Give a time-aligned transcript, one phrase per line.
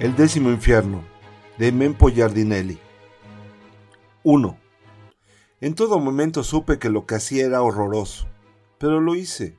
[0.00, 1.04] El décimo infierno,
[1.58, 2.78] de Mempo Giardinelli.
[4.22, 4.58] 1.
[5.60, 8.26] En todo momento supe que lo que hacía era horroroso,
[8.78, 9.58] pero lo hice.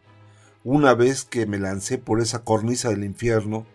[0.64, 3.68] Una vez que me lancé por esa cornisa del infierno,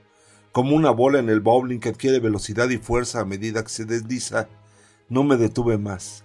[0.50, 3.84] como una bola en el bowling que adquiere velocidad y fuerza a medida que se
[3.84, 4.48] desliza,
[5.08, 6.24] no me detuve más.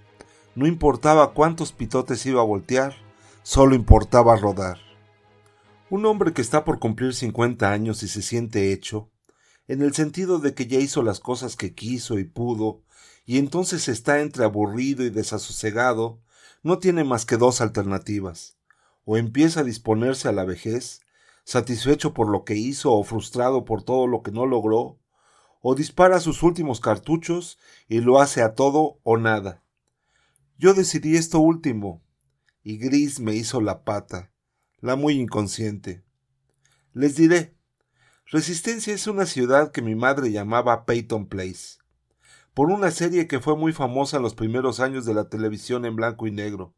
[0.56, 2.96] No importaba cuántos pitotes iba a voltear,
[3.44, 4.80] solo importaba rodar.
[5.92, 9.11] Un hombre que está por cumplir 50 años y se siente hecho,
[9.72, 12.82] en el sentido de que ya hizo las cosas que quiso y pudo,
[13.26, 16.20] y entonces está entre aburrido y desasosegado,
[16.62, 18.58] no tiene más que dos alternativas.
[19.06, 21.00] O empieza a disponerse a la vejez,
[21.46, 25.00] satisfecho por lo que hizo o frustrado por todo lo que no logró,
[25.62, 29.64] o dispara sus últimos cartuchos y lo hace a todo o nada.
[30.58, 32.02] Yo decidí esto último,
[32.62, 34.34] y Gris me hizo la pata,
[34.82, 36.04] la muy inconsciente.
[36.92, 37.56] Les diré,
[38.32, 41.80] Resistencia es una ciudad que mi madre llamaba Peyton Place,
[42.54, 45.98] por una serie que fue muy famosa en los primeros años de la televisión en
[45.98, 46.74] blanco y negro.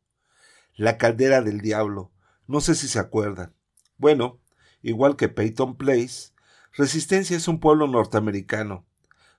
[0.75, 2.11] La Caldera del Diablo,
[2.47, 3.53] no sé si se acuerdan.
[3.97, 4.39] Bueno,
[4.81, 6.31] igual que Peyton Place,
[6.71, 8.87] Resistencia es un pueblo norteamericano,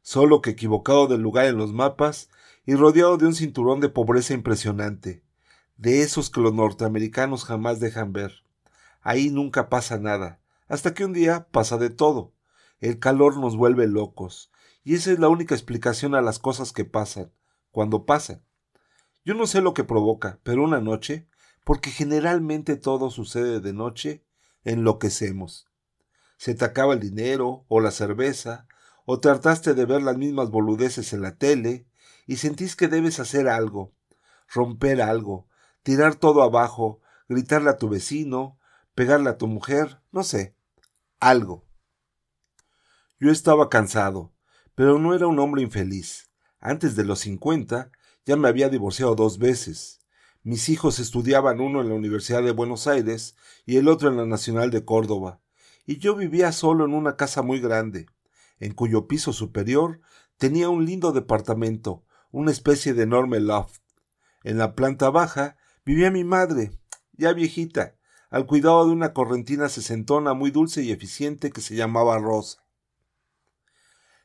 [0.00, 2.30] solo que equivocado del lugar en los mapas
[2.64, 5.24] y rodeado de un cinturón de pobreza impresionante,
[5.78, 8.44] de esos que los norteamericanos jamás dejan ver.
[9.02, 12.34] Ahí nunca pasa nada, hasta que un día pasa de todo.
[12.80, 14.50] El calor nos vuelve locos,
[14.82, 17.32] y esa es la única explicación a las cosas que pasan,
[17.70, 18.44] cuando pasan.
[19.24, 21.28] Yo no sé lo que provoca, pero una noche,
[21.64, 24.24] porque generalmente todo sucede de noche,
[24.64, 25.68] enloquecemos.
[26.36, 28.66] Se te acaba el dinero, o la cerveza,
[29.06, 31.86] o trataste de ver las mismas boludeces en la tele,
[32.26, 33.94] y sentís que debes hacer algo,
[34.48, 35.48] romper algo,
[35.82, 38.58] tirar todo abajo, gritarle a tu vecino,
[38.94, 40.56] pegarle a tu mujer, no sé,
[41.18, 41.66] algo.
[43.18, 44.32] Yo estaba cansado,
[44.76, 46.30] pero no era un hombre infeliz.
[46.60, 47.90] Antes de los cincuenta
[48.24, 49.98] ya me había divorciado dos veces.
[50.44, 53.34] Mis hijos estudiaban uno en la Universidad de Buenos Aires
[53.66, 55.40] y el otro en la Nacional de Córdoba,
[55.84, 58.06] y yo vivía solo en una casa muy grande,
[58.60, 60.00] en cuyo piso superior
[60.38, 63.82] tenía un lindo departamento, una especie de enorme loft.
[64.44, 66.70] En la planta baja vivía mi madre,
[67.14, 67.96] ya viejita,
[68.34, 72.64] al cuidado de una correntina sesentona muy dulce y eficiente que se llamaba Rosa.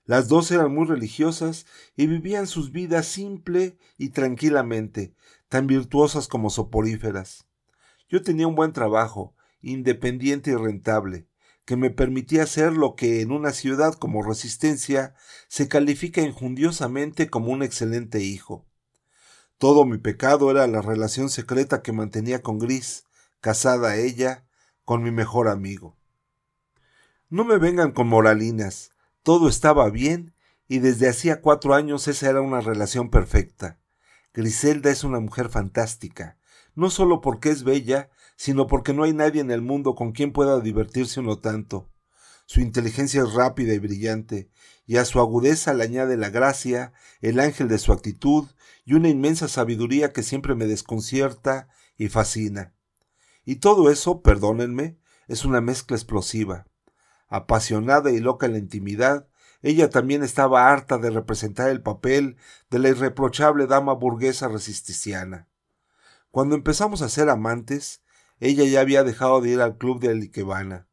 [0.04, 5.14] Las dos eran muy religiosas y vivían sus vidas simple y tranquilamente,
[5.48, 7.46] tan virtuosas como soporíferas.
[8.10, 11.28] Yo tenía un buen trabajo, independiente y rentable,
[11.64, 15.14] que me permitía hacer lo que en una ciudad como Resistencia
[15.50, 18.66] se califica injundiosamente como un excelente hijo.
[19.60, 23.06] Todo mi pecado era la relación secreta que mantenía con Gris,
[23.42, 24.46] casada ella,
[24.86, 25.98] con mi mejor amigo.
[27.30, 28.92] No me vengan con moralinas,
[29.24, 30.34] todo estaba bien
[30.68, 33.80] y desde hacía cuatro años esa era una relación perfecta.
[34.34, 36.38] Griselda es una mujer fantástica,
[36.76, 40.32] no solo porque es bella, sino porque no hay nadie en el mundo con quien
[40.32, 41.90] pueda divertirse uno tanto.
[42.46, 44.50] Su inteligencia es rápida y brillante,
[44.88, 48.48] y a su agudeza le añade la gracia, el ángel de su actitud
[48.86, 52.74] y una inmensa sabiduría que siempre me desconcierta y fascina.
[53.50, 56.68] Y todo eso, perdónenme, es una mezcla explosiva.
[57.28, 59.28] Apasionada y loca en la intimidad,
[59.64, 62.38] ella también estaba harta de representar el papel
[62.70, 65.48] de la irreprochable dama burguesa resisticiana.
[66.30, 68.04] Cuando empezamos a ser amantes,
[68.40, 70.88] ella ya había dejado de ir al club de Aliquebana.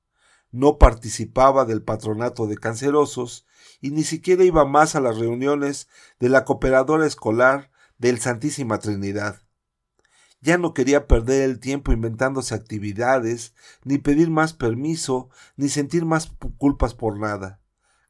[0.50, 3.44] No participaba del patronato de cancerosos
[3.83, 5.88] y ni siquiera iba más a las reuniones
[6.21, 9.43] de la cooperadora escolar del Santísima Trinidad.
[10.41, 13.55] Ya no quería perder el tiempo inventándose actividades,
[13.85, 17.61] ni pedir más permiso, ni sentir más culpas por nada.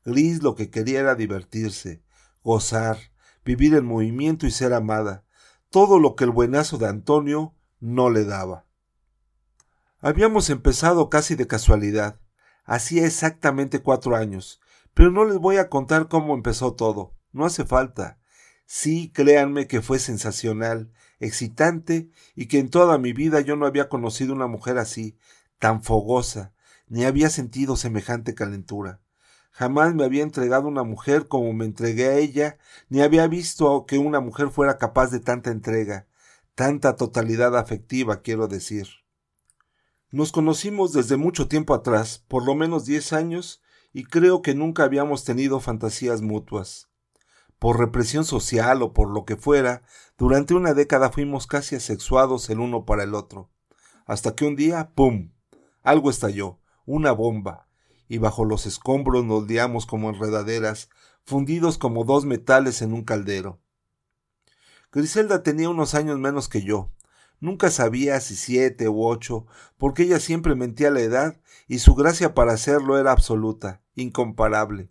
[0.05, 2.03] Gris lo que quería era divertirse,
[2.43, 2.99] gozar,
[3.45, 5.25] vivir el movimiento y ser amada,
[5.71, 8.67] todo lo que el buenazo de Antonio no le daba.
[10.01, 12.21] Habíamos empezado casi de casualidad,
[12.65, 14.61] hacía exactamente cuatro años,
[14.95, 18.19] pero no les voy a contar cómo empezó todo, no hace falta.
[18.67, 20.91] Sí, créanme que fue sensacional,
[21.21, 25.17] excitante y que en toda mi vida yo no había conocido una mujer así,
[25.61, 26.53] tan fogosa,
[26.89, 29.01] ni había sentido semejante calentura.
[29.53, 32.59] Jamás me había entregado una mujer como me entregué a ella,
[32.89, 36.09] ni había visto que una mujer fuera capaz de tanta entrega,
[36.57, 38.89] tanta totalidad afectiva, quiero decir.
[40.11, 43.63] Nos conocimos desde mucho tiempo atrás, por lo menos diez años,
[43.93, 46.91] y creo que nunca habíamos tenido fantasías mutuas
[47.59, 49.83] por represión social o por lo que fuera,
[50.19, 53.51] durante una década fuimos casi asexuados el uno para el otro,
[54.07, 55.33] hasta que un día, ¡pum!
[55.83, 57.69] algo estalló, una bomba,
[58.09, 60.91] y bajo los escombros nos liamos como enredaderas,
[61.25, 63.61] fundidos como dos metales en un caldero.
[64.93, 66.93] Griselda tenía unos años menos que yo.
[67.39, 72.35] Nunca sabía si siete u ocho, porque ella siempre mentía la edad y su gracia
[72.35, 74.91] para hacerlo era absoluta, incomparable.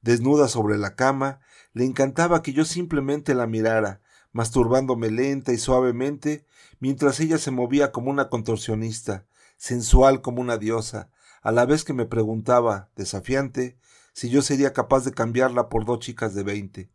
[0.00, 1.40] Desnuda sobre la cama,
[1.72, 4.00] le encantaba que yo simplemente la mirara,
[4.32, 6.44] masturbándome lenta y suavemente,
[6.78, 9.26] mientras ella se movía como una contorsionista,
[9.56, 11.10] sensual como una diosa,
[11.42, 13.78] a la vez que me preguntaba, desafiante,
[14.12, 16.90] si yo sería capaz de cambiarla por dos chicas de veinte.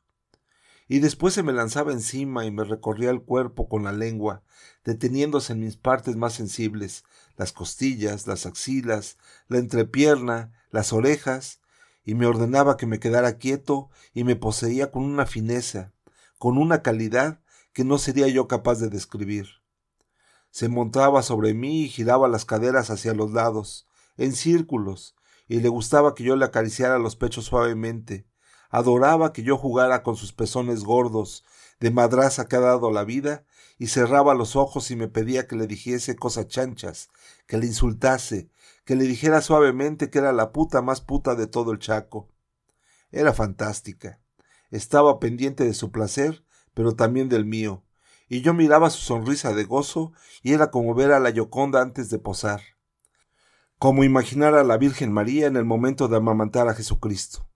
[0.88, 4.44] Y después se me lanzaba encima y me recorría el cuerpo con la lengua,
[4.83, 7.04] deteniéndose en mis partes más sensibles,
[7.38, 9.18] las costillas, las axilas,
[9.48, 11.60] la entrepierna, las orejas,
[12.06, 15.92] y me ordenaba que me quedara quieto y me poseía con una fineza,
[16.38, 17.42] con una calidad
[17.74, 19.48] que no sería yo capaz de describir.
[20.52, 25.16] Se montaba sobre mí y giraba las caderas hacia los lados, en círculos,
[25.48, 28.28] y le gustaba que yo le acariciara los pechos suavemente,
[28.69, 31.44] adoraba que yo jugara con sus pezones gordos,
[31.80, 33.46] de madraza que ha dado la vida,
[33.78, 37.10] y cerraba los ojos y me pedía que le dijese cosas chanchas,
[37.48, 38.50] que le insultase,
[38.86, 42.30] que le dijera suavemente que era la puta más puta de todo el Chaco.
[43.12, 44.22] Era fantástica.
[44.70, 47.84] Estaba pendiente de su placer, pero también del mío,
[48.28, 52.10] y yo miraba su sonrisa de gozo y era como ver a la Yoconda antes
[52.10, 52.62] de posar,
[53.78, 57.48] como imaginar a la Virgen María en el momento de amamantar a Jesucristo.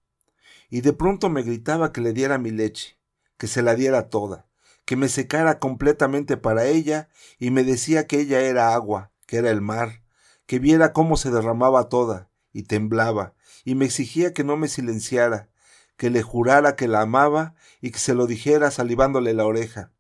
[0.70, 3.00] Y de pronto me gritaba que le diera mi leche,
[3.38, 4.48] que se la diera toda,
[4.86, 7.10] que me secara completamente para ella,
[7.40, 10.04] y me decía que ella era agua, que era el mar,
[10.50, 13.36] que viera cómo se derramaba toda, y temblaba,
[13.66, 15.48] y me exigía que no me silenciara,
[15.96, 19.92] que le jurara que la amaba y que se lo dijera salivándole la oreja.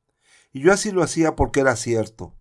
[0.51, 2.35] Y yo así lo hacía porque era cierto,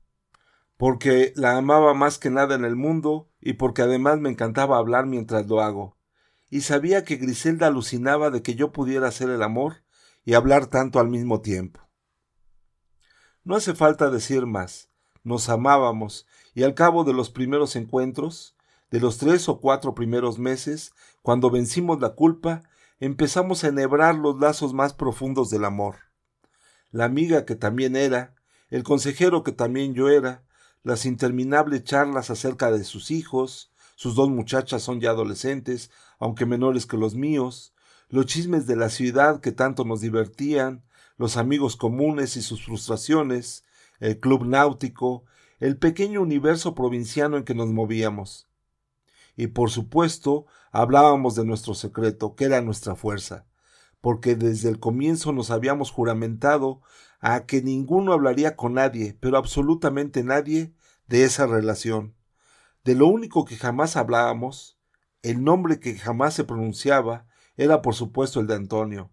[0.79, 5.05] porque la amaba más que nada en el mundo y porque además me encantaba hablar
[5.05, 5.99] mientras lo hago.
[6.49, 9.85] Y sabía que Griselda alucinaba de que yo pudiera hacer el amor
[10.25, 11.87] y hablar tanto al mismo tiempo.
[13.45, 14.89] No hace falta decir más.
[15.25, 16.27] Nos amábamos
[16.59, 18.57] y al cabo de los primeros encuentros,
[18.91, 22.65] de los tres o cuatro primeros meses, cuando vencimos la culpa,
[22.99, 25.99] empezamos a enhebrar los lazos más profundos del amor.
[26.91, 28.35] La amiga que también era,
[28.71, 30.43] el consejero que también yo era,
[30.83, 36.87] las interminables charlas acerca de sus hijos, sus dos muchachas son ya adolescentes, aunque menores
[36.87, 37.73] que los míos,
[38.09, 40.83] los chismes de la ciudad que tanto nos divertían,
[41.19, 43.63] los amigos comunes y sus frustraciones,
[44.01, 45.25] el club náutico,
[45.61, 48.49] el pequeño universo provinciano en que nos movíamos
[49.39, 53.47] y por supuesto hablábamos de nuestro secreto, que era nuestra fuerza,
[54.01, 56.83] porque desde el comienzo nos habíamos juramentado
[57.21, 60.75] a que ninguno hablaría con nadie, pero absolutamente nadie,
[61.07, 62.17] de esa relación.
[62.85, 64.77] De lo único que jamás hablábamos,
[65.23, 67.27] el nombre que jamás se pronunciaba,
[67.57, 69.13] era por supuesto el de Antonio,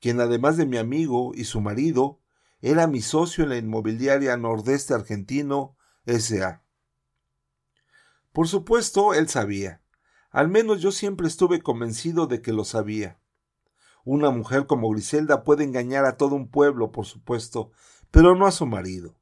[0.00, 2.20] quien además de mi amigo y su marido,
[2.60, 6.62] era mi socio en la inmobiliaria Nordeste Argentino S.A.
[8.32, 9.82] Por supuesto, él sabía.
[10.30, 13.20] Al menos yo siempre estuve convencido de que lo sabía.
[14.04, 17.70] Una mujer como Griselda puede engañar a todo un pueblo, por supuesto,
[18.10, 19.16] pero no a su marido.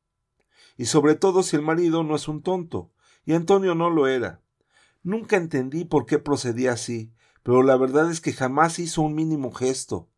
[0.76, 2.92] Y sobre todo si el marido no es un tonto,
[3.24, 4.40] y Antonio no lo era.
[5.02, 7.12] Nunca entendí por qué procedía así,
[7.42, 10.08] pero la verdad es que jamás hizo un mínimo gesto,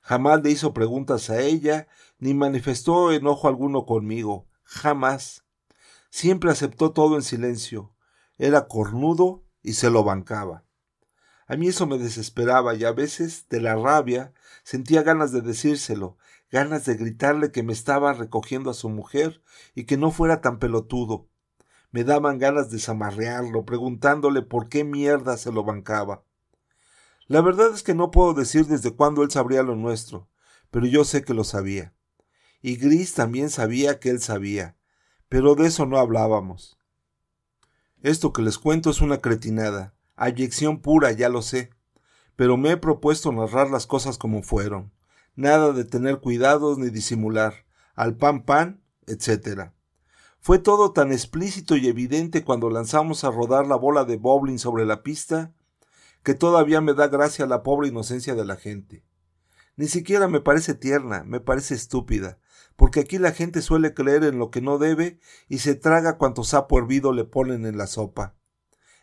[0.00, 1.86] jamás le hizo preguntas a ella,
[2.18, 5.44] ni manifestó enojo alguno conmigo, jamás.
[6.10, 7.92] Siempre aceptó todo en silencio,
[8.38, 10.64] era cornudo y se lo bancaba.
[11.46, 14.32] A mí eso me desesperaba y a veces, de la rabia,
[14.64, 16.18] sentía ganas de decírselo,
[16.50, 19.42] ganas de gritarle que me estaba recogiendo a su mujer
[19.74, 21.28] y que no fuera tan pelotudo.
[21.90, 26.22] Me daban ganas de zamarrearlo, preguntándole por qué mierda se lo bancaba.
[27.26, 30.28] La verdad es que no puedo decir desde cuándo él sabría lo nuestro,
[30.70, 31.94] pero yo sé que lo sabía.
[32.60, 34.76] Y Gris también sabía que él sabía,
[35.28, 36.78] pero de eso no hablábamos.
[38.02, 41.70] Esto que les cuento es una cretinada, abyección pura, ya lo sé,
[42.36, 44.92] pero me he propuesto narrar las cosas como fueron,
[45.34, 49.72] nada de tener cuidados ni disimular, al pan pan, etc.
[50.38, 54.86] Fue todo tan explícito y evidente cuando lanzamos a rodar la bola de bowling sobre
[54.86, 55.52] la pista,
[56.22, 59.04] que todavía me da gracia la pobre inocencia de la gente.
[59.76, 62.38] Ni siquiera me parece tierna, me parece estúpida,
[62.78, 65.18] porque aquí la gente suele creer en lo que no debe
[65.48, 68.36] y se traga cuanto sapo hervido le ponen en la sopa.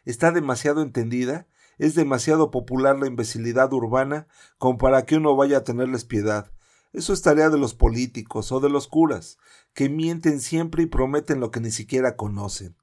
[0.05, 4.27] Está demasiado entendida, es demasiado popular la imbecilidad urbana
[4.57, 6.53] como para que uno vaya a tenerles piedad.
[6.93, 9.39] Eso es tarea de los políticos o de los curas,
[9.73, 12.77] que mienten siempre y prometen lo que ni siquiera conocen.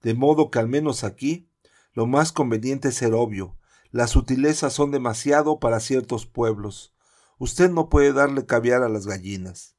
[0.00, 1.50] De modo que al menos aquí,
[1.92, 3.58] Lo más conveniente es ser obvio.
[3.92, 6.94] Las sutilezas son demasiado para ciertos pueblos.
[7.38, 9.73] Usted no puede darle caviar a las gallinas.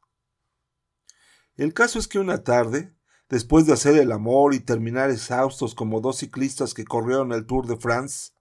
[1.58, 2.94] El caso es que una tarde,
[3.30, 7.66] después de hacer el amor y terminar exhaustos como dos ciclistas que corrieron el Tour
[7.66, 8.34] de France,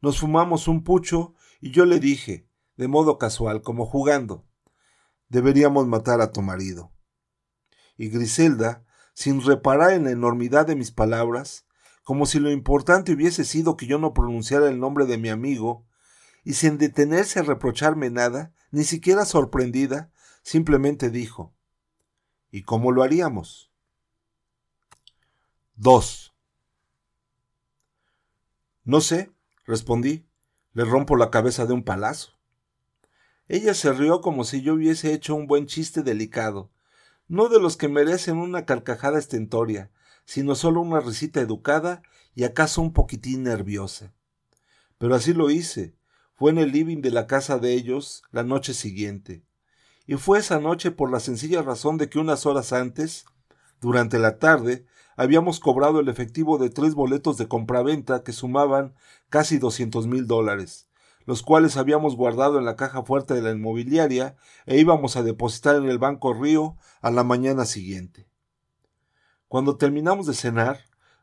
[0.00, 4.46] nos fumamos un pucho y yo le dije, de modo casual, como jugando,
[5.28, 6.92] deberíamos matar a tu marido.
[7.96, 8.84] Y Griselda,
[9.14, 11.66] sin reparar en la enormidad de mis palabras,
[12.04, 15.88] como si lo importante hubiese sido que yo no pronunciara el nombre de mi amigo,
[16.44, 21.54] y sin detenerse a reprocharme nada, ni siquiera sorprendida, simplemente dijo
[22.54, 23.72] ¿Y cómo lo haríamos?
[25.74, 26.32] 2.
[28.84, 29.32] No sé,
[29.64, 30.24] respondí.
[30.72, 32.38] Le rompo la cabeza de un palazo.
[33.48, 36.70] Ella se rió como si yo hubiese hecho un buen chiste delicado,
[37.26, 39.90] no de los que merecen una carcajada estentoria,
[40.24, 42.02] sino solo una risita educada
[42.36, 44.14] y acaso un poquitín nerviosa.
[44.98, 45.96] Pero así lo hice.
[46.34, 49.42] Fue en el living de la casa de ellos la noche siguiente.
[50.06, 53.24] Y fue esa noche por la sencilla razón de que unas horas antes,
[53.80, 54.84] durante la tarde,
[55.16, 58.94] habíamos cobrado el efectivo de tres boletos de compraventa que sumaban
[59.30, 60.88] casi doscientos mil dólares,
[61.24, 65.76] los cuales habíamos guardado en la caja fuerte de la inmobiliaria e íbamos a depositar
[65.76, 68.28] en el Banco Río a la mañana siguiente.
[69.48, 70.80] Cuando terminamos de cenar,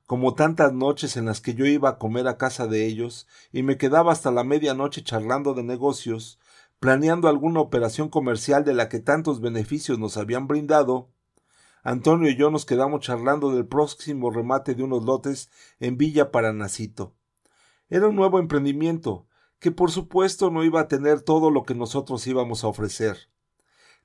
[0.07, 3.63] como tantas noches en las que yo iba a comer a casa de ellos y
[3.63, 6.39] me quedaba hasta la medianoche charlando de negocios,
[6.81, 11.11] planeando alguna operación comercial de la que tantos beneficios nos habían brindado,
[11.83, 17.13] Antonio y yo nos quedamos charlando del próximo remate de unos lotes en Villa Paranacito.
[17.87, 19.27] Era un nuevo emprendimiento,
[19.59, 23.29] que por supuesto no iba a tener todo lo que nosotros íbamos a ofrecer.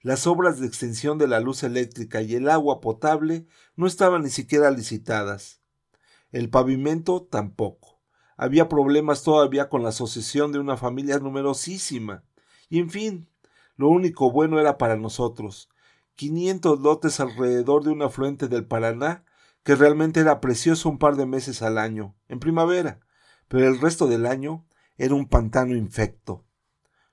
[0.02, 4.28] Las obras de extensión de la luz eléctrica y el agua potable no estaban ni
[4.28, 5.62] siquiera licitadas.
[6.30, 8.02] El pavimento tampoco.
[8.36, 12.25] Había problemas todavía con la asociación de una familia numerosísima.
[12.68, 13.28] Y en fin,
[13.76, 15.68] lo único bueno era para nosotros.
[16.14, 19.24] Quinientos lotes alrededor de un afluente del Paraná,
[19.62, 23.00] que realmente era precioso un par de meses al año, en primavera,
[23.48, 24.64] pero el resto del año
[24.96, 26.44] era un pantano infecto.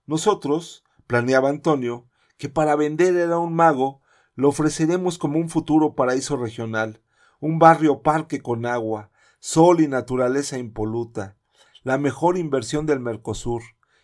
[0.06, 2.08] Nosotros, planeaba Antonio,
[2.38, 4.02] que para vender era un mago,
[4.36, 7.02] lo ofreceremos como un futuro paraíso regional,
[7.40, 11.38] un barrio parque con agua, sol y naturaleza impoluta,
[11.84, 13.62] la mejor inversión del Mercosur,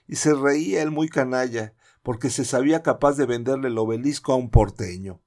[0.09, 4.37] y se reía él muy canalla, porque se sabía capaz de venderle el obelisco a
[4.37, 5.21] un porteño.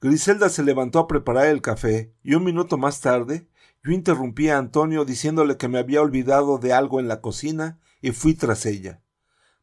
[0.00, 3.48] Griselda se levantó a preparar el café, y un minuto más tarde
[3.84, 8.10] yo interrumpí a Antonio diciéndole que me había olvidado de algo en la cocina y
[8.10, 9.00] fui tras ella.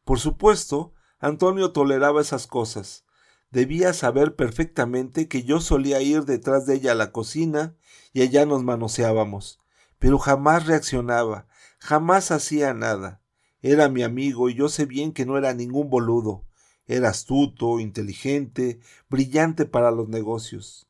[0.02, 3.04] Por supuesto, Antonio toleraba esas cosas.
[3.50, 7.76] Debía saber perfectamente que yo solía ir detrás de ella a la cocina
[8.14, 9.60] y allá nos manoseábamos,
[9.98, 11.46] pero jamás reaccionaba,
[11.78, 13.20] jamás hacía nada.
[13.60, 16.44] Era mi amigo y yo sé bien que no era ningún boludo.
[16.86, 20.88] Era astuto, inteligente, brillante para los negocios.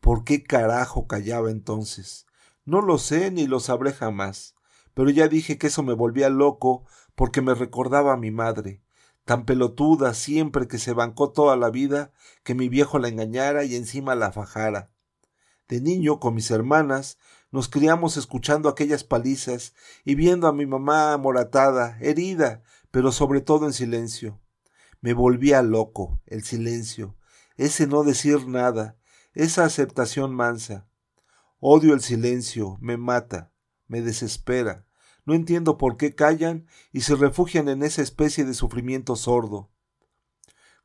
[0.00, 2.26] ¿Por qué carajo callaba entonces?
[2.64, 4.54] No lo sé ni lo sabré jamás,
[4.92, 6.84] pero ya dije que eso me volvía loco
[7.14, 8.82] porque me recordaba a mi madre,
[9.24, 13.76] tan pelotuda siempre que se bancó toda la vida que mi viejo la engañara y
[13.76, 14.90] encima la fajara.
[15.68, 17.18] De niño, con mis hermanas,
[17.54, 23.66] nos criamos escuchando aquellas palizas y viendo a mi mamá amoratada, herida, pero sobre todo
[23.66, 24.40] en silencio.
[25.00, 27.16] Me volvía loco, el silencio,
[27.56, 28.98] ese no decir nada,
[29.34, 30.88] esa aceptación mansa.
[31.60, 33.52] Odio el silencio, me mata,
[33.86, 34.84] me desespera.
[35.24, 39.70] No entiendo por qué callan y se refugian en esa especie de sufrimiento sordo.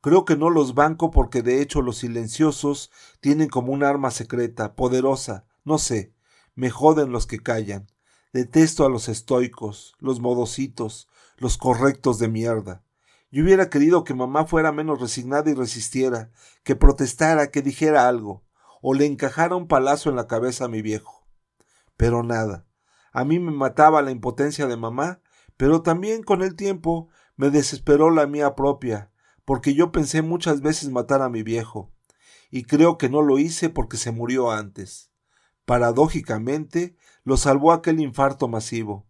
[0.01, 4.75] Creo que no los banco porque de hecho los silenciosos tienen como un arma secreta,
[4.75, 6.13] poderosa, no sé,
[6.59, 7.87] me joden los que callan.
[8.33, 12.83] Detesto a los estoicos, los modositos, los correctos de mierda.
[13.31, 16.31] Yo hubiera querido que mamá fuera menos resignada y resistiera,
[16.63, 18.43] que protestara, que dijera algo
[18.81, 21.25] o le encajara un palazo en la cabeza a mi viejo.
[21.95, 22.65] Pero nada.
[23.13, 25.21] A mí me mataba la impotencia de mamá,
[25.55, 29.11] pero también con el tiempo me desesperó la mía propia,
[29.45, 31.93] porque yo pensé muchas veces matar a mi viejo,
[32.51, 35.08] y creo que no lo hice porque se murió antes.
[35.69, 39.05] Paradójicamente, lo salvó aquel infarto masivo.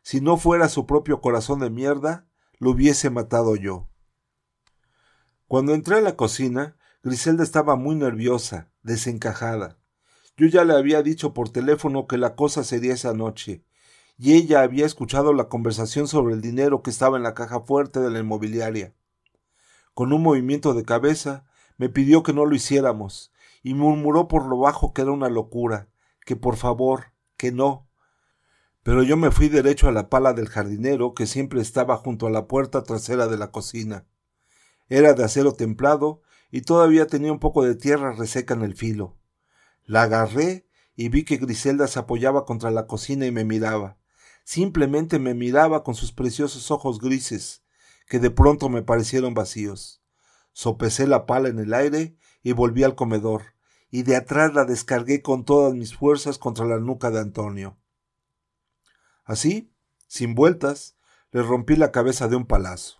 [0.00, 2.26] Si no fuera su propio corazón de mierda,
[2.58, 3.90] lo hubiese matado yo.
[5.46, 9.76] Cuando entré a la cocina, Griselda estaba muy nerviosa, desencajada.
[10.38, 13.66] Yo ya le había dicho por teléfono que la cosa sería esa noche,
[14.16, 18.00] y ella había escuchado la conversación sobre el dinero que estaba en la caja fuerte
[18.00, 18.94] de la inmobiliaria.
[19.92, 21.44] Con un movimiento de cabeza,
[21.76, 25.88] me pidió que no lo hiciéramos, y murmuró por lo bajo que era una locura,
[26.24, 27.88] que por favor, que no,
[28.82, 32.30] Pero yo me fui derecho a la pala del jardinero que siempre estaba junto a
[32.30, 34.06] la puerta trasera de la cocina.
[34.88, 39.18] Era de acero templado y todavía tenía un poco de tierra reseca en el filo.
[39.84, 43.98] La agarré y vi que Griselda se apoyaba contra la cocina y me miraba.
[44.44, 47.62] Simplemente me miraba con sus preciosos ojos grises,
[48.06, 50.02] que de pronto me parecieron vacíos.
[50.52, 53.54] Sopesé la pala en el aire y volví al comedor,
[53.90, 57.78] y de atrás la descargué con todas mis fuerzas contra la nuca de Antonio.
[59.24, 59.72] Así,
[60.06, 60.96] sin vueltas,
[61.32, 62.98] le rompí la cabeza de un palazo.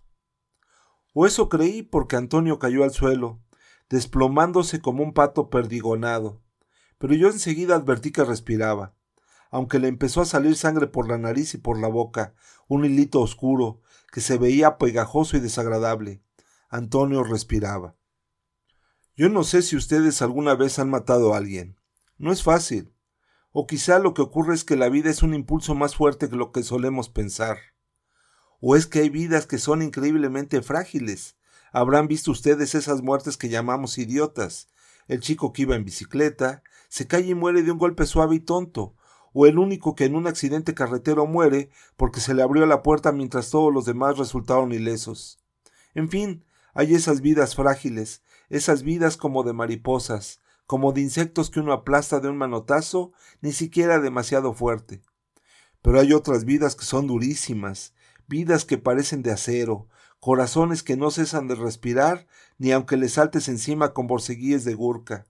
[1.13, 3.41] O eso creí porque Antonio cayó al suelo,
[3.89, 6.41] desplomándose como un pato perdigonado,
[6.99, 8.95] pero yo enseguida advertí que respiraba
[9.51, 12.35] aunque le empezó a salir sangre por la nariz y por la boca,
[12.69, 13.81] un hilito oscuro,
[14.13, 16.23] que se veía pegajoso y desagradable.
[16.69, 17.97] Antonio respiraba.
[19.17, 21.77] Yo no sé si ustedes alguna vez han matado a alguien.
[22.19, 22.93] No es fácil.
[23.53, 26.37] O quizá lo que ocurre es que la vida es un impulso más fuerte que
[26.37, 27.59] lo que solemos pensar.
[28.61, 31.37] O es que hay vidas que son increíblemente frágiles.
[31.73, 34.69] Habrán visto ustedes esas muertes que llamamos idiotas.
[35.09, 38.41] El chico que iba en bicicleta, se cae y muere de un golpe suave y
[38.41, 38.97] tonto,
[39.33, 43.13] o el único que en un accidente carretero muere porque se le abrió la puerta
[43.13, 45.41] mientras todos los demás resultaron ilesos.
[45.95, 51.61] En fin, hay esas vidas frágiles, esas vidas como de mariposas, como de insectos que
[51.61, 55.03] uno aplasta de un manotazo, ni siquiera demasiado fuerte.
[55.81, 57.95] Pero hay otras vidas que son durísimas,
[58.29, 59.89] vidas que parecen de acero,
[60.21, 62.27] corazones que no cesan de respirar,
[62.59, 65.25] ni aunque le saltes encima con borceguíes de gurka.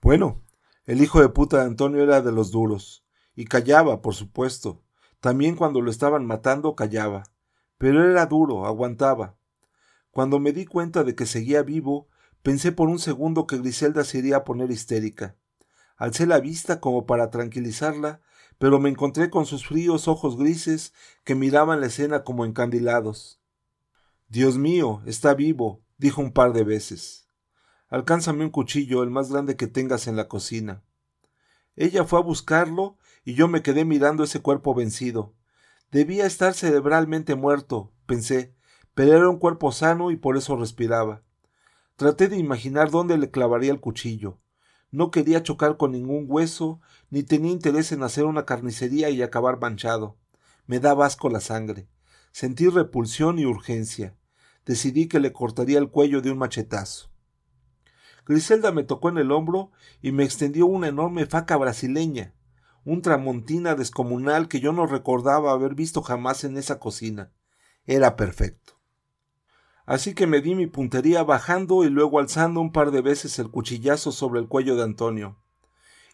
[0.00, 0.42] Bueno,
[0.86, 3.04] el hijo de puta de Antonio era de los duros.
[3.36, 4.82] Y callaba, por supuesto.
[5.20, 7.22] También cuando lo estaban matando callaba.
[7.78, 9.36] Pero era duro, aguantaba.
[10.10, 12.08] Cuando me di cuenta de que seguía vivo,
[12.42, 15.36] pensé por un segundo que Griselda se iría a poner histérica.
[15.96, 18.20] Alcé la vista como para tranquilizarla,
[18.58, 20.92] pero me encontré con sus fríos ojos grises
[21.24, 23.40] que miraban la escena como encandilados.
[24.28, 27.28] Dios mío, está vivo, dijo un par de veces.
[27.88, 30.82] Alcánzame un cuchillo, el más grande que tengas en la cocina.
[31.74, 35.34] Ella fue a buscarlo y yo me quedé mirando ese cuerpo vencido.
[35.90, 38.54] Debía estar cerebralmente muerto, pensé,
[38.94, 41.22] pero era un cuerpo sano y por eso respiraba.
[42.00, 44.40] Traté de imaginar dónde le clavaría el cuchillo.
[44.90, 49.60] No quería chocar con ningún hueso, ni tenía interés en hacer una carnicería y acabar
[49.60, 50.16] manchado.
[50.64, 51.90] Me daba asco la sangre.
[52.32, 54.16] Sentí repulsión y urgencia.
[54.64, 57.10] Decidí que le cortaría el cuello de un machetazo.
[58.24, 62.34] Griselda me tocó en el hombro y me extendió una enorme faca brasileña,
[62.82, 67.30] un tramontina descomunal que yo no recordaba haber visto jamás en esa cocina.
[67.84, 68.79] Era perfecto.
[69.86, 73.50] Así que me di mi puntería bajando y luego alzando un par de veces el
[73.50, 75.36] cuchillazo sobre el cuello de Antonio.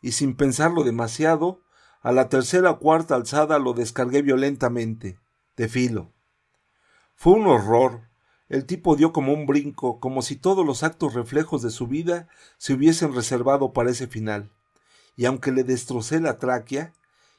[0.01, 1.63] Y sin pensarlo demasiado,
[2.01, 5.19] a la tercera o cuarta alzada lo descargué violentamente,
[5.57, 6.13] de filo.
[7.15, 8.03] Fue un horror,
[8.49, 12.29] el tipo dio como un brinco, como si todos los actos reflejos de su vida
[12.59, 14.53] se hubiesen reservado para ese final.
[15.17, 16.93] Y aunque le destrocé la tráquea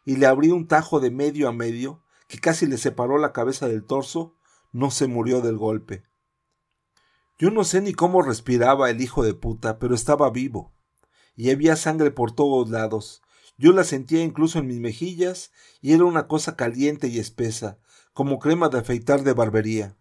[0.03, 3.67] y le abrí un tajo de medio a medio, que casi le separó la cabeza
[3.67, 4.35] del torso,
[4.73, 6.03] no se murió del golpe.
[7.39, 10.73] Yo no sé ni cómo respiraba el hijo de puta, pero estaba vivo.
[11.35, 13.21] Y había sangre por todos lados.
[13.57, 17.77] Yo la sentía incluso en mis mejillas, y era una cosa caliente y espesa,
[18.13, 19.95] como crema de afeitar de barbería.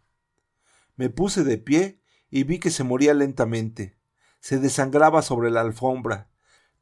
[0.97, 3.99] Me puse de pie y vi que se moría lentamente.
[4.41, 6.31] Se desangraba sobre la alfombra.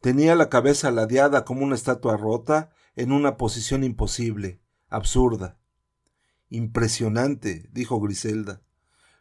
[0.01, 5.59] Tenía la cabeza ladeada como una estatua rota en una posición imposible, absurda.
[6.49, 8.63] Impresionante, dijo Griselda.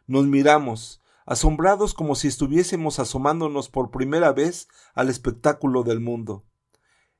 [0.06, 6.44] Nos miramos, asombrados como si estuviésemos asomándonos por primera vez al espectáculo del mundo.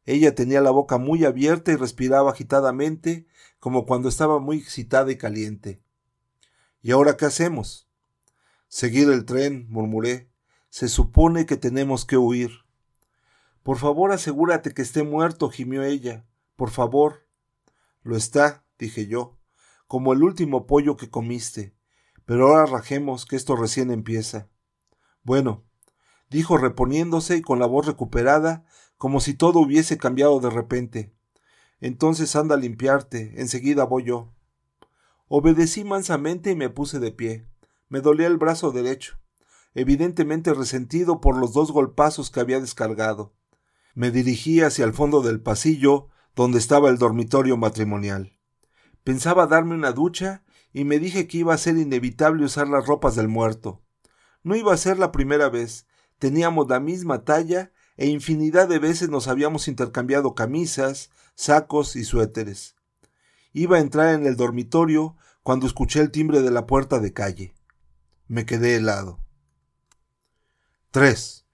[0.07, 3.27] Ella tenía la boca muy abierta y respiraba agitadamente,
[3.59, 5.83] como cuando estaba muy excitada y caliente.
[6.83, 7.89] ¿Y ahora qué hacemos?
[8.69, 10.31] Seguir el tren, murmuré.
[10.69, 12.51] Se supone que tenemos que huir.
[13.63, 16.27] Por favor, asegúrate que esté muerto, gimió ella.
[16.57, 17.27] Por favor.
[18.03, 19.39] Lo está, dije yo,
[19.87, 21.74] como el último pollo que comiste.
[22.27, 24.49] Pero ahora rajemos, que esto recién empieza.
[25.23, 25.65] Bueno,
[26.31, 28.65] dijo reponiéndose y con la voz recuperada,
[28.97, 31.15] como si todo hubiese cambiado de repente.
[31.81, 34.33] Entonces anda a limpiarte, enseguida voy yo.
[35.29, 37.47] Obedecí mansamente y me puse de pie.
[37.89, 39.19] Me dolía el brazo derecho,
[39.75, 43.35] evidentemente resentido por los dos golpazos que había descargado.
[43.95, 48.37] Me dirigí hacia el fondo del pasillo, donde estaba el dormitorio matrimonial.
[49.05, 50.44] Pensaba darme una ducha
[50.75, 53.81] y me dije que iba a ser inevitable usar las ropas del muerto.
[54.43, 55.87] No iba a ser la primera vez.
[56.19, 62.75] Teníamos la misma talla e infinidad de veces nos habíamos intercambiado camisas, sacos y suéteres.
[63.53, 67.55] Iba a entrar en el dormitorio cuando escuché el timbre de la puerta de calle.
[68.27, 69.21] Me quedé helado.
[70.91, 71.47] 3.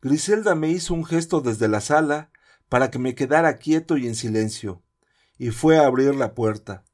[0.00, 2.30] Griselda me hizo un gesto desde la sala
[2.70, 4.82] para que me quedara quieto y en silencio,
[5.36, 6.84] y fue a abrir la puerta.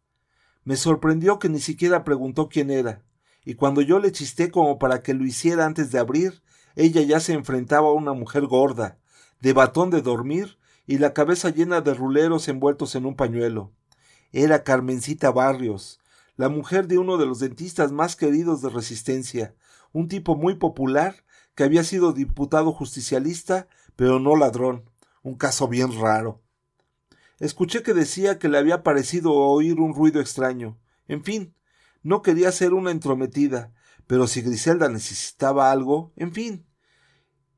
[0.64, 3.02] Me sorprendió que ni siquiera preguntó quién era,
[3.44, 6.42] y cuando yo le chisté como para que lo hiciera antes de abrir,
[6.76, 8.98] ella ya se enfrentaba a una mujer gorda,
[9.40, 13.72] de batón de dormir y la cabeza llena de ruleros envueltos en un pañuelo.
[14.32, 16.00] Era Carmencita Barrios,
[16.36, 19.54] la mujer de uno de los dentistas más queridos de Resistencia,
[19.92, 24.84] un tipo muy popular que había sido diputado justicialista, pero no ladrón,
[25.22, 26.40] un caso bien raro.
[27.40, 30.78] Escuché que decía que le había parecido oír un ruido extraño.
[31.08, 31.54] En fin,
[32.02, 33.72] no quería ser una entrometida,
[34.06, 36.66] pero si Griselda necesitaba algo, en fin.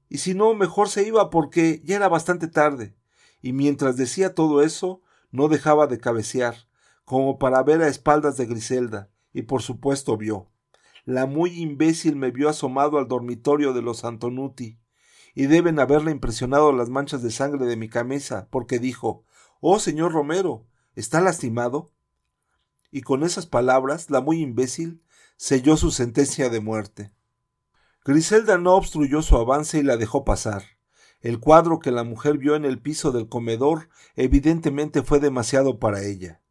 [0.08, 2.96] Y si no, mejor se iba porque ya era bastante tarde.
[3.40, 6.68] Y mientras decía todo eso, no dejaba de cabecear,
[7.04, 10.48] como para ver a espaldas de Griselda, y por supuesto vio.
[11.04, 14.78] La muy imbécil me vio asomado al dormitorio de los Antonuti,
[15.34, 19.24] y deben haberle impresionado las manchas de sangre de mi camisa, porque dijo
[19.64, 21.92] Oh, señor Romero, ¿está lastimado?
[22.90, 25.04] Y con esas palabras, la muy imbécil
[25.36, 27.12] selló su sentencia de muerte.
[28.04, 30.64] Griselda no obstruyó su avance y la dejó pasar.
[31.20, 36.02] El cuadro que la mujer vio en el piso del comedor evidentemente fue demasiado para
[36.02, 36.42] ella.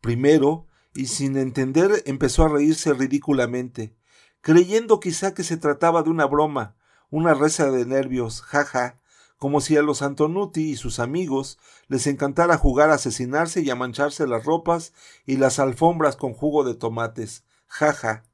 [0.00, 3.94] Primero, y sin entender, empezó a reírse ridículamente,
[4.40, 6.76] creyendo quizá que se trataba de una broma,
[7.10, 9.02] una reza de nervios, jaja,
[9.44, 13.74] como si a los Antonuti y sus amigos les encantara jugar a asesinarse y a
[13.74, 14.94] mancharse las ropas
[15.26, 18.24] y las alfombras con jugo de tomates, jaja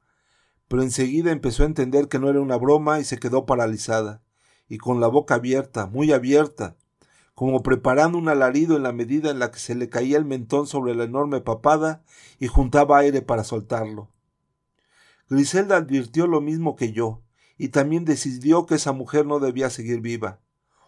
[0.69, 4.23] pero enseguida empezó a entender que no era una broma y se quedó paralizada,
[4.69, 6.77] y con la boca abierta, muy abierta,
[7.35, 10.65] como preparando un alarido en la medida en la que se le caía el mentón
[10.65, 12.05] sobre la enorme papada
[12.39, 14.07] y juntaba aire para soltarlo.
[15.27, 17.21] Griselda advirtió lo mismo que yo,
[17.57, 20.39] y también decidió que esa mujer no debía seguir viva,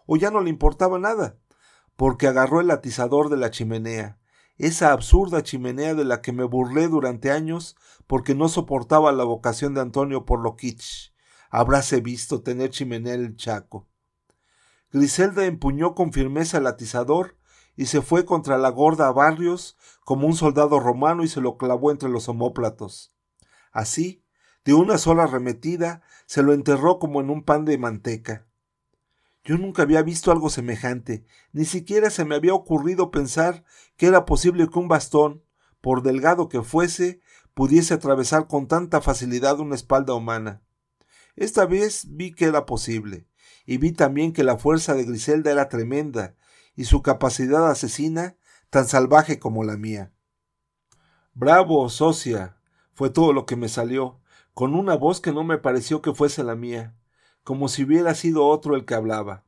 [0.05, 1.37] o ya no le importaba nada,
[1.95, 4.19] porque agarró el atizador de la chimenea,
[4.57, 9.73] esa absurda chimenea de la que me burlé durante años porque no soportaba la vocación
[9.73, 11.11] de Antonio por lo kitsch.
[11.49, 13.87] Habráse visto tener chimenea en el Chaco.
[14.91, 17.37] Griselda empuñó con firmeza el atizador
[17.75, 21.89] y se fue contra la gorda Barrios como un soldado romano y se lo clavó
[21.89, 23.13] entre los omóplatos.
[23.71, 24.23] Así,
[24.65, 28.45] de una sola arremetida, se lo enterró como en un pan de manteca.
[29.45, 33.65] Yo nunca había visto algo semejante, ni siquiera se me había ocurrido pensar
[33.97, 35.43] que era posible que un bastón,
[35.81, 37.19] por delgado que fuese,
[37.53, 40.61] pudiese atravesar con tanta facilidad una espalda humana.
[41.35, 43.27] Esta vez vi que era posible,
[43.65, 46.35] y vi también que la fuerza de Griselda era tremenda,
[46.75, 48.37] y su capacidad asesina
[48.69, 50.13] tan salvaje como la mía.
[51.33, 52.57] Bravo, socia,
[52.93, 54.21] fue todo lo que me salió,
[54.53, 56.95] con una voz que no me pareció que fuese la mía
[57.43, 59.43] como si hubiera sido otro el que hablaba.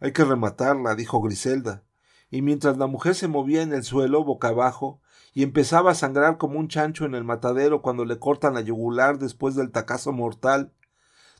[0.00, 1.82] Hay que rematarla, dijo Griselda,
[2.30, 5.00] y mientras la mujer se movía en el suelo boca abajo
[5.34, 9.18] y empezaba a sangrar como un chancho en el matadero cuando le cortan la yugular
[9.18, 10.72] después del tacazo mortal,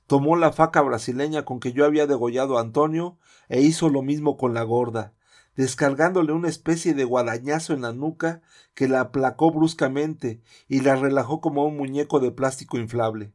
[0.06, 4.36] tomó la faca brasileña con que yo había degollado a Antonio e hizo lo mismo
[4.36, 5.14] con la gorda,
[5.56, 8.42] descargándole una especie de guadañazo en la nuca
[8.74, 13.32] que la aplacó bruscamente y la relajó como un muñeco de plástico inflable.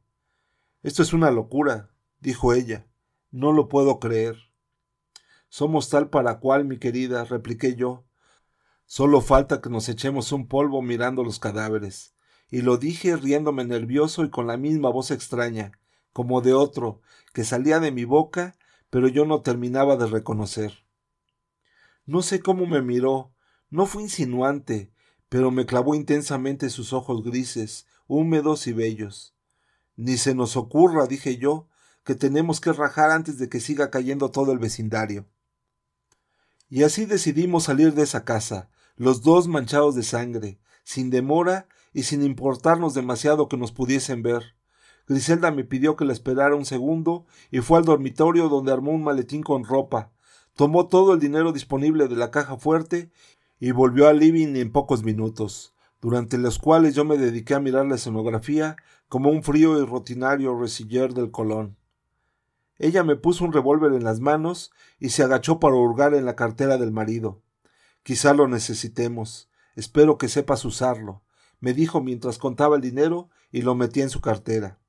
[0.83, 2.87] Esto es una locura, dijo ella.
[3.31, 4.37] No lo puedo creer.
[5.49, 8.05] Somos tal para cual, mi querida, repliqué yo.
[8.85, 12.15] Solo falta que nos echemos un polvo mirando los cadáveres.
[12.49, 15.73] Y lo dije riéndome nervioso y con la misma voz extraña,
[16.13, 17.01] como de otro,
[17.33, 18.55] que salía de mi boca,
[18.89, 20.85] pero yo no terminaba de reconocer.
[22.05, 23.33] No sé cómo me miró,
[23.69, 24.93] no fue insinuante,
[25.27, 29.35] pero me clavó intensamente sus ojos grises, húmedos y bellos.
[29.97, 31.67] Ni se nos ocurra, dije yo,
[32.07, 35.25] que tenemos que rajar antes de que siga cayendo todo el vecindario.
[36.69, 42.03] Y así decidimos salir de esa casa, los dos manchados de sangre, sin demora y
[42.03, 44.55] sin importarnos demasiado que nos pudiesen ver.
[45.05, 49.03] Griselda me pidió que la esperara un segundo y fue al dormitorio donde armó un
[49.03, 50.13] maletín con ropa,
[50.55, 53.11] tomó todo el dinero disponible de la caja fuerte
[53.59, 57.85] y volvió al living en pocos minutos, durante los cuales yo me dediqué a mirar
[57.85, 58.77] la escenografía
[59.09, 61.76] como un frío y rutinario resiller del Colón.
[62.79, 66.35] Ella me puso un revólver en las manos y se agachó para hurgar en la
[66.35, 67.41] cartera del marido.
[68.03, 69.49] Quizá lo necesitemos.
[69.75, 71.23] Espero que sepas usarlo,
[71.59, 74.79] me dijo mientras contaba el dinero y lo metí en su cartera.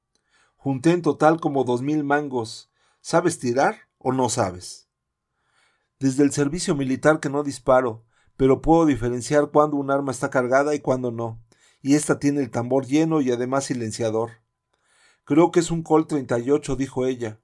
[0.57, 2.71] Junté en total como dos mil mangos.
[3.01, 4.89] ¿Sabes tirar o no sabes?
[5.99, 8.05] Desde el servicio militar que no disparo,
[8.37, 11.43] pero puedo diferenciar cuándo un arma está cargada y cuándo no,
[11.81, 14.31] y esta tiene el tambor lleno y además silenciador.
[15.25, 17.41] Creo que es un Colt 38, dijo ella.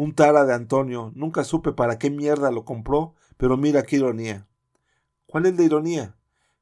[0.00, 4.46] Un tara de Antonio, nunca supe para qué mierda lo compró, pero mira qué ironía.
[5.26, 6.14] ¿Cuál es la ironía?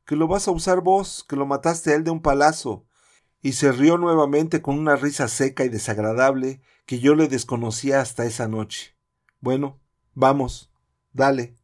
[0.06, 2.86] Que lo vas a usar vos, que lo mataste a él de un palazo.
[3.42, 8.24] Y se rió nuevamente con una risa seca y desagradable que yo le desconocía hasta
[8.24, 8.96] esa noche.
[9.40, 9.80] Bueno,
[10.14, 10.72] vamos,
[11.12, 11.56] dale.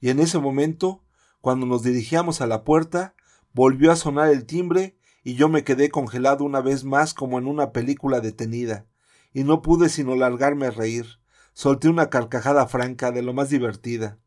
[0.00, 1.04] Y en ese momento,
[1.40, 3.14] cuando nos dirigíamos a la puerta,
[3.52, 7.46] volvió a sonar el timbre y yo me quedé congelado una vez más como en
[7.46, 8.86] una película detenida,
[9.32, 11.06] y no pude sino largarme a reír.
[11.52, 14.18] Solté una carcajada franca de lo más divertida.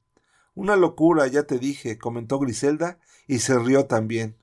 [0.54, 4.38] Una locura, ya te dije, comentó Griselda, y se rió también.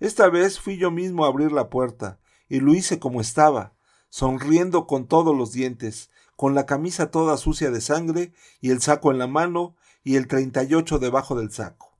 [0.00, 2.18] Esta vez fui yo mismo a abrir la puerta,
[2.48, 3.74] y lo hice como estaba,
[4.08, 9.12] sonriendo con todos los dientes, con la camisa toda sucia de sangre y el saco
[9.12, 11.96] en la mano y el treinta y ocho debajo del saco.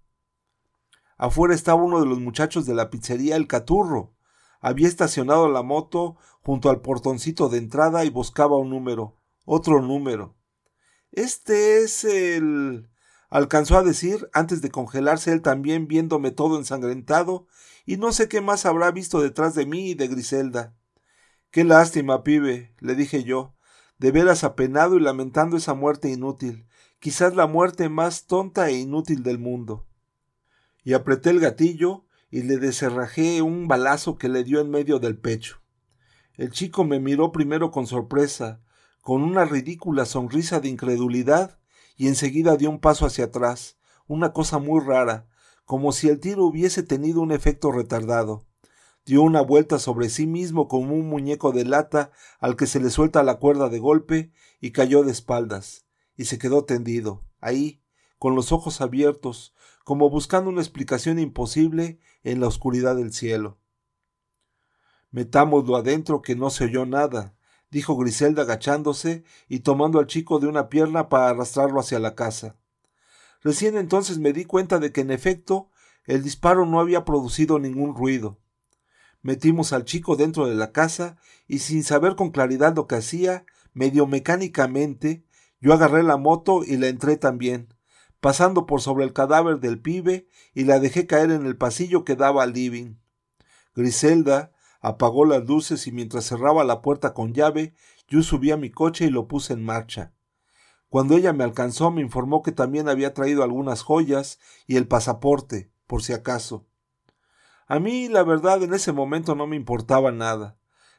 [1.17, 4.13] Afuera estaba uno de los muchachos de la pizzería El Caturro.
[4.63, 10.35] Había estacionado la moto junto al portoncito de entrada y buscaba un número, otro número.
[11.11, 12.89] Este es el.
[13.29, 17.47] alcanzó a decir antes de congelarse él también viéndome todo ensangrentado
[17.85, 20.75] y no sé qué más habrá visto detrás de mí y de Griselda.
[21.51, 23.55] Qué lástima, pibe, le dije yo,
[23.99, 26.67] de veras apenado y lamentando esa muerte inútil,
[26.99, 29.87] quizás la muerte más tonta e inútil del mundo
[30.85, 35.19] y apreté el gatillo y le deserrajé un balazo que le dio en medio del
[35.19, 35.61] pecho.
[36.39, 38.63] El chico me miró primero con sorpresa,
[39.03, 41.61] con una ridícula sonrisa de incredulidad,
[41.95, 45.29] y enseguida dio un paso hacia atrás, una cosa muy rara,
[45.67, 48.47] como si el tiro hubiese tenido un efecto retardado.
[49.05, 52.89] Dio una vuelta sobre sí mismo como un muñeco de lata al que se le
[52.89, 55.85] suelta la cuerda de golpe y cayó de espaldas,
[56.17, 57.83] y se quedó tendido, ahí,
[58.19, 63.59] con los ojos abiertos, como buscando una explicación imposible en la oscuridad del cielo.
[65.11, 67.35] Metámoslo adentro que no se oyó nada,
[67.71, 72.57] dijo Griselda agachándose y tomando al chico de una pierna para arrastrarlo hacia la casa.
[73.43, 75.71] Recién entonces me di cuenta de que en efecto
[76.05, 78.39] el disparo no había producido ningún ruido.
[79.23, 81.17] Metimos al chico dentro de la casa
[81.47, 85.25] y sin saber con claridad lo que hacía, medio mecánicamente,
[85.61, 87.72] yo agarré la moto y la entré también,
[88.23, 92.15] pasando por sobre el cadáver del pibe y la dejé caer en el pasillo que
[92.15, 92.95] daba al living.
[93.75, 97.75] Griselda apagó las luces y mientras cerraba la puerta con llave,
[98.07, 100.13] yo subí a mi coche y lo puse en marcha.
[100.89, 105.73] Cuando ella me alcanzó me informó que también había traído algunas joyas y el pasaporte,
[105.89, 106.65] por si acaso.
[107.67, 110.57] A mí, la verdad, en ese momento no me importaba nada.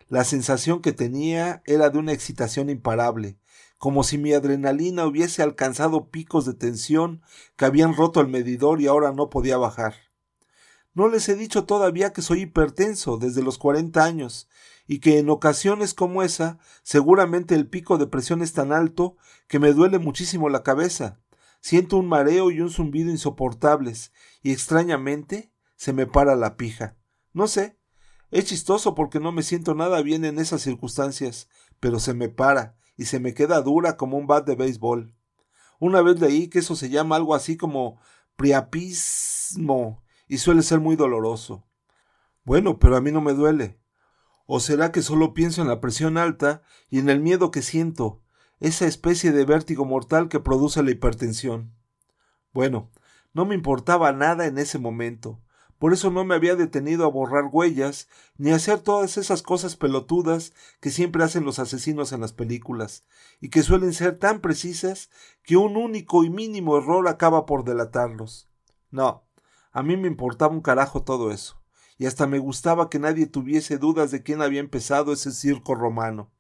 [0.10, 3.38] La sensación que tenía era de una excitación imparable,
[3.84, 7.22] como si mi adrenalina hubiese alcanzado picos de tensión
[7.58, 9.94] que habían roto el medidor y ahora no podía bajar.
[10.94, 14.48] No les he dicho todavía que soy hipertenso desde los cuarenta años,
[14.88, 19.18] y que en ocasiones como esa seguramente el pico de presión es tan alto
[19.50, 21.20] que me duele muchísimo la cabeza.
[21.60, 26.96] Siento un mareo y un zumbido insoportables, y extrañamente se me para la pija.
[27.34, 27.78] No sé,
[28.32, 31.50] es chistoso porque no me siento nada bien en esas circunstancias,
[31.82, 35.16] pero se me para, y se me queda dura como un bat de béisbol.
[35.80, 38.00] Una vez leí que eso se llama algo así como
[38.36, 41.68] priapismo y suele ser muy doloroso.
[42.44, 43.80] Bueno, pero a mí no me duele.
[44.46, 48.22] ¿O será que solo pienso en la presión alta y en el miedo que siento,
[48.60, 51.74] esa especie de vértigo mortal que produce la hipertensión?
[52.52, 52.92] Bueno,
[53.34, 55.42] no me importaba nada en ese momento.
[55.84, 59.76] Por eso no me había detenido a borrar huellas, ni a hacer todas esas cosas
[59.76, 63.04] pelotudas que siempre hacen los asesinos en las películas,
[63.42, 65.10] y que suelen ser tan precisas
[65.44, 68.48] que un único y mínimo error acaba por delatarlos.
[68.92, 69.26] No,
[69.74, 71.62] a mí me importaba un carajo todo eso,
[71.98, 76.32] y hasta me gustaba que nadie tuviese dudas de quién había empezado ese circo romano.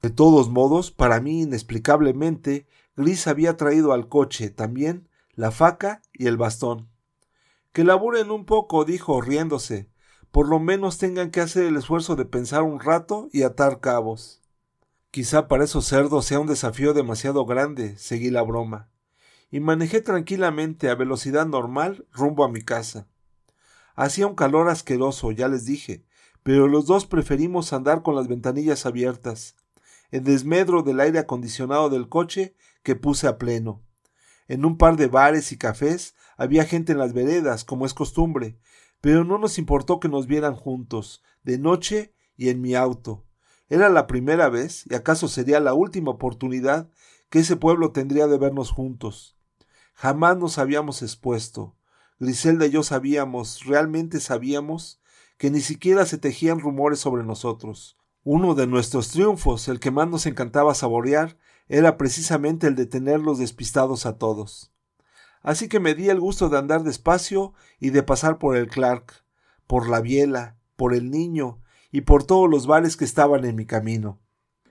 [0.00, 6.28] De todos modos, para mí inexplicablemente, Gris había traído al coche también la faca y
[6.28, 6.88] el bastón.
[7.72, 9.90] Que laburen un poco, dijo, riéndose.
[10.30, 14.42] Por lo menos tengan que hacer el esfuerzo de pensar un rato y atar cabos.
[15.10, 18.90] Quizá para esos cerdos sea un desafío demasiado grande, seguí la broma.
[19.50, 23.08] Y manejé tranquilamente a velocidad normal rumbo a mi casa.
[23.94, 26.04] Hacía un calor asqueroso, ya les dije,
[26.42, 29.56] pero los dos preferimos andar con las ventanillas abiertas,
[30.10, 33.82] en desmedro del aire acondicionado del coche que puse a pleno.
[34.46, 38.58] En un par de bares y cafés había gente en las veredas, como es costumbre,
[39.00, 43.26] pero no nos importó que nos vieran juntos, de noche y en mi auto.
[43.68, 46.88] Era la primera vez, y acaso sería la última oportunidad,
[47.28, 49.36] que ese pueblo tendría de vernos juntos.
[49.94, 51.76] Jamás nos habíamos expuesto.
[52.20, 55.00] Griselda y yo sabíamos, realmente sabíamos,
[55.36, 57.98] que ni siquiera se tejían rumores sobre nosotros.
[58.22, 61.36] Uno de nuestros triunfos, el que más nos encantaba saborear,
[61.68, 64.72] era precisamente el de tenerlos despistados a todos.
[65.42, 69.24] Así que me di el gusto de andar despacio y de pasar por el Clark,
[69.66, 73.66] por la Biela, por el Niño y por todos los bares que estaban en mi
[73.66, 74.20] camino.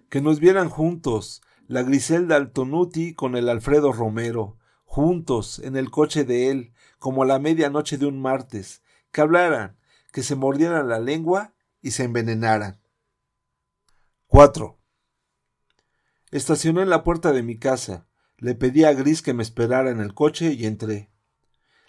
[0.09, 6.23] Que nos vieran juntos, la Griselda Altonuti con el Alfredo Romero, juntos, en el coche
[6.23, 9.77] de él, como a la medianoche de un martes, que hablaran,
[10.11, 12.79] que se mordieran la lengua y se envenenaran.
[14.27, 14.77] 4.
[16.31, 18.07] Estacioné en la puerta de mi casa.
[18.39, 21.09] Le pedí a Gris que me esperara en el coche y entré.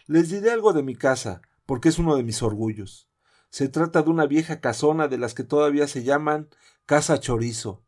[0.07, 3.11] Les diré algo de mi casa, porque es uno de mis orgullos.
[3.51, 6.49] Se trata de una vieja casona de las que todavía se llaman
[6.87, 7.85] Casa Chorizo.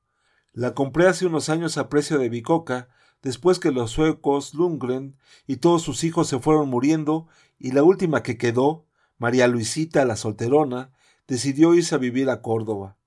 [0.53, 2.90] La compré hace unos años a precio de bicoca,
[3.23, 8.23] después que los suecos, Lundgren y todos sus hijos se fueron muriendo, y la última
[8.23, 8.85] que quedó,
[9.16, 10.92] María Luisita la solterona,
[11.27, 12.99] decidió irse a vivir a Córdoba.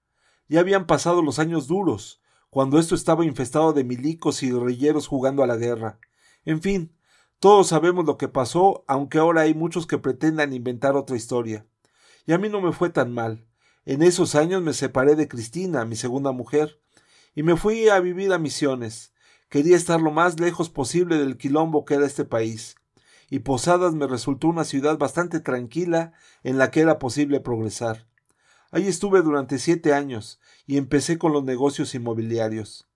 [0.48, 2.23] Ya habían pasado los años duros,
[2.54, 5.98] cuando esto estaba infestado de milicos y guerrilleros jugando a la guerra.
[6.46, 6.96] En fin,
[7.40, 11.66] todos sabemos lo que pasó, aunque ahora hay muchos que pretendan inventar otra historia.
[12.28, 13.48] Y a mí no me fue tan mal.
[13.86, 16.80] En esos años me separé de Cristina, mi segunda mujer,
[17.34, 19.16] y me fui a vivir a Misiones.
[19.50, 22.76] Quería estar lo más lejos posible del quilombo que era este país,
[23.32, 26.14] y Posadas me resultó una ciudad bastante tranquila
[26.44, 28.06] en la que era posible progresar.
[28.74, 32.90] Ahí estuve durante siete años y empecé con los negocios inmobiliarios.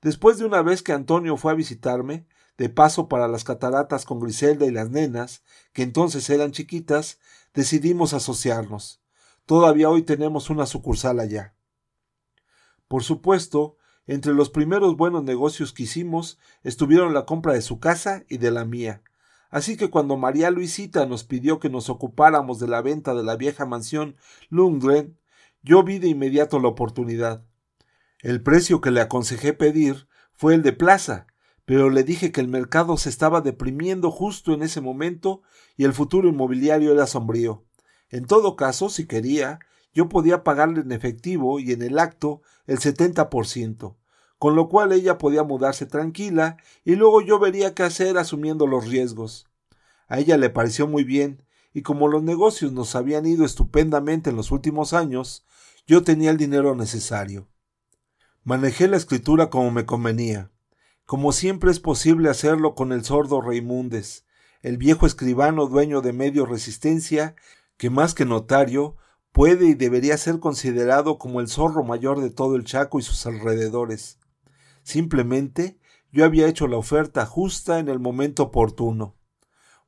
[0.00, 4.20] Después de una vez que Antonio fue a visitarme, de paso para las cataratas con
[4.20, 7.18] Griselda y las nenas, que entonces eran chiquitas,
[7.54, 9.02] decidimos asociarnos.
[9.46, 11.56] Todavía hoy tenemos una sucursal allá.
[12.86, 18.22] Por supuesto, entre los primeros buenos negocios que hicimos estuvieron la compra de su casa
[18.28, 19.02] y de la mía,
[19.56, 23.36] Así que cuando María Luisita nos pidió que nos ocupáramos de la venta de la
[23.36, 24.16] vieja mansión
[24.50, 25.18] Lundgren,
[25.62, 27.42] yo vi de inmediato la oportunidad.
[28.20, 31.26] El precio que le aconsejé pedir fue el de plaza,
[31.64, 35.40] pero le dije que el mercado se estaba deprimiendo justo en ese momento
[35.74, 37.64] y el futuro inmobiliario era sombrío.
[38.10, 39.60] En todo caso, si quería,
[39.94, 43.96] yo podía pagarle en efectivo y en el acto el setenta por ciento,
[44.46, 48.86] con lo cual ella podía mudarse tranquila y luego yo vería qué hacer asumiendo los
[48.86, 49.48] riesgos.
[50.06, 51.42] A ella le pareció muy bien,
[51.74, 55.44] y como los negocios nos habían ido estupendamente en los últimos años,
[55.84, 57.48] yo tenía el dinero necesario.
[58.44, 60.52] Manejé la escritura como me convenía,
[61.06, 64.26] como siempre es posible hacerlo con el sordo Reimundes,
[64.62, 67.34] el viejo escribano dueño de medio resistencia,
[67.78, 68.94] que más que notario,
[69.32, 73.26] puede y debería ser considerado como el zorro mayor de todo el Chaco y sus
[73.26, 74.20] alrededores.
[74.86, 75.80] Simplemente
[76.12, 79.16] yo había hecho la oferta justa en el momento oportuno.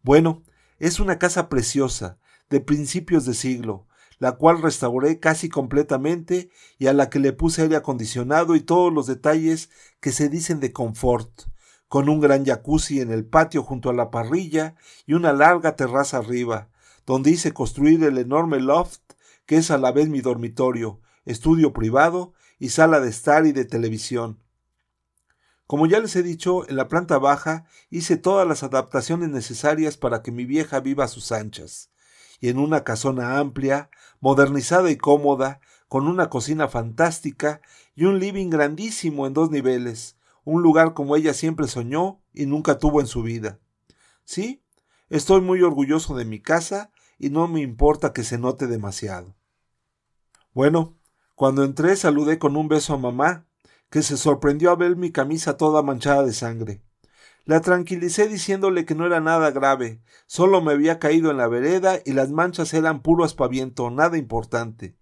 [0.02, 0.42] Bueno,
[0.80, 2.18] es una casa preciosa,
[2.50, 3.86] de principios de siglo,
[4.18, 8.92] la cual restauré casi completamente y a la que le puse aire acondicionado y todos
[8.92, 11.42] los detalles que se dicen de confort,
[11.86, 14.74] con un gran jacuzzi en el patio junto a la parrilla
[15.06, 16.70] y una larga terraza arriba,
[17.06, 19.02] donde hice construir el enorme loft
[19.46, 23.64] que es a la vez mi dormitorio, estudio privado y sala de estar y de
[23.64, 24.40] televisión.
[25.68, 30.22] Como ya les he dicho, en la planta baja hice todas las adaptaciones necesarias para
[30.22, 31.90] que mi vieja viva a sus anchas,
[32.40, 37.60] y en una casona amplia, modernizada y cómoda, con una cocina fantástica
[37.94, 42.78] y un living grandísimo en dos niveles, un lugar como ella siempre soñó y nunca
[42.78, 43.60] tuvo en su vida.
[44.24, 44.64] Sí,
[45.10, 49.36] estoy muy orgulloso de mi casa y no me importa que se note demasiado.
[50.54, 50.96] Bueno,
[51.34, 53.47] cuando entré saludé con un beso a mamá,
[53.90, 56.82] que se sorprendió a ver mi camisa toda manchada de sangre.
[57.44, 61.98] La tranquilicé diciéndole que no era nada grave, solo me había caído en la vereda
[62.04, 64.98] y las manchas eran puro aspaviento, nada importante.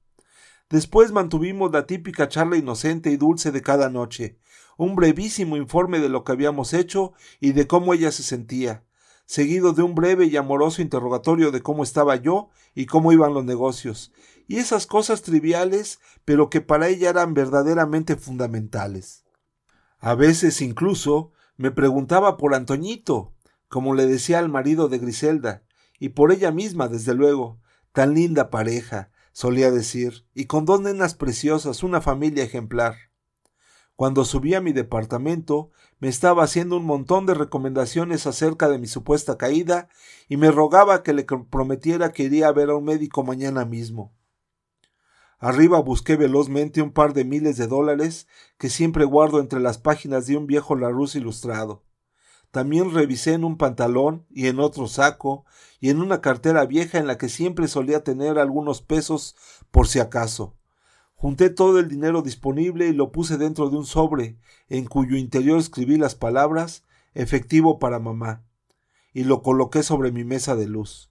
[0.70, 4.38] Después mantuvimos la típica charla inocente y dulce de cada noche,
[4.76, 8.84] un brevísimo informe de lo que habíamos hecho y de cómo ella se sentía,
[9.24, 13.44] seguido de un breve y amoroso interrogatorio de cómo estaba yo y cómo iban los
[13.44, 14.12] negocios,
[14.46, 19.24] y esas cosas triviales, pero que para ella eran verdaderamente fundamentales.
[19.98, 23.34] A veces incluso me preguntaba por Antoñito,
[23.68, 25.64] como le decía al marido de Griselda,
[25.98, 27.60] y por ella misma, desde luego,
[27.92, 32.94] tan linda pareja, solía decir, y con dos nenas preciosas, una familia ejemplar.
[33.96, 38.86] Cuando subí a mi departamento, me estaba haciendo un montón de recomendaciones acerca de mi
[38.86, 39.88] supuesta caída
[40.28, 44.15] y me rogaba que le prometiera que iría a ver a un médico mañana mismo.
[45.38, 48.26] Arriba busqué velozmente un par de miles de dólares
[48.58, 51.84] que siempre guardo entre las páginas de un viejo Larousse ilustrado.
[52.50, 55.44] También revisé en un pantalón y en otro saco
[55.78, 59.36] y en una cartera vieja en la que siempre solía tener algunos pesos
[59.70, 60.56] por si acaso.
[61.14, 65.58] Junté todo el dinero disponible y lo puse dentro de un sobre, en cuyo interior
[65.58, 66.84] escribí las palabras
[67.14, 68.44] efectivo para mamá,
[69.14, 71.10] y lo coloqué sobre mi mesa de luz.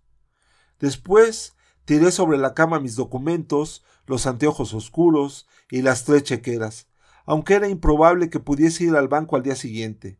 [0.80, 1.55] Después
[1.86, 6.88] tiré sobre la cama mis documentos, los anteojos oscuros y las tres chequeras,
[7.26, 10.20] aunque era improbable que pudiese ir al banco al día siguiente.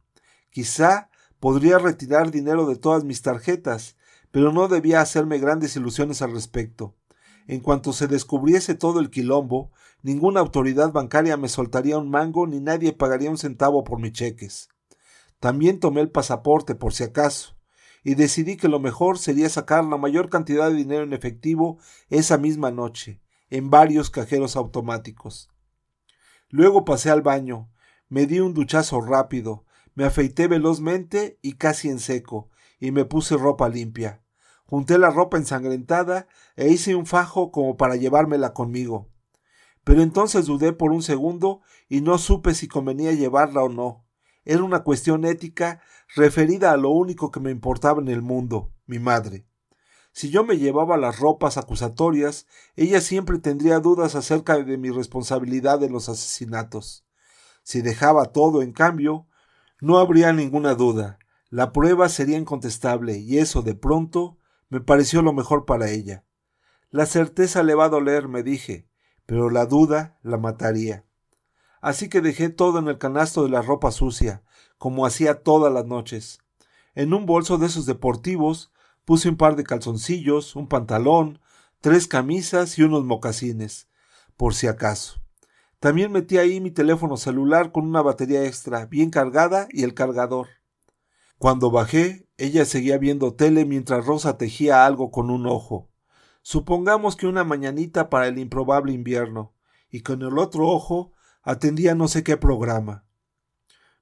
[0.50, 1.10] Quizá
[1.46, 3.98] Podría retirar dinero de todas mis tarjetas,
[4.32, 6.96] pero no debía hacerme grandes ilusiones al respecto.
[7.48, 9.72] En cuanto se descubriese todo el quilombo,
[10.02, 14.70] ninguna autoridad bancaria me soltaría un mango ni nadie pagaría un centavo por mis cheques.
[15.40, 17.56] También tomé el pasaporte por si acaso,
[18.04, 21.78] y decidí que lo mejor sería sacar la mayor cantidad de dinero en efectivo
[22.10, 25.50] esa misma noche, en varios cajeros automáticos.
[26.50, 27.70] Luego pasé al baño,
[28.08, 33.38] me di un duchazo rápido, me afeité velozmente y casi en seco, y me puse
[33.38, 34.22] ropa limpia.
[34.66, 39.10] Junté la ropa ensangrentada e hice un fajo como para llevármela conmigo.
[39.84, 44.06] Pero entonces dudé por un segundo y no supe si convenía llevarla o no.
[44.44, 45.82] Era una cuestión ética
[46.16, 49.46] referida a lo único que me importaba en el mundo, mi madre.
[50.16, 52.48] Si yo me llevaba las ropas acusatorias,
[52.78, 57.06] ella siempre tendría dudas acerca de mi responsabilidad en los asesinatos.
[57.64, 59.28] Si dejaba todo, en cambio,
[59.82, 61.20] no habría ninguna duda.
[61.50, 64.38] La prueba sería incontestable y eso de pronto
[64.70, 66.24] me pareció lo mejor para ella.
[66.92, 68.88] La certeza le va a doler, me dije,
[69.26, 71.04] pero la duda la mataría.
[71.82, 74.44] Así que dejé todo en el canasto de la ropa sucia,
[74.78, 76.40] como hacía todas las noches.
[76.94, 78.72] En un bolso de esos deportivos
[79.06, 81.40] puse un par de calzoncillos, un pantalón,
[81.80, 83.88] tres camisas y unos mocasines,
[84.36, 85.22] por si acaso.
[85.80, 90.48] También metí ahí mi teléfono celular con una batería extra bien cargada y el cargador.
[91.38, 95.90] Cuando bajé, ella seguía viendo tele mientras Rosa tejía algo con un ojo.
[96.42, 99.54] Supongamos que una mañanita para el improbable invierno,
[99.90, 103.06] y con el otro ojo atendía no sé qué programa.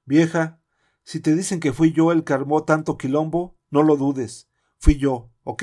[0.04, 0.60] Vieja,
[1.02, 4.48] si te dicen que fui yo el que armó tanto quilombo, no lo dudes.
[4.84, 5.62] Fui yo, ¿ok?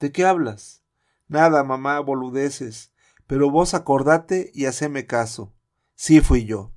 [0.00, 0.82] ¿De qué hablas?
[1.26, 2.90] Nada, mamá, boludeces
[3.26, 5.52] pero vos acordate y haceme caso.
[5.94, 6.72] Sí fui yo.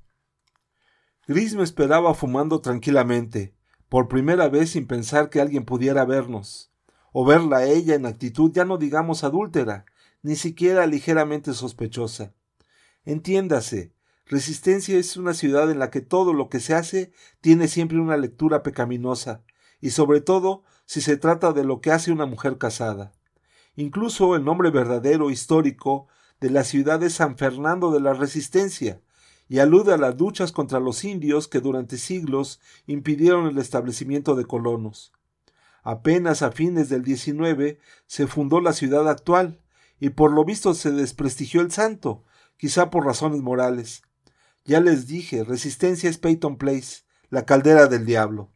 [1.26, 3.54] Gris me esperaba fumando tranquilamente,
[3.88, 6.70] por primera vez sin pensar que alguien pudiera vernos,
[7.12, 9.86] o verla a ella en actitud ya no digamos adúltera,
[10.20, 12.34] ni siquiera ligeramente sospechosa.
[13.06, 13.94] Entiéndase,
[14.26, 17.10] Resistencia es una ciudad en la que todo lo que se hace
[17.40, 19.44] tiene siempre una lectura pecaminosa,
[19.80, 23.12] y sobre todo si se trata de lo que hace una mujer casada.
[23.76, 26.08] Incluso el nombre verdadero histórico
[26.40, 29.00] de la ciudad de San Fernando de la Resistencia,
[29.48, 34.46] y alude a las luchas contra los indios que durante siglos impidieron el establecimiento de
[34.46, 35.12] colonos.
[35.82, 39.60] Apenas a fines del XIX se fundó la ciudad actual,
[40.00, 42.24] y por lo visto se desprestigió el santo,
[42.56, 44.02] quizá por razones morales.
[44.64, 48.50] Ya les dije, Resistencia es Peyton Place, la caldera del diablo,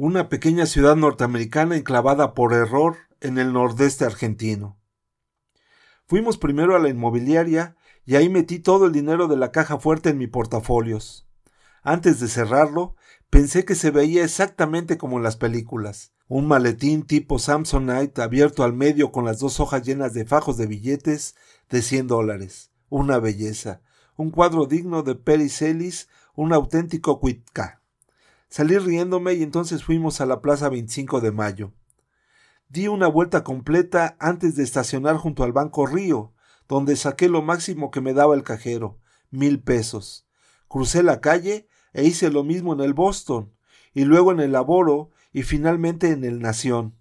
[0.00, 4.78] una pequeña ciudad norteamericana enclavada por error en el nordeste argentino.
[6.06, 7.74] Fuimos primero a la inmobiliaria
[8.04, 11.28] y ahí metí todo el dinero de la caja fuerte en mi portafolios.
[11.82, 12.94] Antes de cerrarlo,
[13.28, 16.12] pensé que se veía exactamente como en las películas.
[16.28, 20.68] Un maletín tipo Samsonite abierto al medio con las dos hojas llenas de fajos de
[20.68, 21.34] billetes
[21.70, 22.70] de cien dólares.
[22.88, 23.82] Una belleza.
[24.14, 27.77] Un cuadro digno de Celis, un auténtico cuitca.
[28.50, 31.72] Salí riéndome y entonces fuimos a la Plaza 25 de Mayo.
[32.70, 36.32] Di una vuelta completa antes de estacionar junto al Banco Río,
[36.66, 38.98] donde saqué lo máximo que me daba el cajero,
[39.30, 40.26] mil pesos.
[40.66, 43.52] Crucé la calle e hice lo mismo en el Boston,
[43.92, 46.96] y luego en el Laboro y finalmente en el Nación.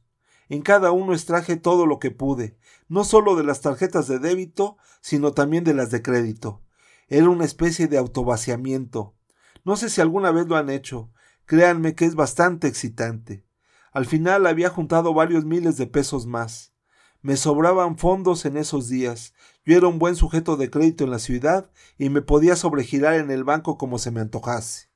[0.49, 2.57] En cada uno extraje todo lo que pude,
[2.89, 6.61] no solo de las tarjetas de débito, sino también de las de crédito.
[7.07, 9.15] Era una especie de autovaciamiento.
[9.63, 11.09] No sé si alguna vez lo han hecho.
[11.47, 13.45] Créanme que es bastante excitante.
[13.93, 16.73] Al final había juntado varios miles de pesos más.
[17.21, 19.33] Me sobraban fondos en esos días.
[19.65, 23.31] Yo era un buen sujeto de crédito en la ciudad y me podía sobregirar en
[23.31, 24.89] el banco como se me antojase.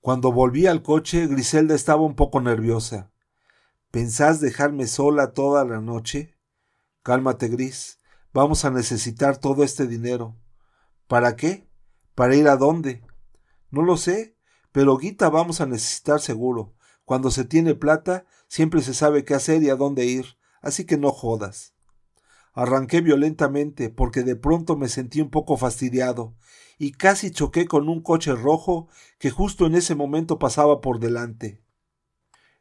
[0.00, 3.12] Cuando volví al coche, Griselda estaba un poco nerviosa.
[3.92, 6.36] ¿Pensás dejarme sola toda la noche?
[7.04, 8.00] Cálmate, Gris.
[8.32, 10.36] Vamos a necesitar todo este dinero.
[11.06, 11.68] ¿Para qué?
[12.16, 13.06] ¿Para ir a dónde?
[13.70, 14.33] No lo sé,
[14.74, 16.74] pero guita vamos a necesitar seguro.
[17.04, 20.98] Cuando se tiene plata, siempre se sabe qué hacer y a dónde ir, así que
[20.98, 21.74] no jodas.
[22.54, 26.34] Arranqué violentamente porque de pronto me sentí un poco fastidiado
[26.76, 28.88] y casi choqué con un coche rojo
[29.20, 31.62] que justo en ese momento pasaba por delante.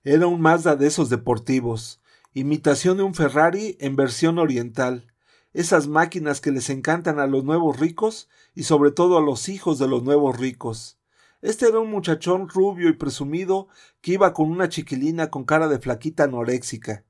[0.03, 1.99] Era un Mazda de esos deportivos,
[2.31, 5.11] imitación de un Ferrari en versión oriental,
[5.51, 9.79] esas máquinas que les encantan a los nuevos ricos y sobre todo a los hijos
[9.79, 10.99] de los nuevos ricos.
[11.43, 13.67] Este era un muchachón rubio y presumido
[13.99, 17.03] que iba con una chiquilina con cara de flaquita anoréxica.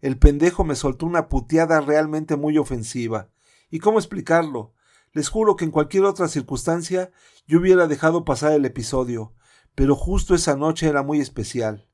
[0.00, 3.30] El pendejo me soltó una puteada realmente muy ofensiva.
[3.70, 4.74] ¿Y cómo explicarlo?
[5.12, 7.12] Les juro que en cualquier otra circunstancia
[7.46, 9.32] yo hubiera dejado pasar el episodio,
[9.76, 11.86] pero justo esa noche era muy especial.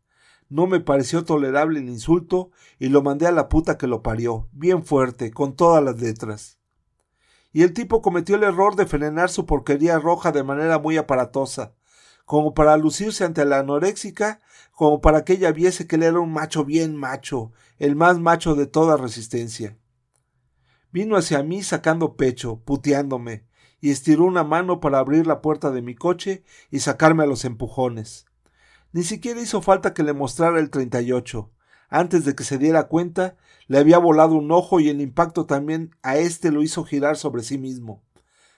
[0.49, 4.49] No me pareció tolerable el insulto y lo mandé a la puta que lo parió,
[4.53, 6.59] bien fuerte, con todas las letras.
[7.55, 11.73] Y el tipo cometió el error de frenar su porquería roja de manera muy aparatosa,
[12.25, 14.41] como para lucirse ante la anoréxica,
[14.73, 18.57] como para que ella viese que él era un macho bien macho, el más macho
[18.57, 19.79] de toda resistencia.
[20.91, 23.47] Vino hacia mí sacando pecho, puteándome,
[23.81, 26.43] y estiró una mano para abrir la puerta de mi coche
[26.73, 28.27] y sacarme a los empujones.
[28.91, 31.53] Ni siquiera hizo falta que le mostrara el 38.
[31.89, 33.37] Antes de que se diera cuenta,
[33.67, 37.43] le había volado un ojo y el impacto también a éste lo hizo girar sobre
[37.43, 38.05] sí mismo.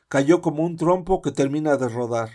[0.09, 2.31] Cayó como un trompo que termina de rodar.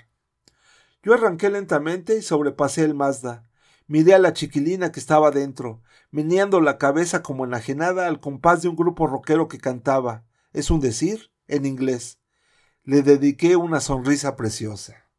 [1.04, 3.48] Yo arranqué lentamente y sobrepasé el Mazda.
[3.88, 8.70] Miré a la chiquilina que estaba dentro, meneando la cabeza como enajenada al compás de
[8.70, 12.20] un grupo rockero que cantaba, es un decir, en inglés.
[12.84, 15.10] Le dediqué una sonrisa preciosa.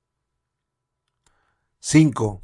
[1.80, 2.40] 5.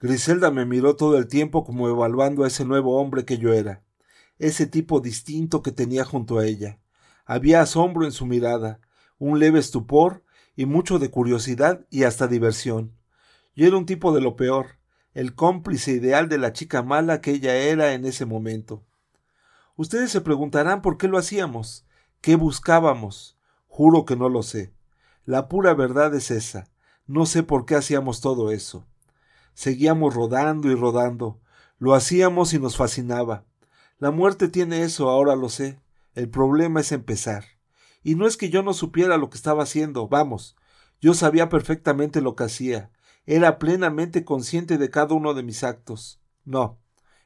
[0.00, 3.83] Griselda me miró todo el tiempo como evaluando a ese nuevo hombre que yo era,
[4.38, 6.78] ese tipo distinto que tenía junto a ella.
[7.24, 8.80] Había asombro en su mirada,
[9.18, 10.22] un leve estupor
[10.56, 12.96] y mucho de curiosidad y hasta diversión.
[13.54, 14.78] Yo era un tipo de lo peor,
[15.12, 18.84] el cómplice ideal de la chica mala que ella era en ese momento.
[19.76, 21.86] Ustedes se preguntarán por qué lo hacíamos,
[22.20, 23.38] qué buscábamos.
[23.66, 24.72] Juro que no lo sé.
[25.24, 26.68] La pura verdad es esa.
[27.06, 28.86] No sé por qué hacíamos todo eso.
[29.52, 31.40] Seguíamos rodando y rodando.
[31.78, 33.44] Lo hacíamos y nos fascinaba.
[34.04, 35.80] La muerte tiene eso, ahora lo sé.
[36.14, 37.46] El problema es empezar.
[38.02, 40.56] Y no es que yo no supiera lo que estaba haciendo, vamos.
[41.00, 42.90] Yo sabía perfectamente lo que hacía.
[43.24, 46.20] Era plenamente consciente de cada uno de mis actos.
[46.44, 46.78] No,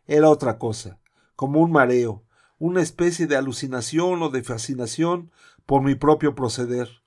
[0.06, 1.00] era otra cosa,
[1.34, 2.22] como un mareo,
[2.60, 5.32] una especie de alucinación o de fascinación
[5.66, 7.02] por mi propio proceder.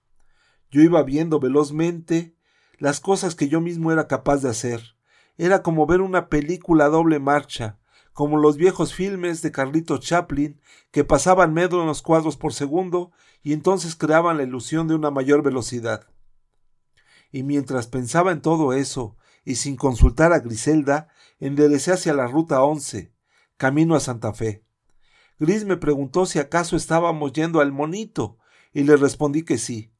[0.69, 2.36] Yo iba viendo velozmente
[2.78, 4.97] las cosas que yo mismo era capaz de hacer,
[5.38, 7.80] era como ver una película a doble marcha,
[8.14, 10.59] como los viejos filmes de Carlitos Chaplin
[10.91, 16.07] que pasaban los cuadros por segundo y entonces creaban la ilusión de una mayor velocidad.
[17.32, 21.07] Y mientras pensaba en todo eso, y sin consultar a Griselda,
[21.39, 23.14] enderecé hacia la ruta once,
[23.57, 24.64] camino a Santa Fe.
[25.39, 28.38] Gris me preguntó si acaso estábamos yendo al Monito,
[28.74, 29.91] y le respondí que sí.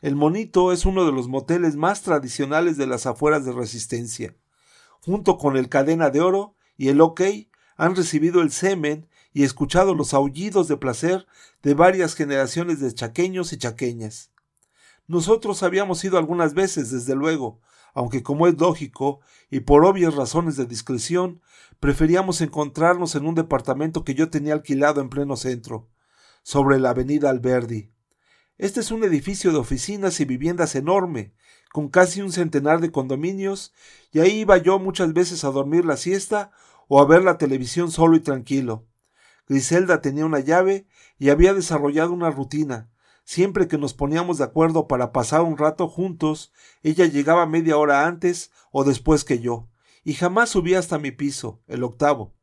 [0.00, 4.34] El Monito es uno de los moteles más tradicionales de las afueras de Resistencia
[5.00, 7.22] junto con el Cadena de Oro y el OK,
[7.78, 11.26] han recibido el semen y escuchado los aullidos de placer
[11.62, 14.32] de varias generaciones de chaqueños y chaqueñas.
[15.06, 17.60] Nosotros habíamos ido algunas veces, desde luego,
[17.94, 21.40] aunque como es lógico, y por obvias razones de discreción,
[21.80, 25.88] preferíamos encontrarnos en un departamento que yo tenía alquilado en pleno centro,
[26.42, 27.92] sobre la avenida Alberdi.
[28.58, 31.32] Este es un edificio de oficinas y viviendas enorme,
[31.72, 33.72] con casi un centenar de condominios,
[34.10, 36.50] y ahí iba yo muchas veces a dormir la siesta
[36.88, 38.86] o a ver la televisión solo y tranquilo.
[39.46, 40.86] Griselda tenía una llave
[41.18, 42.90] y había desarrollado una rutina.
[43.24, 48.06] Siempre que nos poníamos de acuerdo para pasar un rato juntos, ella llegaba media hora
[48.06, 49.68] antes o después que yo,
[50.02, 52.34] y jamás subía hasta mi piso, el octavo,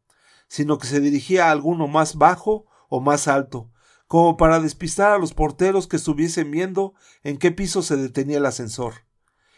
[0.48, 3.72] sino que se dirigía a alguno más bajo o más alto,
[4.08, 6.94] como para despistar a los porteros que estuviesen viendo
[7.24, 9.06] en qué piso se detenía el ascensor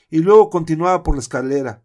[0.09, 1.83] y luego continuaba por la escalera.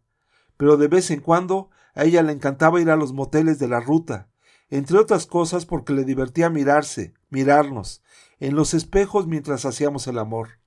[0.57, 3.81] Pero de vez en cuando a ella le encantaba ir a los moteles de la
[3.81, 4.29] ruta,
[4.71, 8.03] entre otras cosas porque le divertía mirarse, mirarnos,
[8.41, 10.59] en los espejos mientras hacíamos el amor.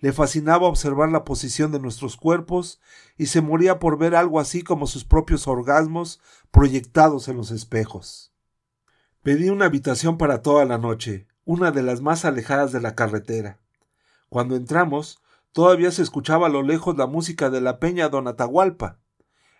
[0.00, 2.80] Le fascinaba observar la posición de nuestros cuerpos
[3.16, 8.32] y se moría por ver algo así como sus propios orgasmos proyectados en los espejos.
[9.22, 13.60] Pedí una habitación para toda la noche, una de las más alejadas de la carretera.
[14.28, 18.98] Cuando entramos, Todavía se escuchaba a lo lejos la música de la peña Don Atahualpa.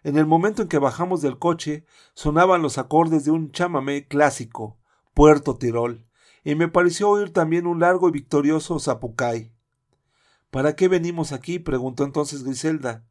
[0.04, 1.84] En el momento en que bajamos del coche,
[2.14, 4.78] sonaban los acordes de un chamamé clásico,
[5.14, 6.06] Puerto Tirol,
[6.44, 9.52] y me pareció oír también un largo y victorioso zapucay.
[10.50, 11.58] ¿Para qué venimos aquí?
[11.58, 13.06] preguntó entonces Griselda.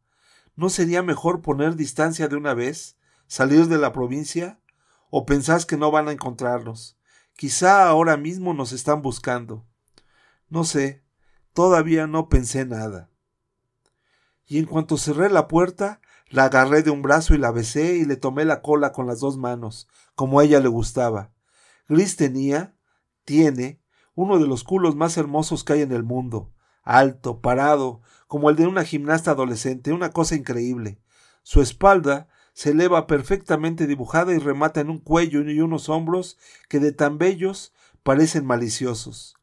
[0.56, 2.98] ¿No sería mejor poner distancia de una vez?
[3.28, 4.60] ¿Salir de la provincia?
[5.10, 6.98] ¿O pensás que no van a encontrarnos?
[7.36, 9.66] Quizá ahora mismo nos están buscando.
[10.50, 11.04] No sé,
[11.54, 13.10] todavía no pensé nada.
[14.46, 16.02] Y en cuanto cerré la puerta,
[16.32, 19.20] la agarré de un brazo y la besé y le tomé la cola con las
[19.20, 21.32] dos manos, como a ella le gustaba.
[21.88, 22.76] Gris tenía,
[23.26, 23.82] tiene,
[24.16, 26.54] uno de los culos más hermosos que hay en el mundo,
[26.84, 31.02] alto, parado, como el de una gimnasta adolescente, una cosa increíble.
[31.44, 36.38] Su espalda se eleva perfectamente dibujada y remata en un cuello y unos hombros
[36.70, 37.74] que de tan bellos
[38.04, 39.36] parecen maliciosos.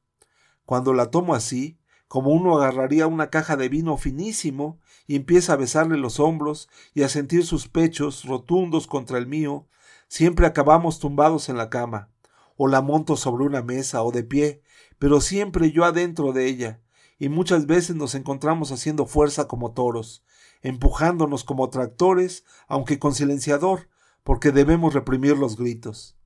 [0.64, 1.78] Cuando la tomo así,
[2.08, 4.78] como uno agarraría una caja de vino finísimo
[5.08, 9.66] y empieza a besarle los hombros y a sentir sus pechos rotundos contra el mío,
[10.06, 12.10] siempre acabamos tumbados en la cama,
[12.56, 14.62] o la monto sobre una mesa o de pie,
[14.98, 16.82] pero siempre yo adentro de ella,
[17.18, 20.24] y muchas veces nos encontramos haciendo fuerza como toros,
[20.60, 23.88] empujándonos como tractores, aunque con silenciador,
[24.22, 26.18] porque debemos reprimir los gritos.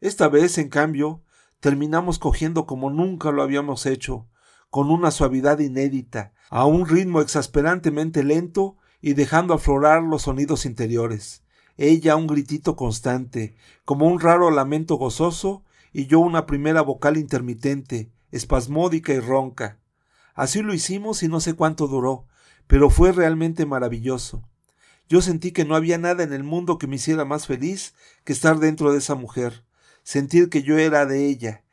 [0.00, 1.24] Esta vez, en cambio,
[1.58, 4.28] terminamos cogiendo como nunca lo habíamos hecho,
[4.70, 11.42] con una suavidad inédita, a un ritmo exasperantemente lento y dejando aflorar los sonidos interiores.
[11.76, 18.10] Ella un gritito constante, como un raro lamento gozoso, y yo una primera vocal intermitente,
[18.30, 19.78] espasmódica y ronca.
[20.34, 22.26] Así lo hicimos y no sé cuánto duró,
[22.66, 24.42] pero fue realmente maravilloso.
[25.08, 27.94] Yo sentí que no había nada en el mundo que me hiciera más feliz
[28.24, 29.64] que estar dentro de esa mujer,
[30.02, 31.64] sentir que yo era de ella,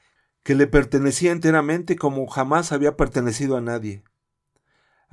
[0.43, 4.03] que le pertenecía enteramente como jamás había pertenecido a nadie.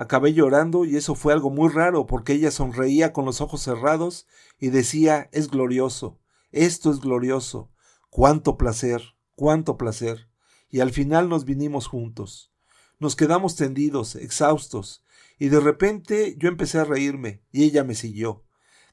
[0.03, 4.27] Acabé llorando y eso fue algo muy raro porque ella sonreía con los ojos cerrados
[4.59, 6.19] y decía es glorioso,
[6.51, 7.71] esto es glorioso,
[8.11, 10.29] cuánto placer, cuánto placer.
[10.69, 12.53] Y al final nos vinimos juntos.
[12.99, 15.05] Nos quedamos tendidos, exhaustos,
[15.39, 18.45] y de repente yo empecé a reírme, y ella me siguió.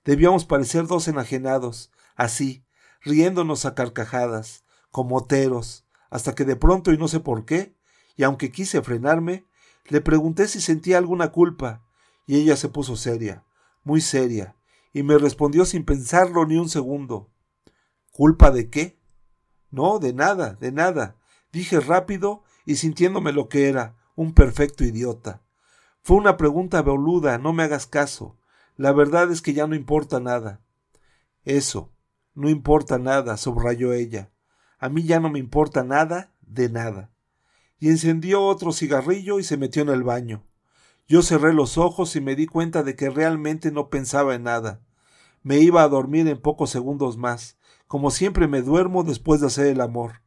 [0.05, 2.67] Debíamos parecer dos enajenados, así,
[3.01, 7.75] riéndonos a carcajadas, como oteros, hasta que de pronto, y no sé por qué,
[8.15, 9.47] y aunque quise frenarme,
[9.89, 11.83] le pregunté si sentía alguna culpa,
[12.25, 13.43] y ella se puso seria,
[13.83, 14.55] muy seria,
[14.93, 17.31] y me respondió sin pensarlo ni un segundo.
[18.11, 18.99] ¿Culpa de qué?
[19.71, 21.17] No, de nada, de nada,
[21.51, 25.41] dije rápido y sintiéndome lo que era, un perfecto idiota.
[26.01, 28.37] Fue una pregunta boluda, no me hagas caso.
[28.75, 30.61] La verdad es que ya no importa nada.
[31.43, 31.91] Eso,
[32.33, 34.31] no importa nada, subrayó ella.
[34.77, 37.11] A mí ya no me importa nada de nada.
[37.79, 40.45] Y encendió otro cigarrillo y se metió en el baño.
[41.07, 44.81] Yo cerré los ojos y me di cuenta de que realmente no pensaba en nada.
[45.41, 47.57] Me iba a dormir en pocos segundos más,
[47.87, 50.21] como siempre me duermo después de hacer el amor.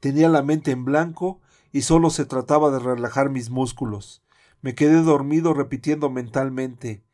[0.00, 1.40] Tenía la mente en blanco
[1.70, 4.24] y solo se trataba de relajar mis músculos.
[4.62, 7.04] Me quedé dormido repitiendo mentalmente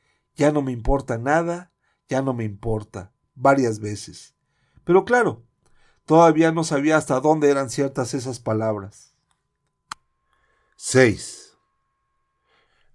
[0.40, 1.70] ya no me importa nada,
[2.08, 4.34] ya no me importa, varias veces.
[4.84, 5.44] Pero claro,
[6.06, 9.09] todavía no sabía hasta dónde eran ciertas esas palabras.
[10.82, 11.58] 6.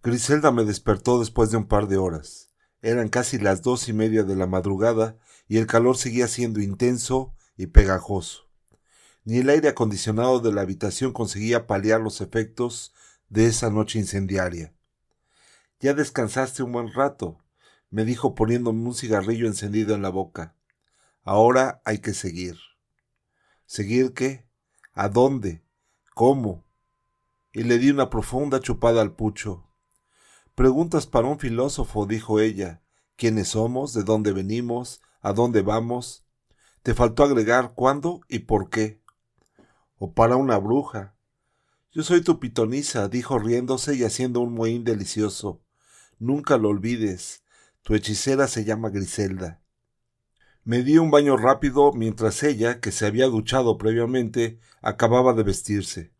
[0.01, 2.49] Griselda me despertó después de un par de horas.
[2.81, 7.35] Eran casi las dos y media de la madrugada y el calor seguía siendo intenso
[7.55, 8.49] y pegajoso.
[9.23, 12.91] Ni el aire acondicionado de la habitación conseguía paliar los efectos
[13.29, 14.73] de esa noche incendiaria.
[15.79, 17.37] Ya descansaste un buen rato,
[17.91, 20.55] me dijo poniéndome un cigarrillo encendido en la boca.
[21.21, 22.57] Ahora hay que seguir.
[23.67, 24.43] ¿Seguir qué?
[24.93, 25.63] ¿A dónde?
[26.15, 26.64] ¿Cómo?
[27.55, 29.65] Y le di una profunda chupada al pucho.
[30.55, 32.83] Preguntas para un filósofo, dijo ella.
[33.15, 33.93] ¿Quiénes somos?
[33.93, 34.99] ¿De dónde venimos?
[35.21, 36.25] ¿A dónde vamos?
[36.83, 39.01] Te faltó agregar cuándo y por qué.
[39.97, 41.15] O para una bruja,
[41.93, 45.61] yo soy tu pitonisa, dijo riéndose y haciendo un mohín delicioso.
[46.19, 47.45] Nunca lo olvides.
[47.83, 49.61] Tu hechicera se llama Griselda.
[50.65, 56.14] Me di un baño rápido mientras ella, que se había duchado previamente, acababa de vestirse.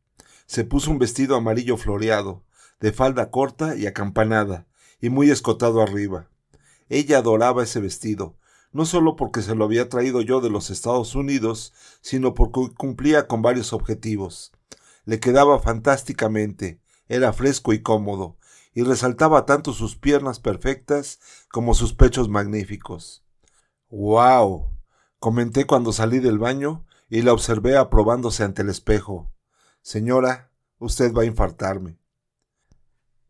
[0.46, 2.44] Se puso un vestido amarillo floreado,
[2.80, 4.68] de falda corta y acampanada,
[5.02, 6.30] y muy escotado arriba.
[6.90, 8.36] Ella adoraba ese vestido,
[8.72, 13.28] no solo porque se lo había traído yo de los Estados Unidos, sino porque cumplía
[13.28, 14.52] con varios objetivos
[15.06, 18.38] le quedaba fantásticamente, era fresco y cómodo,
[18.74, 21.20] y resaltaba tanto sus piernas perfectas
[21.50, 23.24] como sus pechos magníficos.
[23.90, 24.72] ¡Wow!
[25.20, 29.32] comenté cuando salí del baño y la observé aprobándose ante el espejo.
[29.86, 32.00] Señora, usted va a infartarme.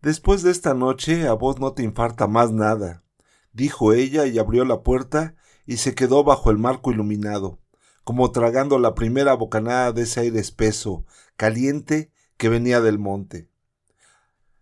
[0.02, 3.04] Después de esta noche a vos no te infarta más nada,
[3.52, 5.36] dijo ella y abrió la puerta
[5.66, 7.60] y se quedó bajo el marco iluminado,
[8.06, 13.50] como tragando la primera bocanada de ese aire espeso, caliente que venía del monte.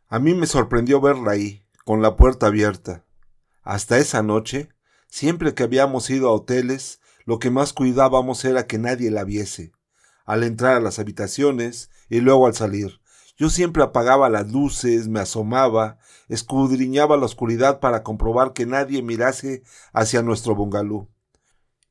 [0.08, 3.06] A mí me sorprendió verla ahí, con la puerta abierta.
[3.62, 4.70] Hasta esa noche,
[5.10, 9.74] siempre que habíamos ido a hoteles, lo que más cuidábamos era que nadie la viese.
[10.26, 13.02] Al entrar a las habitaciones y luego al salir,
[13.36, 15.98] Yo siempre apagaba las luces, me asomaba,
[16.30, 21.10] escudriñaba la oscuridad para comprobar que nadie mirase hacia nuestro bungalú.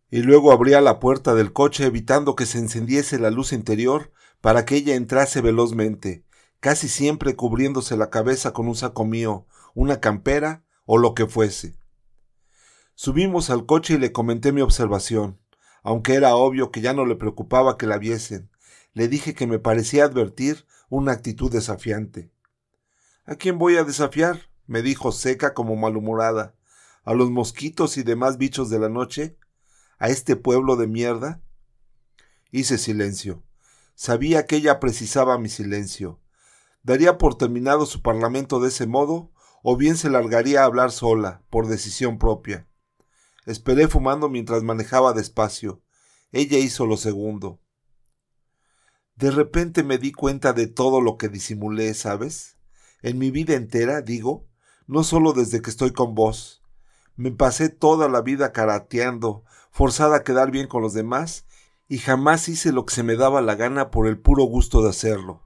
[0.08, 4.64] Y luego abría la puerta del coche evitando que se encendiese la luz interior para
[4.64, 6.24] que ella entrase velozmente,
[6.60, 11.76] casi siempre cubriéndose la cabeza con un saco mío, una campera o lo que fuese.
[12.94, 15.40] Subimos al coche y le comenté mi observación,
[15.82, 18.50] aunque era obvio que ya no le preocupaba que la viesen.
[18.94, 22.30] Le dije que me parecía advertir una actitud desafiante.
[23.24, 24.50] ¿A quién voy a desafiar?
[24.66, 26.54] me dijo seca como malhumorada.
[27.04, 29.36] ¿A los mosquitos y demás bichos de la noche?
[29.98, 31.42] ¿A este pueblo de mierda?
[32.50, 33.42] Hice silencio.
[33.94, 36.20] Sabía que ella precisaba mi silencio.
[36.82, 39.30] Daría por terminado su parlamento de ese modo,
[39.62, 42.66] o bien se largaría a hablar sola, por decisión propia.
[43.44, 45.82] Esperé fumando mientras manejaba despacio.
[46.30, 47.60] Ella hizo lo segundo.
[49.16, 52.56] De repente me di cuenta de todo lo que disimulé, ¿sabes?
[53.02, 54.48] En mi vida entera, digo,
[54.86, 56.62] no solo desde que estoy con vos.
[57.16, 61.44] Me pasé toda la vida karateando, forzada a quedar bien con los demás,
[61.88, 64.90] y jamás hice lo que se me daba la gana por el puro gusto de
[64.90, 65.42] hacerlo.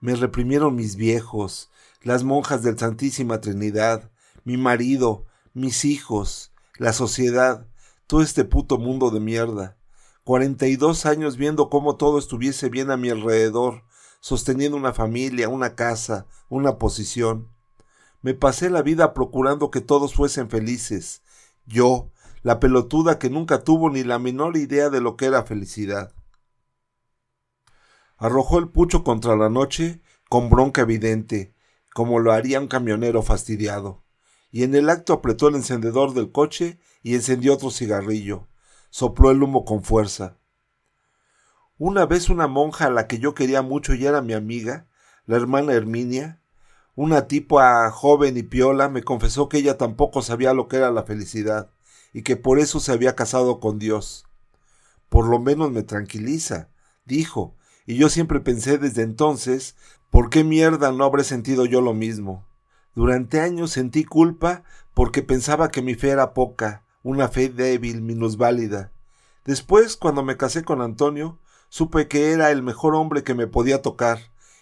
[0.00, 1.70] Me reprimieron mis viejos,
[2.02, 4.10] las monjas del Santísima Trinidad,
[4.44, 7.66] mi marido, mis hijos, la sociedad,
[8.06, 9.76] todo este puto mundo de mierda.
[10.24, 13.84] Cuarenta y dos años viendo cómo todo estuviese bien a mi alrededor,
[14.20, 17.48] sosteniendo una familia, una casa, una posición.
[18.20, 21.22] Me pasé la vida procurando que todos fuesen felices.
[21.66, 22.12] Yo,
[22.42, 26.14] la pelotuda que nunca tuvo ni la menor idea de lo que era felicidad.
[28.16, 31.54] Arrojó el pucho contra la noche con bronca evidente,
[31.92, 34.01] como lo haría un camionero fastidiado,
[34.52, 38.46] y en el acto apretó el encendedor del coche y encendió otro cigarrillo
[38.92, 40.36] sopló el humo con fuerza.
[41.78, 44.86] Una vez una monja a la que yo quería mucho y era mi amiga,
[45.24, 46.42] la hermana Herminia,
[46.94, 51.04] una tipa joven y piola, me confesó que ella tampoco sabía lo que era la
[51.04, 51.70] felicidad
[52.12, 54.26] y que por eso se había casado con Dios.
[55.08, 56.68] Por lo menos me tranquiliza,
[57.06, 59.74] dijo, y yo siempre pensé desde entonces,
[60.10, 62.46] ¿por qué mierda no habré sentido yo lo mismo?
[62.94, 64.64] Durante años sentí culpa
[64.94, 68.92] porque pensaba que mi fe era poca, una fe débil, minusválida.
[69.44, 71.38] Después, cuando me casé con Antonio,
[71.68, 74.18] supe que era el mejor hombre que me podía tocar,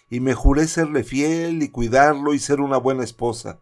[0.09, 3.59] y me juré serle fiel y cuidarlo y ser una buena esposa.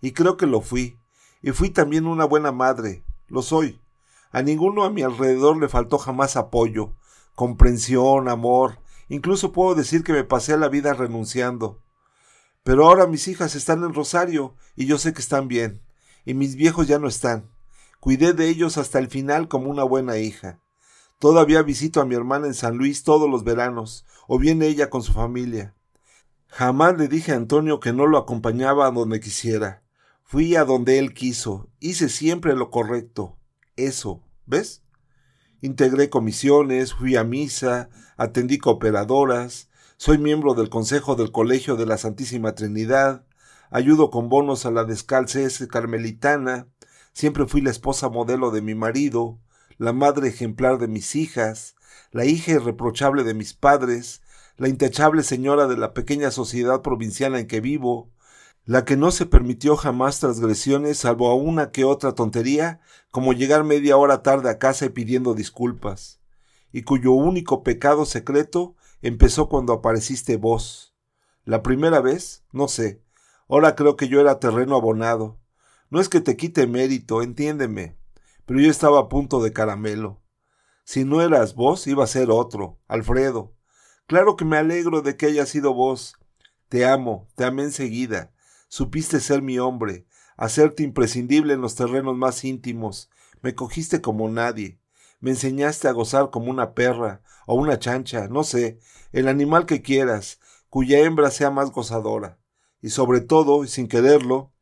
[0.00, 0.98] Y creo que lo fui,
[1.42, 3.80] y fui también una buena madre, lo soy.
[4.30, 6.94] A ninguno a mi alrededor le faltó jamás apoyo,
[7.34, 11.80] comprensión, amor, incluso puedo decir que me pasé la vida renunciando.
[12.62, 15.82] Pero ahora mis hijas están en Rosario, y yo sé que están bien,
[16.24, 17.50] y mis viejos ya no están.
[17.98, 20.60] Cuidé de ellos hasta el final como una buena hija.
[21.18, 25.02] Todavía visito a mi hermana en San Luis todos los veranos, o viene ella con
[25.02, 25.74] su familia.
[26.48, 29.82] Jamás le dije a Antonio que no lo acompañaba a donde quisiera.
[30.22, 33.38] Fui a donde él quiso, hice siempre lo correcto.
[33.76, 34.82] Eso, ¿ves?
[35.60, 39.68] Integré comisiones, fui a misa, atendí cooperadoras,
[40.04, 43.24] soy miembro del Consejo del Colegio de la Santísima Trinidad,
[43.70, 46.66] ayudo con bonos a la descalcese carmelitana,
[47.12, 49.38] Siempre fui la esposa modelo de mi marido,
[49.78, 51.76] la madre ejemplar de mis hijas,
[52.10, 54.22] la hija irreprochable de mis padres,
[54.56, 58.10] la intachable señora de la pequeña sociedad provinciana en que vivo,
[58.64, 62.80] la que no se permitió jamás transgresiones salvo a una que otra tontería,
[63.12, 66.18] como llegar media hora tarde a casa y pidiendo disculpas,
[66.72, 70.94] y cuyo único pecado secreto empezó cuando apareciste vos.
[71.44, 73.02] La primera vez, no sé,
[73.48, 75.40] ahora creo que yo era terreno abonado,
[75.90, 77.98] no es que te quite mérito, entiéndeme,
[78.46, 80.22] pero yo estaba a punto de caramelo.
[80.84, 83.54] Si no eras vos, iba a ser otro, Alfredo.
[84.06, 86.16] Claro que me alegro de que haya sido vos.
[86.68, 88.32] Te amo, te amé enseguida.
[88.68, 93.10] Supiste ser mi hombre, hacerte imprescindible en los terrenos más íntimos.
[93.42, 94.80] Me cogiste como nadie.
[95.22, 98.80] Me enseñaste a gozar como una perra o una chancha, no sé,
[99.12, 102.40] el animal que quieras, cuya hembra sea más gozadora.
[102.80, 104.52] Y sobre todo, y sin quererlo,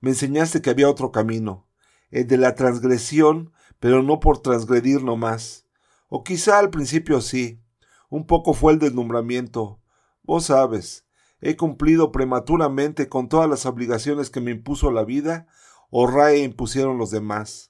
[0.00, 1.68] me enseñaste que había otro camino,
[2.10, 5.66] el de la transgresión, pero no por transgredir no más.
[6.08, 7.62] O quizá al principio sí.
[8.08, 9.80] Un poco fue el deslumbramiento.
[10.24, 11.06] Vos sabes,
[11.40, 15.46] he cumplido prematuramente con todas las obligaciones que me impuso la vida
[15.88, 17.69] o RAE impusieron los demás.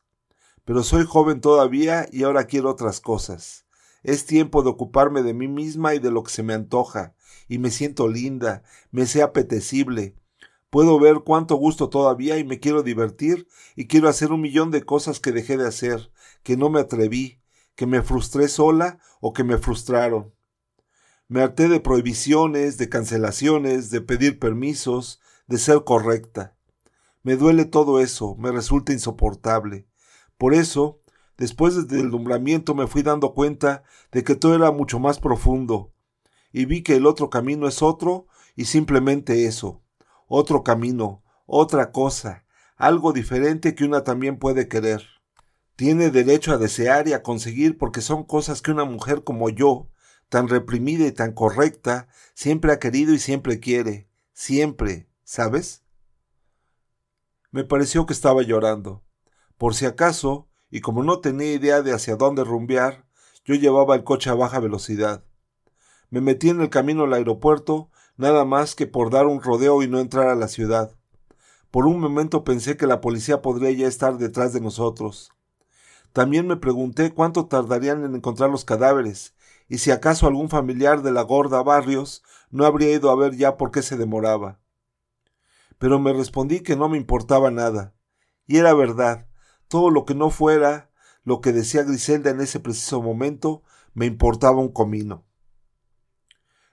[0.71, 3.67] Pero soy joven todavía y ahora quiero otras cosas.
[4.05, 7.17] Es tiempo de ocuparme de mí misma y de lo que se me antoja,
[7.49, 8.63] y me siento linda,
[8.93, 10.15] me sé apetecible,
[10.71, 14.85] Puedo ver cuánto gusto todavía y me quiero divertir y quiero hacer un millón de
[14.85, 16.13] cosas que dejé de hacer,
[16.45, 17.41] que no me atreví,
[17.75, 20.33] que me frustré sola o que me frustraron.
[21.27, 26.55] Me harté de prohibiciones, de cancelaciones, de pedir permisos, de ser correcta.
[27.25, 29.90] Me duele todo eso, me resulta insoportable.
[30.41, 31.03] Por eso,
[31.37, 35.93] después del deslumbramiento me fui dando cuenta de que todo era mucho más profundo,
[36.51, 38.27] y vi que el otro camino es otro
[38.57, 39.83] y simplemente eso,
[40.29, 45.07] otro camino, otra cosa, algo diferente que una también puede querer.
[45.77, 49.91] Tiene derecho a desear y a conseguir porque son cosas que una mujer como yo,
[50.31, 55.85] tan reprimida y tan correcta, siempre ha querido y siempre quiere, siempre, ¿sabes?
[57.51, 59.05] Me pareció que estaba llorando.
[59.61, 63.05] Por si acaso, y como no tenía idea de hacia dónde rumbear,
[63.45, 65.23] yo llevaba el coche a baja velocidad.
[66.09, 69.87] Me metí en el camino al aeropuerto, nada más que por dar un rodeo y
[69.87, 70.97] no entrar a la ciudad.
[71.71, 75.31] Por un momento pensé que la policía podría ya estar detrás de nosotros.
[76.15, 79.35] También me pregunté cuánto tardarían en encontrar los cadáveres,
[79.69, 83.59] y si acaso algún familiar de la gorda Barrios no habría ido a ver ya
[83.59, 84.59] por qué se demoraba
[85.81, 87.95] pero me respondí que no me importaba nada.
[88.47, 89.30] Y era verdad,
[89.71, 90.91] todo lo que no fuera
[91.23, 93.63] lo que decía Griselda en ese preciso momento,
[93.95, 95.25] me importaba un comino.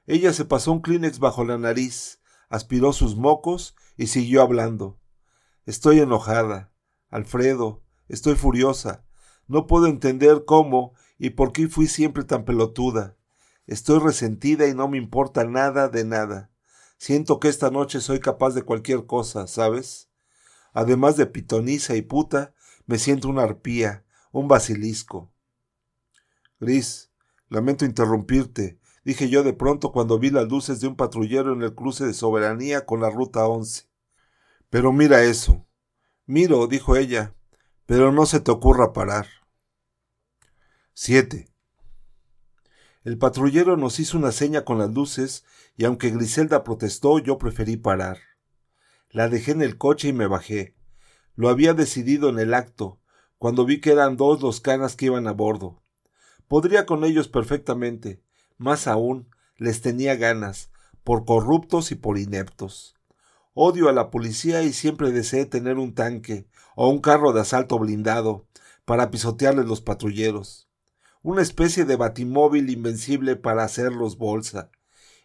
[0.07, 4.99] Ella se pasó un Kleenex bajo la nariz, aspiró sus mocos y siguió hablando.
[5.65, 6.73] Estoy enojada.
[7.09, 9.05] Alfredo, estoy furiosa.
[9.47, 13.15] No puedo entender cómo y por qué fui siempre tan pelotuda.
[13.67, 16.51] Estoy resentida y no me importa nada de nada.
[16.97, 20.09] Siento que esta noche soy capaz de cualquier cosa, ¿sabes?
[20.73, 22.55] Además de pitoniza y puta,
[22.87, 25.31] me siento una arpía, un basilisco.
[26.59, 27.11] Gris,
[27.49, 31.75] lamento interrumpirte, dije yo de pronto cuando vi las luces de un patrullero en el
[31.75, 33.83] cruce de soberanía con la ruta once.
[34.69, 35.65] Pero mira eso.
[36.25, 37.35] Miro, dijo ella,
[37.85, 39.27] pero no se te ocurra parar.
[40.93, 41.47] 7.
[43.03, 47.77] El patrullero nos hizo una seña con las luces y aunque Griselda protestó, yo preferí
[47.77, 48.17] parar.
[49.09, 50.76] La dejé en el coche y me bajé.
[51.37, 52.99] Lo había decidido en el acto,
[53.37, 55.81] cuando vi que eran dos los canas que iban a bordo.
[56.49, 58.21] Podría con ellos perfectamente,
[58.57, 60.69] más aún, les tenía ganas,
[61.05, 62.95] por corruptos y por ineptos.
[63.53, 67.79] Odio a la policía y siempre deseé tener un tanque o un carro de asalto
[67.79, 68.45] blindado
[68.83, 70.67] para pisotearles los patrulleros
[71.27, 74.71] una especie de batimóvil invencible para hacerlos bolsa.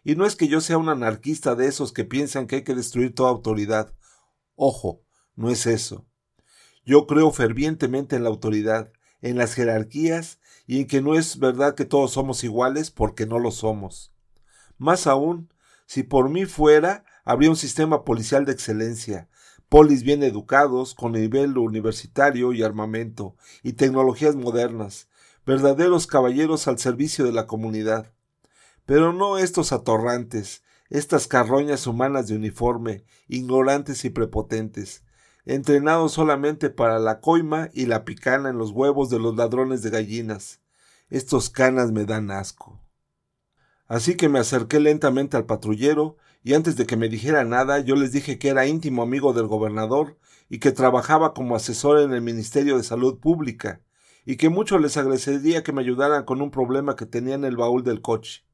[0.03, 2.75] Y no es que yo sea un anarquista de esos que piensan que hay que
[2.75, 3.93] destruir toda autoridad.
[4.55, 5.02] Ojo,
[5.35, 6.05] no es eso.
[6.85, 11.75] Yo creo fervientemente en la autoridad, en las jerarquías y en que no es verdad
[11.75, 14.13] que todos somos iguales porque no lo somos.
[14.77, 15.49] Más aún,
[15.85, 19.29] si por mí fuera, habría un sistema policial de excelencia,
[19.69, 25.07] polis bien educados, con nivel universitario y armamento, y tecnologías modernas,
[25.45, 28.13] verdaderos caballeros al servicio de la comunidad.
[28.85, 35.03] Pero no estos atorrantes, estas carroñas humanas de uniforme, ignorantes y prepotentes,
[35.45, 39.89] entrenados solamente para la coima y la picana en los huevos de los ladrones de
[39.89, 40.61] gallinas.
[41.09, 42.81] Estos canas me dan asco.
[43.87, 47.95] Así que me acerqué lentamente al patrullero y antes de que me dijera nada yo
[47.95, 50.17] les dije que era íntimo amigo del gobernador
[50.49, 53.81] y que trabajaba como asesor en el Ministerio de Salud Pública
[54.25, 57.57] y que mucho les agradecería que me ayudaran con un problema que tenía en el
[57.57, 58.45] baúl del coche.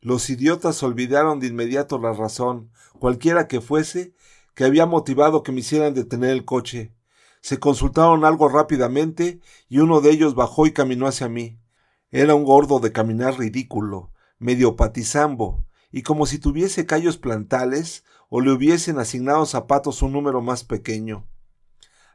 [0.00, 4.14] Los idiotas olvidaron de inmediato la razón, cualquiera que fuese,
[4.56, 6.94] que había motivado que me hicieran detener el coche.
[7.42, 11.60] Se consultaron algo rápidamente y uno de ellos bajó y caminó hacia mí.
[12.10, 18.40] Era un gordo de caminar ridículo, medio patizambo, y como si tuviese callos plantales o
[18.40, 21.28] le hubiesen asignado zapatos un número más pequeño.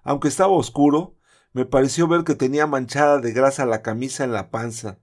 [0.02, 1.16] Aunque estaba oscuro,
[1.54, 4.98] me pareció ver que tenía manchada de grasa la camisa en la panza,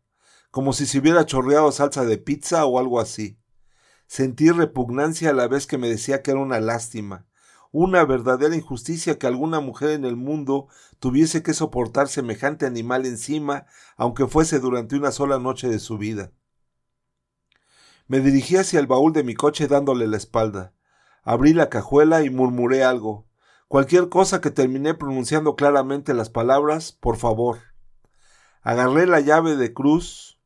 [0.51, 3.39] como si se hubiera chorreado salsa de pizza o algo así.
[4.09, 7.28] Sentí repugnancia a la vez que me decía que era una lástima,
[7.73, 13.67] una verdadera injusticia que alguna mujer en el mundo tuviese que soportar semejante animal encima,
[13.97, 16.33] aunque fuese durante una sola noche de su vida.
[18.07, 20.73] Me dirigí hacia el baúl de mi coche dándole la espalda.
[21.23, 23.29] Abrí la cajuela y murmuré algo,
[23.69, 27.59] Cualquier cosa que terminé pronunciando claramente las palabras, por favor.
[28.63, 30.41] Agarré la llave de cruz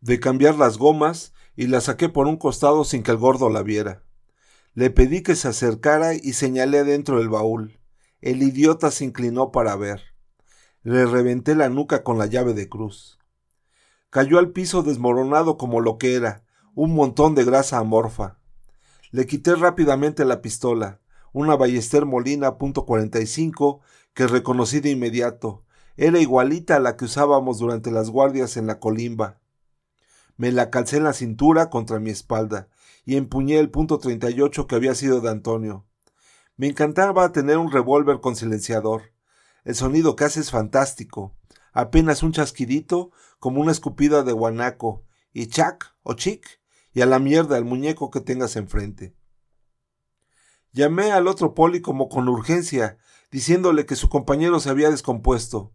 [0.00, 3.62] de cambiar las gomas y la saqué por un costado sin que el gordo la
[3.62, 4.04] viera.
[4.74, 7.78] Le pedí que se acercara y señalé dentro del baúl.
[8.20, 10.02] El idiota se inclinó para ver.
[10.82, 13.18] Le reventé la nuca con la llave de cruz.
[14.10, 16.44] Cayó al piso desmoronado como lo que era,
[16.74, 18.38] un montón de grasa amorfa.
[19.10, 21.02] Le quité rápidamente la pistola
[21.32, 23.80] una Ballester Molina .45
[24.14, 25.64] que reconocí de inmediato.
[25.96, 29.40] Era igualita a la que usábamos durante las guardias en la colimba.
[30.36, 32.68] Me la calcé en la cintura contra mi espalda
[33.04, 35.86] y empuñé el punto 38 que había sido de Antonio.
[36.56, 39.12] Me encantaba tener un revólver con silenciador.
[39.64, 41.36] El sonido que hace es fantástico.
[41.72, 46.60] Apenas un chasquidito como una escupida de guanaco y chac o chic
[46.92, 49.16] y a la mierda el muñeco que tengas enfrente.
[50.72, 52.98] Llamé al otro poli como con urgencia,
[53.30, 55.72] diciéndole que su compañero se había descompuesto.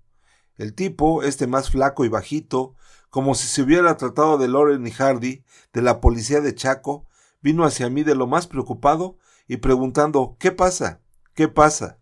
[0.56, 2.76] El tipo, este más flaco y bajito,
[3.10, 7.08] como si se hubiera tratado de Loren y Hardy, de la policía de Chaco,
[7.42, 9.18] vino hacia mí de lo más preocupado
[9.48, 11.02] y preguntando ¿Qué pasa?
[11.34, 12.00] ¿Qué pasa?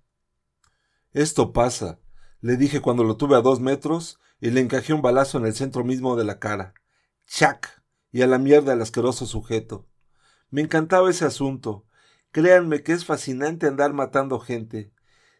[1.12, 2.00] Esto pasa,
[2.42, 5.56] le dije cuando lo tuve a dos metros y le encajé un balazo en el
[5.56, 6.74] centro mismo de la cara.
[7.26, 7.84] ¡Chac!
[8.12, 9.88] Y a la mierda el asqueroso sujeto.
[10.50, 11.86] Me encantaba ese asunto.
[12.32, 14.94] Créanme que es fascinante andar matando gente.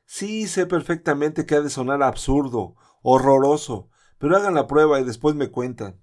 [0.06, 5.36] Sí, sé perfectamente que ha de sonar absurdo, horroroso, pero hagan la prueba y después
[5.36, 6.02] me cuentan.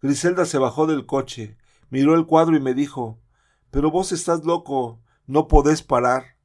[0.00, 1.56] Griselda se bajó del coche,
[1.90, 3.20] miró el cuadro y me dijo
[3.70, 6.36] Pero vos estás loco, no podés parar.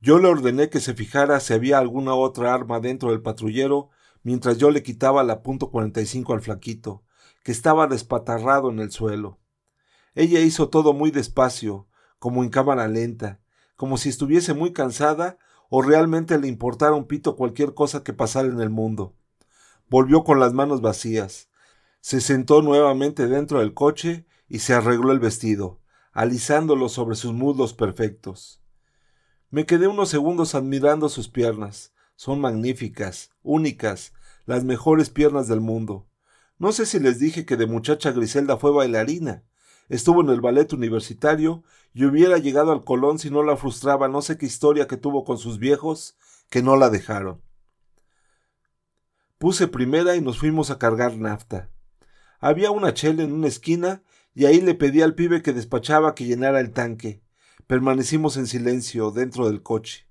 [0.00, 3.90] Yo le ordené que se fijara si había alguna otra arma dentro del patrullero,
[4.22, 5.70] mientras yo le quitaba la punto
[6.04, 7.04] cinco al flaquito,
[7.42, 9.38] que estaba despatarrado en el suelo.
[10.14, 13.40] Ella hizo todo muy despacio, como en cámara lenta,
[13.76, 18.48] como si estuviese muy cansada o realmente le importara un pito cualquier cosa que pasara
[18.48, 19.14] en el mundo.
[19.88, 21.48] Volvió con las manos vacías.
[22.04, 25.80] Se sentó nuevamente dentro del coche y se arregló el vestido,
[26.12, 28.60] alisándolo sobre sus muslos perfectos.
[29.48, 31.94] Me quedé unos segundos admirando sus piernas.
[32.14, 34.12] Son magníficas, únicas,
[34.44, 36.06] las mejores piernas del mundo.
[36.58, 39.42] No sé si les dije que de muchacha Griselda fue bailarina.
[39.88, 44.20] Estuvo en el ballet universitario y hubiera llegado al Colón si no la frustraba no
[44.20, 46.18] sé qué historia que tuvo con sus viejos
[46.50, 47.40] que no la dejaron.
[49.38, 51.70] Puse primera y nos fuimos a cargar nafta.
[52.44, 54.02] Había una chela en una esquina
[54.34, 57.22] y ahí le pedí al pibe que despachaba que llenara el tanque.
[57.66, 60.06] Permanecimos en silencio dentro del coche.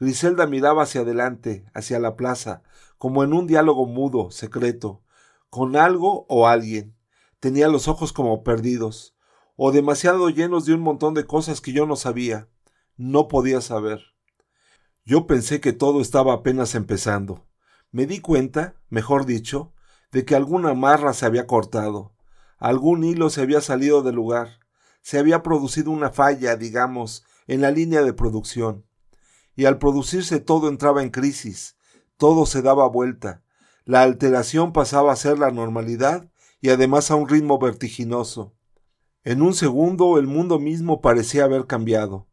[0.00, 2.62] Griselda miraba hacia adelante, hacia la plaza,
[2.96, 5.02] como en un diálogo mudo, secreto,
[5.50, 6.96] con algo o alguien.
[7.40, 9.14] Tenía los ojos como perdidos,
[9.54, 12.48] o demasiado llenos de un montón de cosas que yo no sabía,
[12.96, 14.00] no podía saber.
[15.04, 17.46] Yo pensé que todo estaba apenas empezando.
[17.90, 19.74] Me di cuenta, mejor dicho,
[20.16, 22.14] de que alguna marra se había cortado,
[22.56, 24.60] algún hilo se había salido del lugar,
[25.02, 28.86] se había producido una falla, digamos, en la línea de producción.
[29.56, 31.76] Y al producirse todo entraba en crisis,
[32.16, 33.42] todo se daba vuelta,
[33.84, 36.30] la alteración pasaba a ser la normalidad
[36.62, 38.56] y además a un ritmo vertiginoso.
[39.22, 42.26] En un segundo el mundo mismo parecía haber cambiado.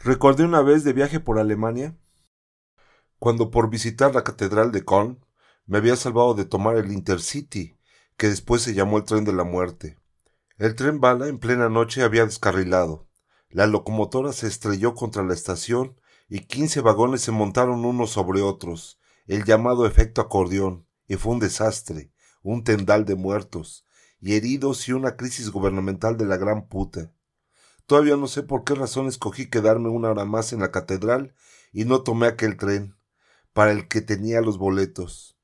[0.00, 1.96] Recordé una vez de viaje por Alemania,
[3.18, 5.24] cuando por visitar la Catedral de Köln
[5.66, 7.78] me había salvado de tomar el Intercity,
[8.16, 9.98] que después se llamó el tren de la muerte.
[10.58, 13.08] El tren bala en plena noche había descarrilado.
[13.48, 15.98] La locomotora se estrelló contra la estación
[16.28, 21.40] y quince vagones se montaron unos sobre otros, el llamado efecto acordeón, y fue un
[21.40, 23.86] desastre un tendal de muertos
[24.20, 27.12] y heridos y una crisis gubernamental de la gran puta.
[27.86, 31.34] Todavía no sé por qué razón escogí quedarme una hora más en la catedral
[31.72, 32.96] y no tomé aquel tren,
[33.52, 35.36] para el que tenía los boletos.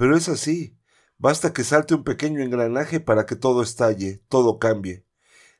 [0.00, 0.78] Pero es así,
[1.18, 5.04] basta que salte un pequeño engranaje para que todo estalle, todo cambie.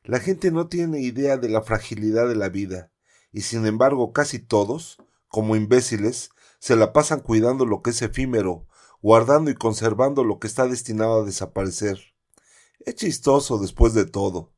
[0.03, 2.91] La gente no tiene idea de la fragilidad de la vida,
[3.31, 8.65] y sin embargo casi todos, como imbéciles, se la pasan cuidando lo que es efímero,
[8.99, 11.99] guardando y conservando lo que está destinado a desaparecer.
[12.79, 14.55] Es chistoso después de todo.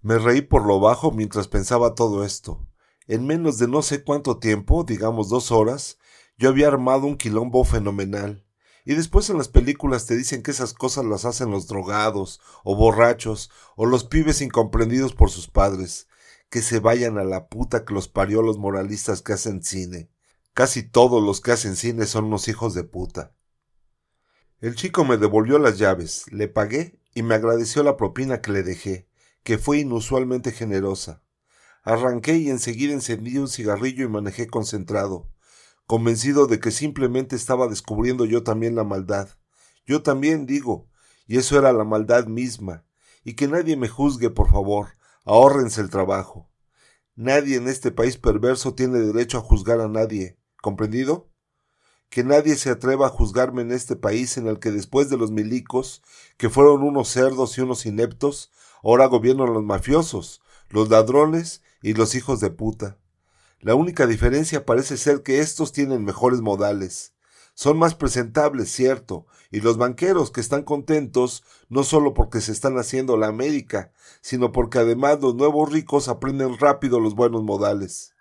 [0.00, 2.66] Me reí por lo bajo mientras pensaba todo esto.
[3.06, 5.98] En menos de no sé cuánto tiempo, digamos dos horas,
[6.38, 8.43] yo había armado un quilombo fenomenal.
[8.84, 12.76] Y después en las películas te dicen que esas cosas las hacen los drogados, o
[12.76, 16.06] borrachos, o los pibes incomprendidos por sus padres.
[16.50, 20.10] Que se vayan a la puta que los parió los moralistas que hacen cine.
[20.52, 23.34] Casi todos los que hacen cine son unos hijos de puta.
[24.60, 28.62] El chico me devolvió las llaves, le pagué y me agradeció la propina que le
[28.62, 29.08] dejé,
[29.42, 31.22] que fue inusualmente generosa.
[31.82, 35.28] Arranqué y enseguida encendí un cigarrillo y manejé concentrado,
[35.86, 39.28] convencido de que simplemente estaba descubriendo yo también la maldad.
[39.86, 40.88] Yo también digo,
[41.26, 42.84] y eso era la maldad misma,
[43.22, 46.50] y que nadie me juzgue, por favor, ahórrense el trabajo.
[47.14, 51.30] Nadie en este país perverso tiene derecho a juzgar a nadie, ¿comprendido?
[52.14, 55.32] que nadie se atreva a juzgarme en este país en el que después de los
[55.32, 56.00] milicos,
[56.36, 58.52] que fueron unos cerdos y unos ineptos,
[58.84, 62.98] ahora gobiernan los mafiosos, los ladrones y los hijos de puta.
[63.64, 67.14] La única diferencia parece ser que estos tienen mejores modales.
[67.54, 72.76] Son más presentables, cierto, y los banqueros que están contentos no solo porque se están
[72.76, 73.90] haciendo la América,
[74.20, 78.14] sino porque además los nuevos ricos aprenden rápido los buenos modales.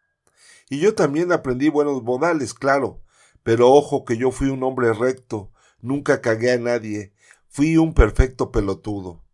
[0.70, 3.02] Y yo también aprendí buenos modales, claro,
[3.44, 7.12] pero ojo que yo fui un hombre recto, nunca cagué a nadie,
[7.50, 9.26] fui un perfecto pelotudo.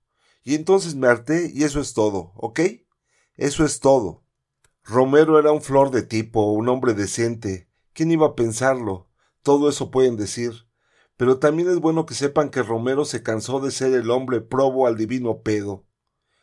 [0.41, 2.61] Y entonces me harté y eso es todo, ¿ok?
[3.35, 4.23] Eso es todo.
[4.89, 7.69] Romero era un flor de tipo, un hombre decente.
[7.93, 9.07] ¿Quién iba a pensarlo?
[9.43, 10.65] Todo eso pueden decir.
[11.15, 14.87] Pero también es bueno que sepan que Romero se cansó de ser el hombre probo
[14.87, 15.85] al divino pedo.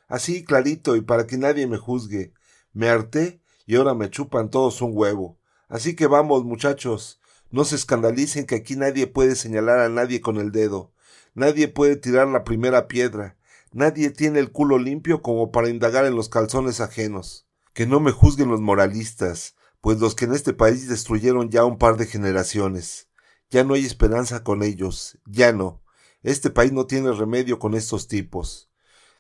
[0.07, 2.35] Así clarito y para que nadie me juzgue.
[2.73, 5.41] Me harté y ahora me chupan todos un huevo.
[5.69, 7.21] Así que vamos, muchachos.
[7.51, 10.93] No se escandalicen que aquí nadie puede señalar a nadie con el dedo.
[11.35, 13.37] Nadie puede tirar la primera piedra.
[13.73, 17.46] Nadie tiene el culo limpio como para indagar en los calzones ajenos.
[17.77, 21.79] Que no me juzguen los moralistas pues los que en este país destruyeron ya un
[21.79, 23.09] par de generaciones.
[23.51, 25.85] Ya no hay esperanza con ellos, ya no.
[26.23, 28.69] Este país no tiene remedio con estos tipos.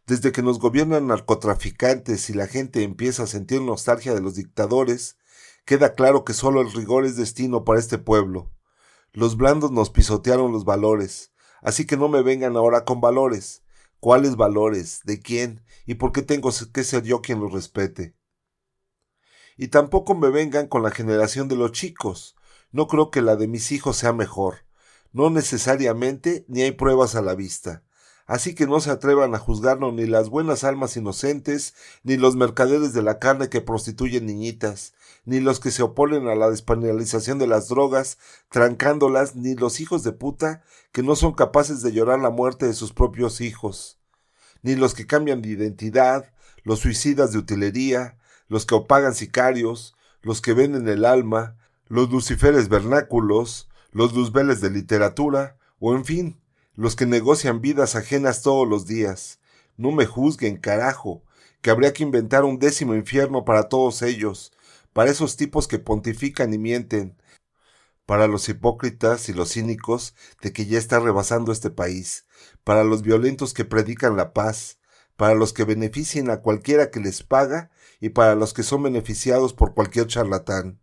[0.06, 5.18] Desde que nos gobiernan narcotraficantes y la gente empieza a sentir nostalgia de los dictadores,
[5.64, 8.50] queda claro que solo el rigor es destino para este pueblo.
[9.12, 11.30] Los blandos nos pisotearon los valores,
[11.62, 13.62] así que no me vengan ahora con valores.
[14.00, 15.02] ¿Cuáles valores?
[15.04, 15.62] ¿De quién?
[15.84, 18.16] ¿Y por qué tengo que ser yo quien los respete?
[19.56, 22.36] Y tampoco me vengan con la generación de los chicos.
[22.72, 24.66] No creo que la de mis hijos sea mejor.
[25.12, 27.82] No necesariamente ni hay pruebas a la vista.
[28.26, 32.92] Así que no se atrevan a juzgarnos ni las buenas almas inocentes, ni los mercaderes
[32.92, 34.94] de la carne que prostituyen niñitas,
[35.24, 38.18] ni los que se oponen a la despenalización de las drogas,
[38.50, 42.74] trancándolas, ni los hijos de puta que no son capaces de llorar la muerte de
[42.74, 44.00] sus propios hijos,
[44.62, 46.32] ni los que cambian de identidad,
[46.64, 48.18] los suicidas de utilería,
[48.48, 51.56] los que opagan sicarios, los que venden el alma,
[51.88, 56.40] los luciferes vernáculos, los luzbeles de literatura, o en fin,
[56.74, 59.40] los que negocian vidas ajenas todos los días.
[59.76, 61.22] No me juzguen, carajo,
[61.60, 64.52] que habría que inventar un décimo infierno para todos ellos,
[64.92, 67.16] para esos tipos que pontifican y mienten,
[68.06, 72.26] para los hipócritas y los cínicos de que ya está rebasando este país,
[72.64, 74.78] para los violentos que predican la paz,
[75.16, 79.52] para los que beneficien a cualquiera que les paga y para los que son beneficiados
[79.52, 80.80] por cualquier charlatán.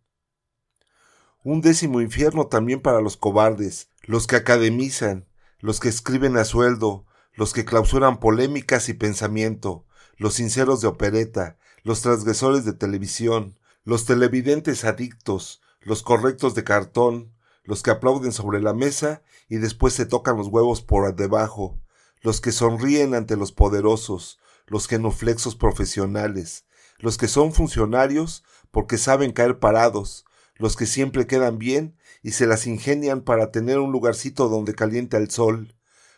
[1.44, 5.28] Un décimo infierno también para los cobardes, los que academizan,
[5.60, 9.86] los que escriben a sueldo, los que clausuran polémicas y pensamiento,
[10.18, 17.34] los sinceros de opereta, los transgresores de televisión, los televidentes adictos, los correctos de cartón,
[17.64, 21.78] los que aplauden sobre la mesa y después se tocan los huevos por debajo,
[22.24, 26.66] los que sonríen ante los poderosos, los genuflexos profesionales,
[26.98, 32.48] los que son funcionarios porque saben caer parados, los que siempre quedan bien y se
[32.48, 35.76] las ingenian para tener un lugarcito donde calienta el sol,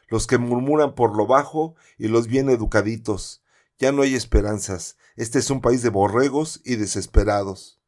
[0.07, 3.43] los que murmuran por lo bajo y los bien educaditos.
[3.79, 7.81] Ya no hay esperanzas, este es un país de borregos y desesperados.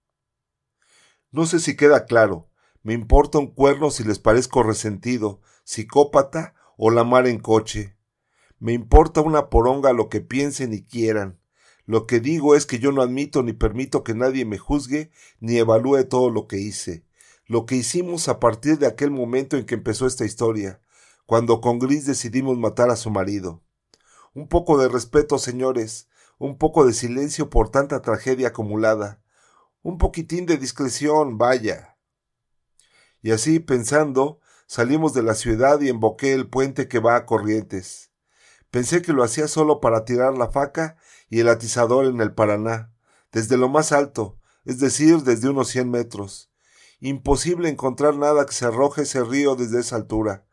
[1.30, 2.50] No sé si queda claro,
[2.82, 7.97] me importa un cuerno si les parezco resentido, psicópata o la mar en coche.
[8.60, 11.40] Me importa una poronga lo que piensen y quieran.
[11.86, 15.58] Lo que digo es que yo no admito ni permito que nadie me juzgue ni
[15.58, 17.06] evalúe todo lo que hice.
[17.46, 20.82] Lo que hicimos a partir de aquel momento en que empezó esta historia,
[21.26, 23.62] cuando con Gris decidimos matar a su marido.
[24.34, 26.10] Un poco de respeto, señores,
[26.40, 29.22] un poco de silencio por tanta tragedia acumulada,
[29.82, 31.98] un poquitín de discreción, vaya.
[33.22, 38.12] Y así, pensando, salimos de la ciudad y emboqué el puente que va a Corrientes.
[38.72, 40.98] Pensé que lo hacía solo para tirar la faca
[41.30, 42.92] y el atizador en el Paraná,
[43.32, 46.52] desde lo más alto, es decir, desde unos cien metros.
[47.00, 50.46] Imposible encontrar nada que se arroje ese río desde esa altura,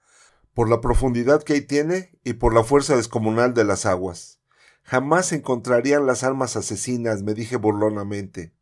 [0.52, 4.40] por la profundidad que ahí tiene y por la fuerza descomunal de las aguas.
[4.84, 8.54] Jamás encontrarían las almas asesinas, me dije burlonamente.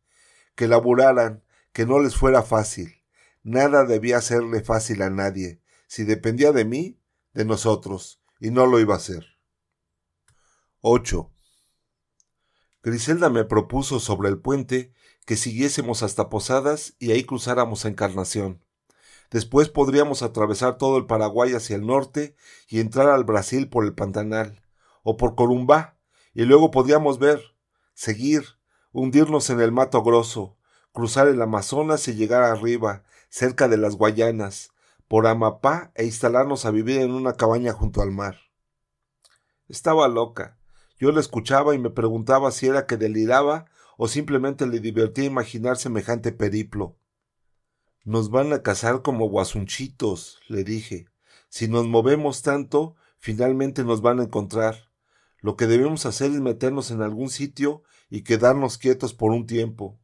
[0.55, 1.43] Que laburaran,
[1.73, 3.01] que no les fuera fácil.
[3.43, 5.61] Nada debía serle fácil a nadie.
[5.87, 6.99] Si dependía de mí,
[7.33, 9.32] de nosotros, y no lo iba a hacer.
[10.85, 11.31] 8.
[12.83, 14.93] Griselda me propuso sobre el puente
[15.25, 18.65] que siguiésemos hasta Posadas y ahí cruzáramos a Encarnación.
[19.31, 22.35] Después podríamos atravesar todo el Paraguay hacia el norte
[22.67, 24.61] y entrar al Brasil por el Pantanal,
[25.03, 25.97] o por Corumbá,
[26.33, 27.41] y luego podríamos ver,
[27.93, 28.43] seguir,
[28.91, 30.57] hundirnos en el Mato Grosso,
[30.91, 34.73] cruzar el Amazonas y llegar arriba, cerca de las Guayanas,
[35.07, 38.35] por Amapá e instalarnos a vivir en una cabaña junto al mar.
[39.69, 40.57] Estaba loca,
[40.97, 43.65] yo le escuchaba y me preguntaba si era que deliraba
[43.97, 46.95] o simplemente le divertía imaginar semejante periplo.
[48.03, 51.07] Nos van a cazar como guasunchitos, le dije.
[51.49, 54.89] Si nos movemos tanto, finalmente nos van a encontrar.
[55.39, 59.99] Lo que debemos hacer es meternos en algún sitio y quedarnos quietos por un tiempo.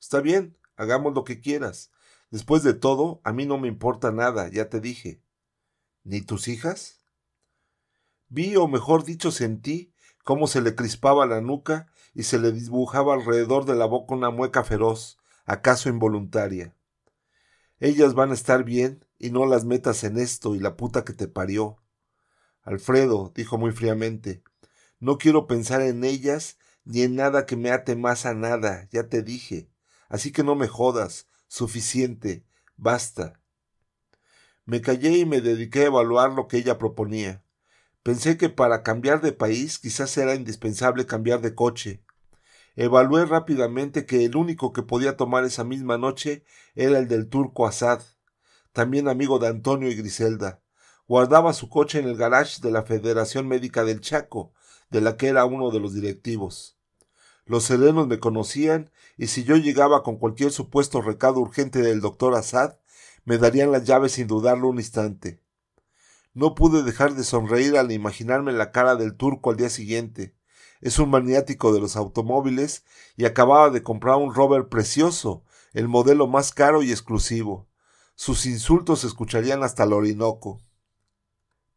[0.00, 1.90] Está bien, hagamos lo que quieras.
[2.30, 5.22] Después de todo, a mí no me importa nada, ya te dije.
[6.02, 7.00] ¿Ni tus hijas?
[8.28, 9.93] Vi, o mejor dicho, sentí
[10.24, 14.30] cómo se le crispaba la nuca y se le dibujaba alrededor de la boca una
[14.30, 16.74] mueca feroz, acaso involuntaria.
[17.78, 21.12] Ellas van a estar bien y no las metas en esto y la puta que
[21.12, 21.76] te parió.
[22.62, 24.42] Alfredo, dijo muy fríamente,
[24.98, 29.08] no quiero pensar en ellas ni en nada que me ate más a nada, ya
[29.08, 29.70] te dije.
[30.08, 32.46] Así que no me jodas, suficiente,
[32.76, 33.40] basta.
[34.64, 37.43] Me callé y me dediqué a evaluar lo que ella proponía.
[38.04, 42.04] Pensé que para cambiar de país quizás era indispensable cambiar de coche,
[42.76, 46.44] Evalué rápidamente que el único que podía tomar esa misma noche
[46.74, 48.02] era el del turco Asad,
[48.72, 50.60] también amigo de Antonio y Griselda.
[51.06, 54.52] Guardaba su coche en el garage de la Federación Médica del Chaco,
[54.90, 56.76] de la que era uno de los directivos.
[57.46, 62.34] Los serenos me conocían y si yo llegaba con cualquier supuesto recado urgente del doctor
[62.34, 62.78] Assad,
[63.24, 65.43] me darían las llaves sin dudarlo un instante.
[66.34, 70.34] No pude dejar de sonreír al imaginarme la cara del turco al día siguiente,
[70.84, 72.84] es un maniático de los automóviles
[73.16, 75.42] y acababa de comprar un rover precioso,
[75.72, 77.66] el modelo más caro y exclusivo.
[78.16, 80.60] Sus insultos se escucharían hasta el Orinoco.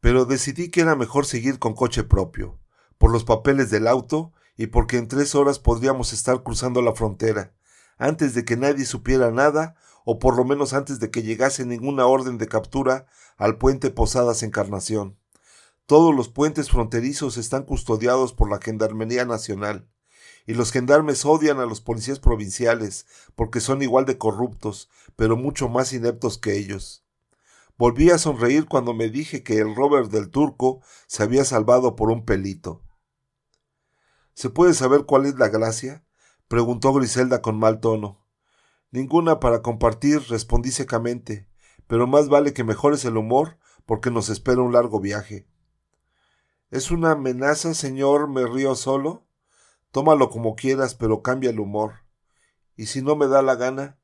[0.01, 2.59] Pero decidí que era mejor seguir con coche propio,
[2.97, 7.53] por los papeles del auto y porque en tres horas podríamos estar cruzando la frontera,
[7.97, 9.75] antes de que nadie supiera nada
[10.09, 14.41] o por lo menos antes de que llegase ninguna orden de captura al puente Posadas
[14.41, 15.19] Encarnación.
[15.85, 19.89] Todos los puentes fronterizos están custodiados por la Gendarmería Nacional,
[20.45, 23.05] y los gendarmes odian a los policías provinciales
[23.35, 27.03] porque son igual de corruptos, pero mucho más ineptos que ellos.
[27.77, 32.11] Volví a sonreír cuando me dije que el Robert del Turco se había salvado por
[32.11, 32.81] un pelito.
[34.35, 36.05] ¿Se puede saber cuál es la gracia?
[36.47, 38.25] preguntó Griselda con mal tono.
[38.91, 41.49] Ninguna para compartir, respondí secamente,
[41.87, 45.47] pero más vale que mejores el humor porque nos espera un largo viaje.
[46.69, 48.29] ¿Es una amenaza, señor?
[48.29, 49.25] ¿Me río solo?
[49.91, 52.05] Tómalo como quieras, pero cambia el humor.
[52.75, 53.99] ¿Y si no me da la gana?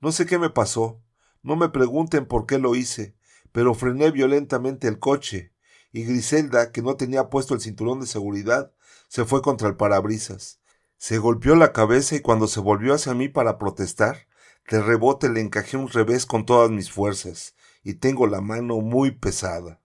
[0.00, 1.02] No sé qué me pasó.
[1.42, 3.16] No me pregunten por qué lo hice,
[3.52, 5.54] pero frené violentamente el coche,
[5.92, 8.72] y Griselda, que no tenía puesto el cinturón de seguridad,
[9.08, 10.60] se fue contra el parabrisas.
[10.98, 14.26] Se golpeó la cabeza y cuando se volvió hacia mí para protestar,
[14.68, 19.12] de rebote le encajé un revés con todas mis fuerzas, y tengo la mano muy
[19.12, 19.80] pesada.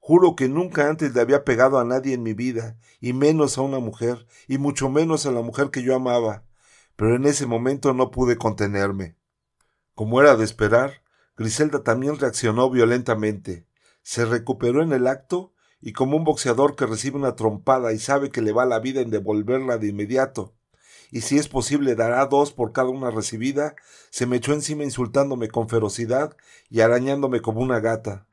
[0.00, 3.62] Juro que nunca antes le había pegado a nadie en mi vida, y menos a
[3.62, 6.44] una mujer, y mucho menos a la mujer que yo amaba,
[6.96, 9.16] pero en ese momento no pude contenerme.
[9.94, 11.02] Como era de esperar,
[11.36, 13.66] Griselda también reaccionó violentamente.
[14.02, 15.53] Se recuperó en el acto
[15.86, 19.02] y como un boxeador que recibe una trompada y sabe que le va la vida
[19.02, 20.54] en devolverla de inmediato,
[21.10, 23.76] y si es posible dará dos por cada una recibida,
[24.08, 26.38] se me echó encima insultándome con ferocidad
[26.70, 28.26] y arañándome como una gata.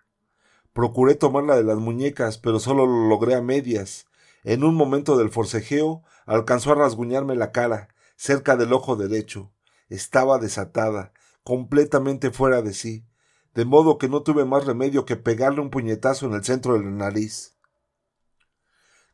[0.71, 4.05] Procuré tomarla de las muñecas, pero solo lo logré a medias.
[4.45, 9.51] En un momento del forcejeo, alcanzó a rasguñarme la cara, cerca del ojo derecho.
[9.89, 11.11] Estaba desatada,
[11.43, 13.05] completamente fuera de sí,
[13.53, 16.85] de modo que no tuve más remedio que pegarle un puñetazo en el centro de
[16.85, 17.57] la nariz.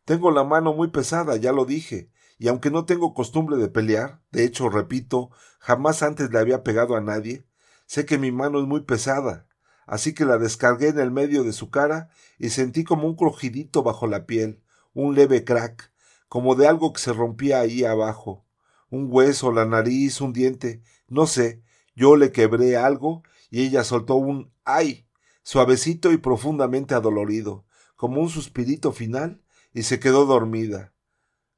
[0.05, 4.21] Tengo la mano muy pesada, ya lo dije, y aunque no tengo costumbre de pelear,
[4.31, 7.45] de hecho, repito, jamás antes le había pegado a nadie,
[7.87, 9.47] sé que mi mano es muy pesada,
[9.85, 13.83] así que la descargué en el medio de su cara y sentí como un crujidito
[13.83, 14.61] bajo la piel,
[14.93, 15.91] un leve crack,
[16.29, 18.45] como de algo que se rompía ahí abajo.
[18.89, 21.63] Un hueso, la nariz, un diente, no sé,
[21.95, 25.07] yo le quebré algo y ella soltó un ay,
[25.43, 27.65] suavecito y profundamente adolorido,
[27.95, 29.41] como un suspirito final,
[29.73, 30.93] y se quedó dormida.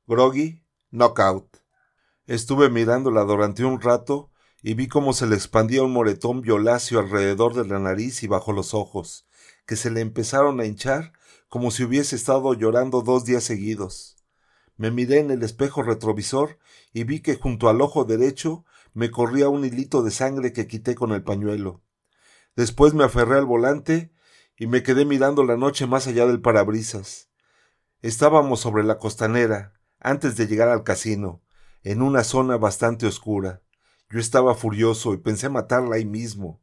[0.07, 1.57] Groggy, knockout.
[2.25, 7.53] Estuve mirándola durante un rato y vi cómo se le expandía un moretón violáceo alrededor
[7.53, 9.27] de la nariz y bajo los ojos,
[9.65, 11.13] que se le empezaron a hinchar
[11.47, 14.17] como si hubiese estado llorando dos días seguidos.
[14.77, 16.59] Me miré en el espejo retrovisor
[16.93, 18.63] y vi que junto al ojo derecho
[18.99, 21.81] me corría un hilito de sangre que quité con el pañuelo.
[22.57, 24.11] Después me aferré al volante
[24.57, 27.29] y me quedé mirando la noche más allá del parabrisas.
[28.01, 31.41] Estábamos sobre la costanera, antes de llegar al casino,
[31.81, 33.61] en una zona bastante oscura.
[34.09, 36.61] Yo estaba furioso y pensé matarla ahí mismo.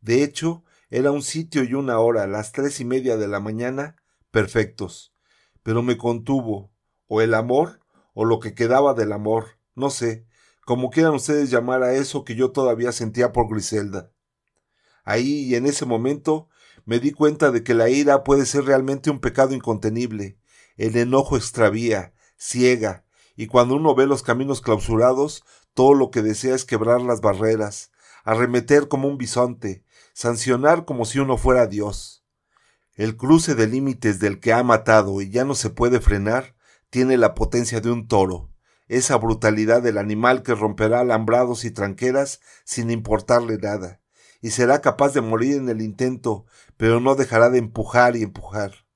[0.00, 3.94] De hecho, era un sitio y una hora, las tres y media de la mañana,
[4.32, 5.14] perfectos.
[5.62, 6.72] Pero me contuvo,
[7.06, 7.78] o el amor,
[8.12, 10.26] o lo que quedaba del amor, no sé,
[10.66, 14.10] como quieran ustedes llamar a eso que yo todavía sentía por Griselda.
[15.04, 16.48] Ahí y en ese momento
[16.84, 20.40] me di cuenta de que la ira puede ser realmente un pecado incontenible.
[20.76, 23.04] El enojo extravía, ciega,
[23.36, 27.92] y cuando uno ve los caminos clausurados, todo lo que desea es quebrar las barreras,
[28.24, 29.84] arremeter como un bisonte,
[30.14, 32.24] sancionar como si uno fuera Dios.
[32.94, 36.56] El cruce de límites del que ha matado y ya no se puede frenar
[36.90, 38.50] tiene la potencia de un toro,
[38.88, 44.00] esa brutalidad del animal que romperá alambrados y tranqueras sin importarle nada,
[44.40, 46.46] y será capaz de morir en el intento,
[46.76, 48.86] pero no dejará de empujar y empujar.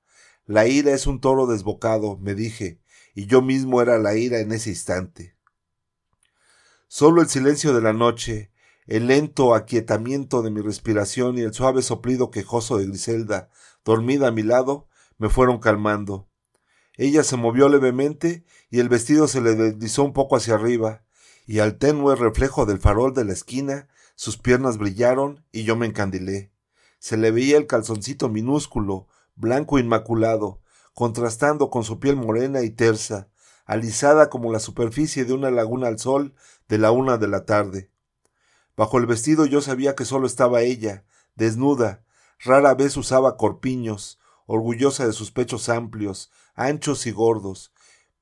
[0.46, 2.80] La ira es un toro desbocado, me dije,
[3.14, 5.36] y yo mismo era la ira en ese instante.
[6.88, 8.50] Solo el silencio de la noche,
[8.86, 13.50] el lento aquietamiento de mi respiración y el suave soplido quejoso de Griselda,
[13.84, 14.88] dormida a mi lado,
[15.18, 16.29] me fueron calmando.
[16.96, 21.02] Ella se movió levemente y el vestido se le deslizó un poco hacia arriba,
[21.46, 25.86] y al tenue reflejo del farol de la esquina, sus piernas brillaron y yo me
[25.86, 26.52] encandilé.
[26.98, 30.60] Se le veía el calzoncito minúsculo, blanco inmaculado,
[30.94, 33.30] contrastando con su piel morena y tersa,
[33.64, 36.34] alisada como la superficie de una laguna al sol
[36.68, 37.90] de la una de la tarde.
[38.76, 41.04] Bajo el vestido yo sabía que solo estaba ella,
[41.34, 42.04] desnuda,
[42.38, 44.19] rara vez usaba corpiños,
[44.52, 47.72] orgullosa de sus pechos amplios, anchos y gordos,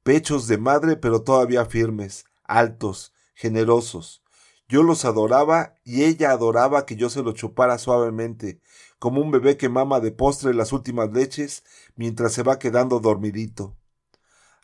[0.03, 4.23] pechos de madre pero todavía firmes, altos, generosos.
[4.69, 8.61] Yo los adoraba y ella adoraba que yo se los chupara suavemente,
[8.99, 11.65] como un bebé que mama de postre las últimas leches
[11.97, 13.79] mientras se va quedando dormidito.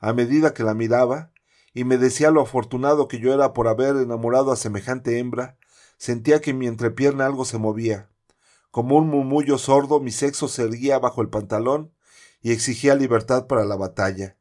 [0.00, 1.32] A medida que la miraba,
[1.72, 5.56] y me decía lo afortunado que yo era por haber enamorado a semejante hembra,
[5.96, 8.10] sentía que en mi entrepierna algo se movía.
[8.74, 11.94] Como un murmullo sordo mi sexo se erguía bajo el pantalón
[12.42, 14.36] y exigía libertad para la batalla.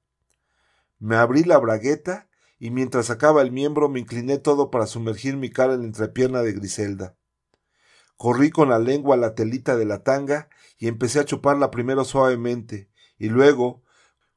[0.98, 5.52] Me abrí la bragueta y mientras sacaba el miembro me incliné todo para sumergir mi
[5.52, 7.16] cara en la entrepierna de Griselda.
[8.18, 10.50] Corrí con la lengua la telita de la tanga
[10.80, 12.90] y empecé a chuparla primero suavemente,
[13.20, 13.84] y luego,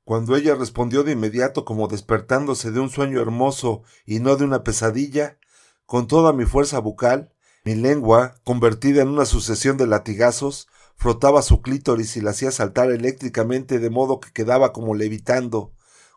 [0.04, 4.62] cuando ella respondió de inmediato como despertándose de un sueño hermoso y no de una
[4.62, 5.38] pesadilla,
[5.86, 7.32] con toda mi fuerza bucal,
[7.66, 12.92] mi lengua, convertida en una sucesión de latigazos, frotaba su clítoris y la hacía saltar
[12.92, 15.74] eléctricamente de modo que quedaba como levitando,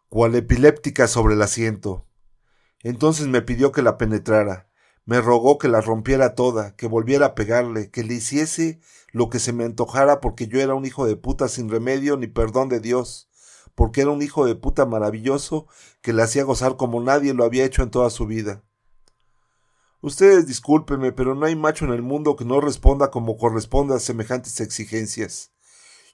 [0.10, 2.06] cual epiléptica sobre el asiento.
[2.84, 4.70] Entonces me pidió que la penetrara,
[5.06, 8.80] me rogó que la rompiera toda, que volviera a pegarle, que le hiciese
[9.12, 12.28] lo que se me antojara porque yo era un hijo de puta sin remedio ni
[12.28, 13.28] perdón de Dios,
[13.74, 15.66] porque era un hijo de puta maravilloso
[16.02, 18.62] que le hacía gozar como nadie lo había hecho en toda su vida.
[20.02, 24.00] Ustedes discúlpenme, pero no hay macho en el mundo que no responda como corresponde a
[24.00, 25.52] semejantes exigencias.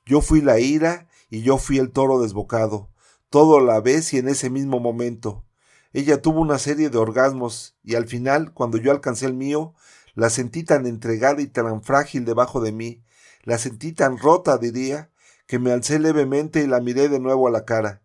[0.07, 2.89] Yo fui la ira y yo fui el toro desbocado,
[3.29, 5.45] todo a la vez y en ese mismo momento.
[5.93, 9.75] Ella tuvo una serie de orgasmos y al final, cuando yo alcancé el mío,
[10.15, 13.03] la sentí tan entregada y tan frágil debajo de mí,
[13.43, 15.11] la sentí tan rota, diría,
[15.45, 18.01] que me alcé levemente y la miré de nuevo a la cara.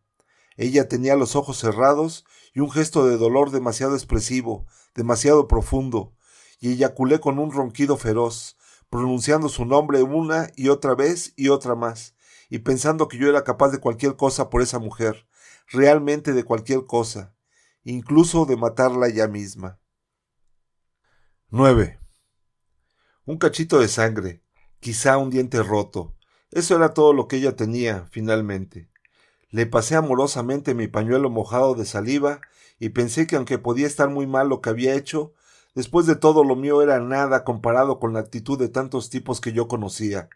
[0.58, 6.14] Ella tenía los ojos cerrados y un gesto de dolor demasiado expresivo, demasiado profundo,
[6.60, 8.56] y eyaculé con un ronquido feroz,
[8.90, 12.14] pronunciando su nombre una y otra vez y otra más,
[12.48, 15.26] y pensando que yo era capaz de cualquier cosa por esa mujer,
[15.68, 17.34] realmente de cualquier cosa
[17.84, 19.78] incluso de matarla ella misma.
[21.48, 21.98] 9.
[23.24, 24.42] Un cachito de sangre,
[24.80, 26.16] quizá un diente roto.
[26.50, 28.90] Eso era todo lo que ella tenía, finalmente.
[29.50, 32.40] Le pasé amorosamente mi pañuelo mojado de saliva
[32.80, 35.34] y pensé que aunque podía estar muy mal lo que había hecho,
[35.74, 39.52] después de todo lo mío era nada comparado con la actitud de tantos tipos que
[39.52, 40.30] yo conocía,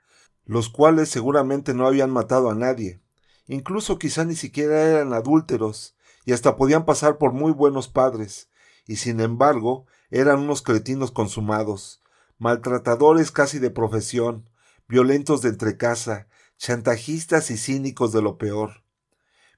[0.44, 3.00] los cuales seguramente no habían matado a nadie,
[3.48, 5.96] incluso quizá ni siquiera eran adúlteros,
[6.26, 8.50] y hasta podían pasar por muy buenos padres,
[8.86, 12.02] y sin embargo eran unos cretinos consumados,
[12.38, 14.50] maltratadores casi de profesión,
[14.86, 18.82] violentos de entrecasa, chantajistas y cínicos de lo peor.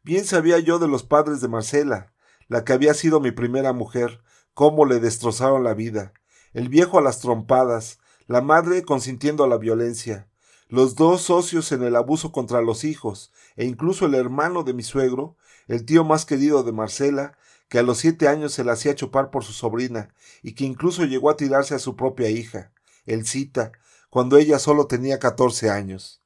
[0.04, 2.12] Bien sabía yo de los padres de Marcela,
[2.48, 4.22] la que había sido mi primera mujer,
[4.54, 6.12] cómo le destrozaron la vida,
[6.52, 10.28] el viejo a las trompadas, la madre consintiendo la violencia,
[10.68, 14.82] los dos socios en el abuso contra los hijos, e incluso el hermano de mi
[14.82, 15.36] suegro,
[15.68, 17.36] el tío más querido de Marcela,
[17.68, 21.04] que a los siete años se la hacía chupar por su sobrina, y que incluso
[21.04, 22.72] llegó a tirarse a su propia hija,
[23.04, 23.72] el Cita,
[24.10, 26.22] cuando ella solo tenía catorce años.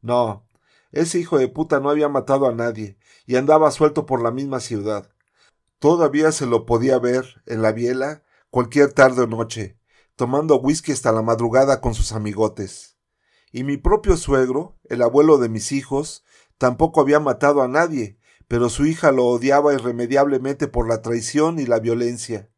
[0.00, 0.46] No,
[0.90, 2.96] ese hijo de puta no había matado a nadie,
[3.26, 5.11] y andaba suelto por la misma ciudad.
[5.82, 9.80] Todavía se lo podía ver, en la biela, cualquier tarde o noche,
[10.14, 12.98] tomando whisky hasta la madrugada con sus amigotes.
[13.50, 16.22] Y mi propio suegro, el abuelo de mis hijos,
[16.56, 21.66] tampoco había matado a nadie, pero su hija lo odiaba irremediablemente por la traición y
[21.66, 22.48] la violencia.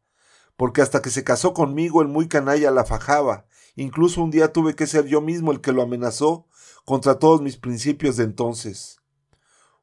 [0.55, 4.75] porque hasta que se casó conmigo el muy canalla la fajaba, incluso un día tuve
[4.75, 6.47] que ser yo mismo el que lo amenazó
[6.85, 8.99] contra todos mis principios de entonces.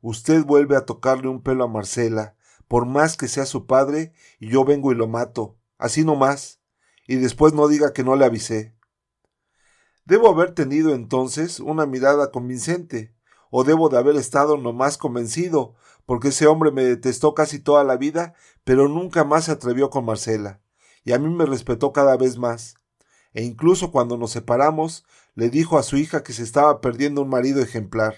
[0.00, 2.36] Usted vuelve a tocarle un pelo a Marcela,
[2.72, 6.58] por más que sea su padre, y yo vengo y lo mato, así no más,
[7.06, 8.74] y después no diga que no le avisé.
[10.06, 13.14] Debo haber tenido entonces una mirada convincente,
[13.50, 15.74] o debo de haber estado nomás convencido,
[16.06, 18.32] porque ese hombre me detestó casi toda la vida,
[18.64, 20.62] pero nunca más se atrevió con Marcela,
[21.04, 22.76] y a mí me respetó cada vez más.
[23.34, 25.04] E incluso cuando nos separamos,
[25.34, 28.14] le dijo a su hija que se estaba perdiendo un marido ejemplar.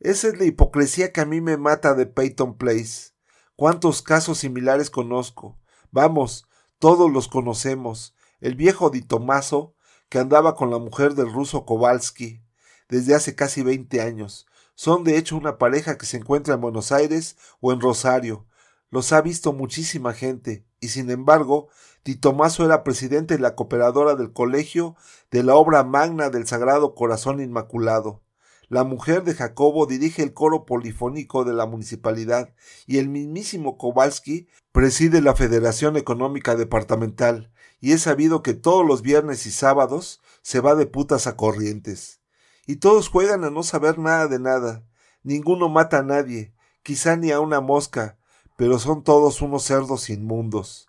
[0.00, 3.12] Esa es la hipocresía que a mí me mata de Peyton Place.
[3.56, 5.58] ¿Cuántos casos similares conozco?
[5.90, 6.46] Vamos,
[6.78, 8.14] todos los conocemos.
[8.40, 9.74] El viejo Di Tomaso,
[10.10, 12.42] que andaba con la mujer del ruso Kowalski
[12.90, 14.46] desde hace casi veinte años.
[14.74, 18.46] Son de hecho una pareja que se encuentra en Buenos Aires o en Rosario.
[18.90, 21.68] Los ha visto muchísima gente, y sin embargo,
[22.04, 24.94] Di Tomaso era presidente de la cooperadora del colegio
[25.30, 28.22] de la obra magna del Sagrado Corazón Inmaculado.
[28.68, 32.52] La mujer de Jacobo dirige el coro polifónico de la municipalidad
[32.86, 39.02] y el mismísimo Kowalski preside la Federación Económica Departamental y es sabido que todos los
[39.02, 42.20] viernes y sábados se va de putas a corrientes.
[42.66, 44.84] Y todos juegan a no saber nada de nada.
[45.22, 46.52] Ninguno mata a nadie,
[46.82, 48.18] quizá ni a una mosca,
[48.56, 50.88] pero son todos unos cerdos inmundos.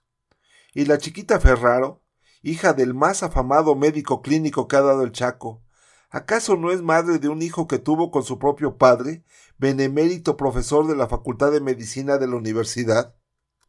[0.73, 2.01] Y la chiquita Ferraro,
[2.41, 5.61] hija del más afamado médico clínico que ha dado el Chaco,
[6.09, 9.25] ¿Acaso no es madre de un hijo que tuvo con su propio padre,
[9.57, 13.13] benemérito profesor de la Facultad de Medicina de la Universidad?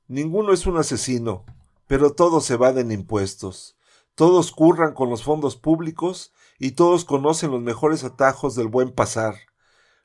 [0.07, 1.45] Ninguno es un asesino,
[1.89, 3.77] pero todos evaden impuestos,
[4.15, 9.35] todos curran con los fondos públicos y todos conocen los mejores atajos del buen pasar.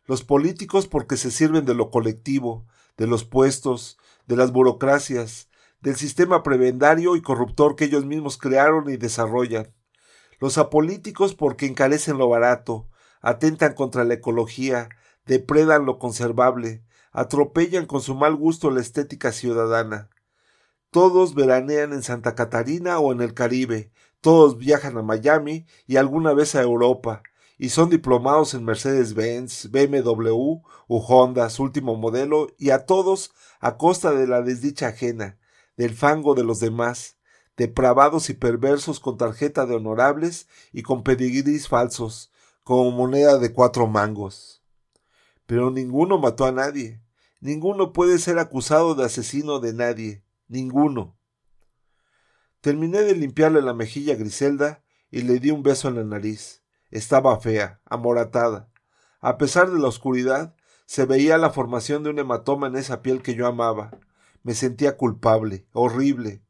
[0.05, 2.65] Los políticos porque se sirven de lo colectivo,
[2.97, 5.49] de los puestos, de las burocracias,
[5.81, 9.71] del sistema prebendario y corruptor que ellos mismos crearon y desarrollan
[10.43, 12.89] los apolíticos porque encarecen lo barato,
[13.21, 14.89] atentan contra la ecología,
[15.25, 16.83] depredan lo conservable,
[17.13, 20.09] atropellan con su mal gusto la estética ciudadana.
[20.91, 26.33] Todos veranean en Santa Catarina o en el Caribe, todos viajan a Miami y alguna
[26.33, 27.23] vez a Europa,
[27.57, 33.77] y son diplomados en Mercedes-Benz, BMW u Honda, su último modelo, y a todos a
[33.77, 35.37] costa de la desdicha ajena,
[35.77, 37.15] del fango de los demás,
[37.57, 42.31] depravados y perversos con tarjeta de honorables y con pedigris falsos,
[42.63, 44.63] como moneda de cuatro mangos.
[45.45, 47.01] Pero ninguno mató a nadie,
[47.41, 51.17] ninguno puede ser acusado de asesino de nadie, ninguno.
[52.61, 56.63] Terminé de limpiarle la mejilla a Griselda y le di un beso en la nariz.
[56.89, 58.69] Estaba fea, amoratada.
[59.19, 60.55] A pesar de la oscuridad,
[60.85, 63.91] se veía la formación de un hematoma en esa piel que yo amaba.
[64.43, 66.41] Me sentía culpable, horrible,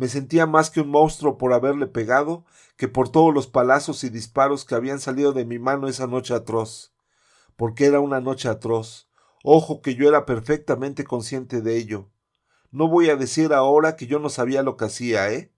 [0.00, 2.46] me sentía más que un monstruo por haberle pegado
[2.78, 6.32] que por todos los palazos y disparos que habían salido de mi mano esa noche
[6.32, 6.94] atroz.
[7.54, 9.10] Porque era una noche atroz.
[9.44, 12.08] Ojo que yo era perfectamente consciente de ello.
[12.70, 15.52] No voy a decir ahora que yo no sabía lo que hacía, ¿eh?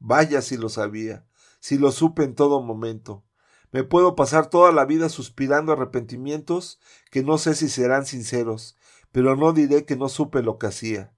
[0.00, 1.24] Vaya si lo sabía,
[1.60, 3.22] si lo supe en todo momento.
[3.70, 6.80] Me puedo pasar toda la vida suspirando arrepentimientos
[7.12, 8.76] que no sé si serán sinceros,
[9.12, 11.13] pero no diré que no supe lo que hacía.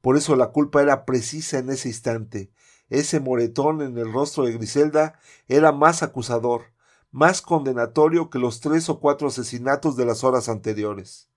[0.00, 2.50] Por eso la culpa era precisa en ese instante.
[2.88, 5.18] Ese moretón en el rostro de Griselda
[5.48, 6.72] era más acusador,
[7.10, 11.28] más condenatorio que los tres o cuatro asesinatos de las horas anteriores.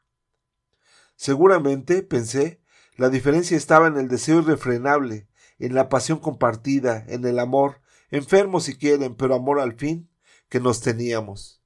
[1.15, 2.61] Seguramente, pensé,
[2.95, 5.27] la diferencia estaba en el deseo irrefrenable,
[5.60, 7.81] en la pasión compartida, en el amor,
[8.11, 10.10] enfermo si quieren, pero amor al fin,
[10.49, 11.61] que nos teníamos.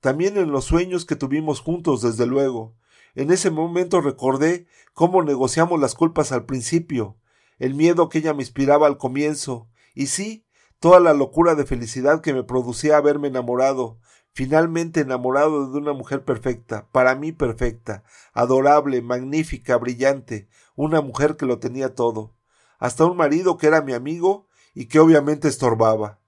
[0.00, 2.74] También en los sueños que tuvimos juntos, desde luego,
[3.14, 7.16] en ese momento recordé cómo negociamos las culpas al principio,
[7.58, 10.46] el miedo que ella me inspiraba al comienzo, y sí,
[10.80, 13.98] toda la locura de felicidad que me producía haberme enamorado,
[14.32, 21.46] finalmente enamorado de una mujer perfecta, para mí perfecta, adorable, magnífica, brillante, una mujer que
[21.46, 22.34] lo tenía todo,
[22.78, 26.18] hasta un marido que era mi amigo y que obviamente estorbaba.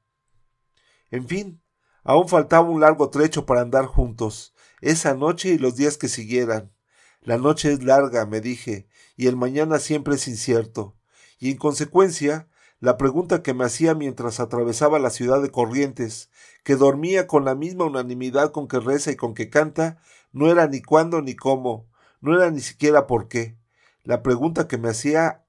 [1.10, 1.60] En fin,
[2.04, 6.75] aún faltaba un largo trecho para andar juntos, esa noche y los días que siguieran.
[7.26, 8.86] La noche es larga, me dije,
[9.16, 10.96] y el mañana siempre es incierto,
[11.40, 12.48] y en consecuencia,
[12.78, 16.30] la pregunta que me hacía mientras atravesaba la ciudad de Corrientes,
[16.62, 19.98] que dormía con la misma unanimidad con que reza y con que canta,
[20.30, 21.90] no era ni cuándo ni cómo,
[22.20, 23.58] no era ni siquiera por qué.
[24.04, 25.44] La pregunta que me hacía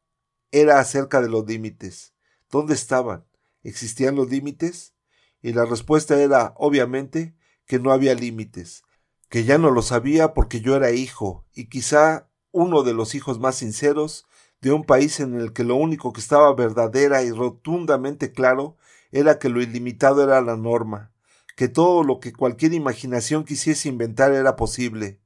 [0.49, 2.15] era acerca de los límites.
[2.49, 3.27] ¿Dónde estaban?
[3.61, 4.95] ¿Existían los límites?
[5.43, 7.35] Y la respuesta era, obviamente,
[7.67, 8.81] que no había límites,
[9.29, 13.39] que ya no lo sabía porque yo era hijo, y quizá uno de los hijos
[13.39, 14.25] más sinceros
[14.61, 18.77] de un país en el que lo único que estaba verdadera y rotundamente claro
[19.11, 21.11] era que lo ilimitado era la norma,
[21.55, 25.19] que todo lo que cualquier imaginación quisiese inventar era posible,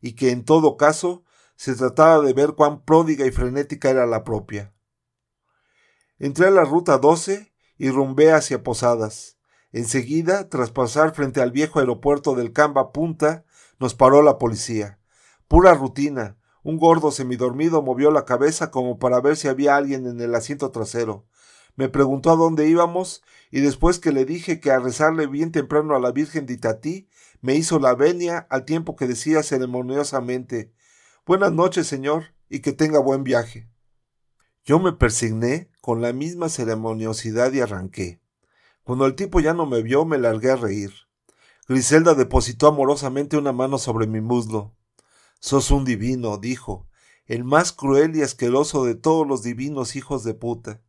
[0.00, 1.24] y que en todo caso
[1.56, 4.72] se trataba de ver cuán pródiga y frenética era la propia.
[6.18, 9.38] Entré a la ruta 12 y rumbé hacia Posadas.
[9.72, 13.44] Enseguida, tras pasar frente al viejo aeropuerto del Camba Punta,
[13.80, 14.98] nos paró la policía.
[15.48, 16.36] Pura rutina.
[16.62, 20.70] Un gordo semidormido movió la cabeza como para ver si había alguien en el asiento
[20.70, 21.26] trasero.
[21.74, 25.96] Me preguntó a dónde íbamos y después que le dije que a rezarle bien temprano
[25.96, 27.08] a la Virgen de Itatí,
[27.40, 30.72] me hizo la venia al tiempo que decía ceremoniosamente
[31.26, 33.68] Buenas noches, señor, y que tenga buen viaje.
[34.64, 38.21] Yo me persigné con la misma ceremoniosidad y arranqué.
[38.84, 40.92] Cuando el tipo ya no me vio, me largué a reír.
[41.68, 44.74] Griselda depositó amorosamente una mano sobre mi muslo.
[45.38, 46.88] Sos un divino, dijo,
[47.26, 50.82] el más cruel y asqueroso de todos los divinos hijos de puta.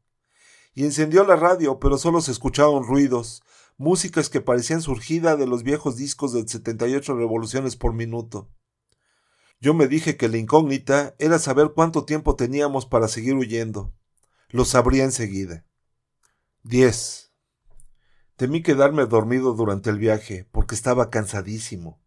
[0.74, 3.44] Y encendió la radio, pero solo se escuchaban ruidos,
[3.78, 8.50] músicas que parecían surgida de los viejos discos de 78 revoluciones por minuto.
[9.62, 13.94] Yo me dije que la incógnita era saber cuánto tiempo teníamos para seguir huyendo.
[14.50, 15.66] Lo sabría enseguida.
[16.64, 17.33] 10.
[18.36, 22.02] Temí quedarme dormido durante el viaje, porque estaba cansadísimo.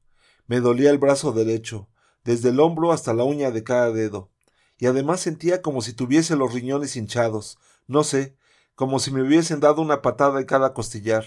[0.47, 1.89] Me dolía el brazo derecho,
[2.25, 4.33] desde el hombro hasta la uña de cada dedo,
[4.77, 8.37] y además sentía como si tuviese los riñones hinchados, no sé,
[8.75, 11.25] como si me hubiesen dado una patada en cada costillar.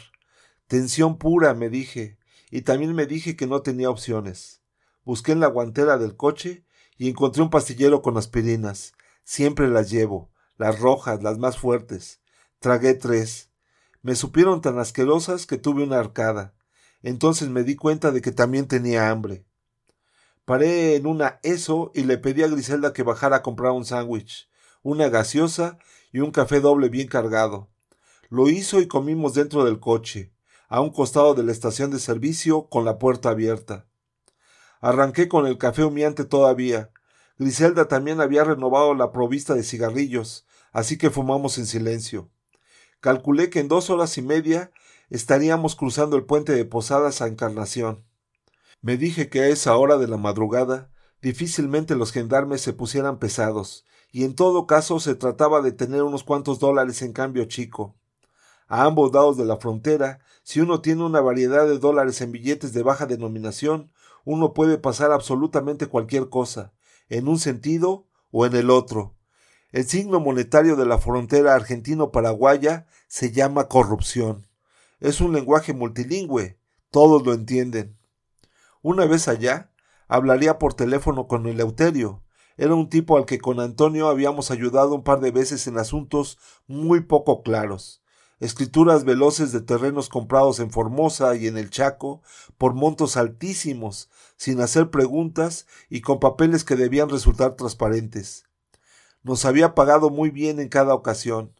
[0.67, 2.17] Tensión pura, me dije,
[2.51, 4.61] y también me dije que no tenía opciones.
[5.03, 6.65] Busqué en la guantera del coche
[6.97, 8.93] y encontré un pastillero con aspirinas.
[9.23, 12.19] Siempre las llevo, las rojas, las más fuertes.
[12.59, 13.48] Tragué tres.
[14.01, 16.53] Me supieron tan asquerosas que tuve una arcada.
[17.01, 19.45] Entonces me di cuenta de que también tenía hambre.
[20.45, 24.49] Paré en una eso y le pedí a Griselda que bajara a comprar un sándwich,
[24.81, 25.77] una gaseosa
[26.11, 27.69] y un café doble bien cargado.
[28.29, 30.33] Lo hizo y comimos dentro del coche,
[30.67, 33.87] a un costado de la estación de servicio con la puerta abierta.
[34.81, 36.91] Arranqué con el café humeante todavía.
[37.37, 42.31] Griselda también había renovado la provista de cigarrillos, así que fumamos en silencio.
[43.01, 44.71] Calculé que en dos horas y media
[45.09, 48.03] estaríamos cruzando el puente de Posadas a Encarnación.
[48.81, 53.85] Me dije que a esa hora de la madrugada difícilmente los gendarmes se pusieran pesados,
[54.11, 57.95] y en todo caso se trataba de tener unos cuantos dólares en cambio chico.
[58.67, 62.73] A ambos lados de la frontera, si uno tiene una variedad de dólares en billetes
[62.73, 63.93] de baja denominación,
[64.25, 66.73] uno puede pasar absolutamente cualquier cosa,
[67.07, 69.15] en un sentido o en el otro.
[69.71, 74.47] El signo monetario de la frontera argentino-paraguaya se llama corrupción.
[74.99, 76.59] Es un lenguaje multilingüe,
[76.89, 77.97] todos lo entienden.
[78.81, 79.71] Una vez allá,
[80.07, 82.23] hablaría por teléfono con Eleuterio.
[82.57, 86.37] Era un tipo al que con Antonio habíamos ayudado un par de veces en asuntos
[86.67, 88.01] muy poco claros
[88.39, 92.21] escrituras veloces de terrenos comprados en Formosa y en el Chaco
[92.57, 98.48] por montos altísimos, sin hacer preguntas y con papeles que debían resultar transparentes.
[99.23, 101.53] Nos había pagado muy bien en cada ocasión,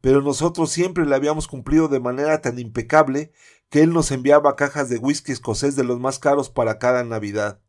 [0.00, 3.32] pero nosotros siempre le habíamos cumplido de manera tan impecable
[3.70, 7.60] que él nos enviaba cajas de whisky escocés de los más caros para cada Navidad.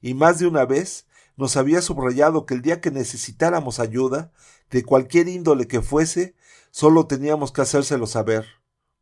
[0.00, 1.06] Y más de una vez
[1.36, 4.32] nos había subrayado que el día que necesitáramos ayuda,
[4.70, 6.36] de cualquier índole que fuese,
[6.70, 8.46] Solo teníamos que hacérselo saber.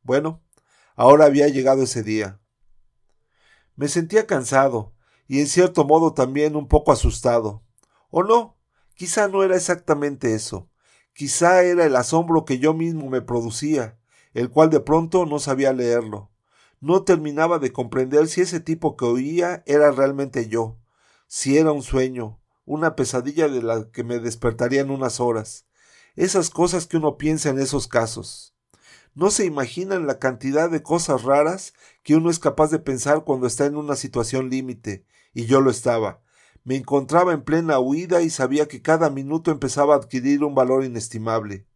[0.02, 0.42] Bueno,
[0.96, 2.40] ahora había llegado ese día.
[3.76, 4.94] Me sentía cansado,
[5.26, 7.62] y en cierto modo también un poco asustado.
[8.10, 8.56] O no,
[8.98, 10.68] quizá no era exactamente eso.
[11.12, 13.96] Quizá era el asombro que yo mismo me producía,
[14.34, 16.32] el cual de pronto no sabía leerlo.
[16.80, 20.78] No terminaba de comprender si ese tipo que oía era realmente yo,
[21.28, 25.66] si era un sueño, una pesadilla de la que me despertaría en unas horas,
[26.16, 28.56] esas cosas que uno piensa en esos casos.
[29.14, 31.72] No se imaginan la cantidad de cosas raras
[32.02, 35.70] que uno es capaz de pensar cuando está en una situación límite, y yo lo
[35.70, 36.20] estaba.
[36.68, 40.84] Me encontraba en plena huida y sabía que cada minuto empezaba a adquirir un valor
[40.84, 41.66] inestimable.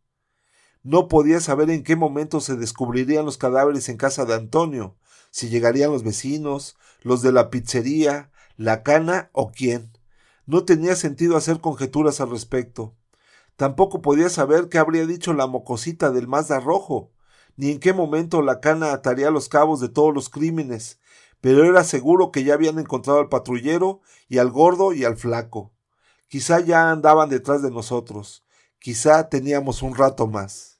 [0.82, 4.98] No podía saber en qué momento se descubrirían los cadáveres en casa de Antonio,
[5.30, 9.96] si llegarían los vecinos, los de la pizzería, la cana o quién.
[10.44, 12.94] No tenía sentido hacer conjeturas al respecto.
[13.56, 17.12] Tampoco podía saber qué habría dicho la mocosita del Mazda rojo,
[17.56, 21.00] ni en qué momento la cana ataría los cabos de todos los crímenes,
[21.42, 25.74] pero era seguro que ya habían encontrado al patrullero y al gordo y al flaco.
[26.28, 28.44] Quizá ya andaban detrás de nosotros,
[28.78, 30.78] quizá teníamos un rato más.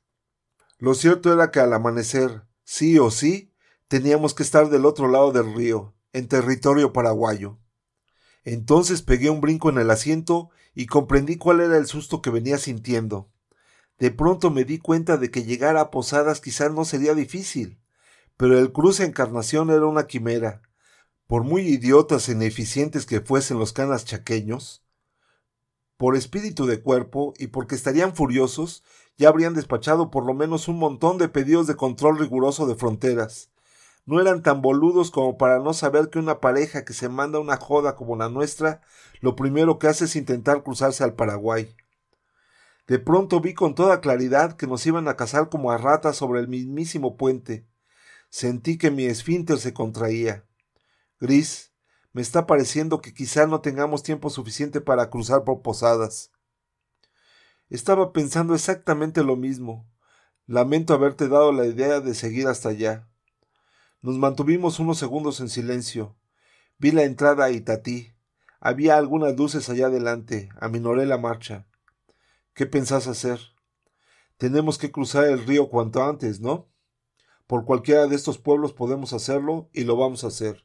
[0.79, 3.53] Lo cierto era que al amanecer, sí o sí,
[3.89, 7.59] teníamos que estar del otro lado del río, en territorio paraguayo.
[8.45, 12.57] Entonces pegué un brinco en el asiento y comprendí cuál era el susto que venía
[12.57, 13.33] sintiendo.
[13.99, 17.82] De pronto me di cuenta de que llegar a Posadas quizás no sería difícil,
[18.43, 20.63] pero el cruce Encarnación era una quimera.
[21.29, 24.85] Por muy idiotas e ineficientes que fuesen los canas chaqueños,
[25.97, 28.83] por espíritu de cuerpo y porque estarían furiosos,
[29.17, 33.53] ya habrían despachado por lo menos un montón de pedidos de control riguroso de fronteras.
[34.07, 37.59] No eran tan boludos como para no saber que una pareja que se manda una
[37.59, 38.81] joda como la nuestra,
[39.21, 41.77] lo primero que hace es intentar cruzarse al Paraguay.
[42.89, 46.41] De pronto vi con toda claridad que nos iban a cazar como a ratas sobre
[46.41, 47.69] el mismísimo puente.
[48.33, 50.47] Sentí que mi esfínter se contraía.
[51.21, 51.75] Gris,
[52.15, 56.33] me está pareciendo que quizá no tengamos tiempo suficiente para cruzar por posadas.
[57.69, 59.87] Estaba pensando exactamente lo mismo.
[60.47, 63.07] Lamento haberte dado la idea de seguir hasta allá.
[64.01, 66.17] Nos mantuvimos unos segundos en silencio.
[66.79, 68.15] Vi la entrada a Itatí.
[68.61, 70.49] Había algunas luces allá adelante.
[70.59, 71.67] Aminoré la marcha.
[72.55, 73.41] ¿Qué pensás hacer?
[74.39, 76.72] Tenemos que cruzar el río cuanto antes, ¿no?
[77.53, 80.65] Por cualquiera de estos pueblos podemos hacerlo y lo vamos a hacer.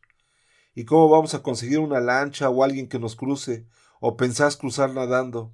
[0.73, 3.67] ¿Y cómo vamos a conseguir una lancha o alguien que nos cruce?
[3.99, 5.51] ¿O pensás cruzar nadando?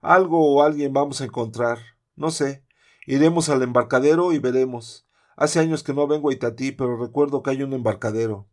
[0.00, 1.76] Algo o alguien vamos a encontrar.
[2.16, 2.64] No sé.
[3.06, 5.06] Iremos al embarcadero y veremos.
[5.36, 8.46] Hace años que no vengo a Itatí, pero recuerdo que hay un embarcadero.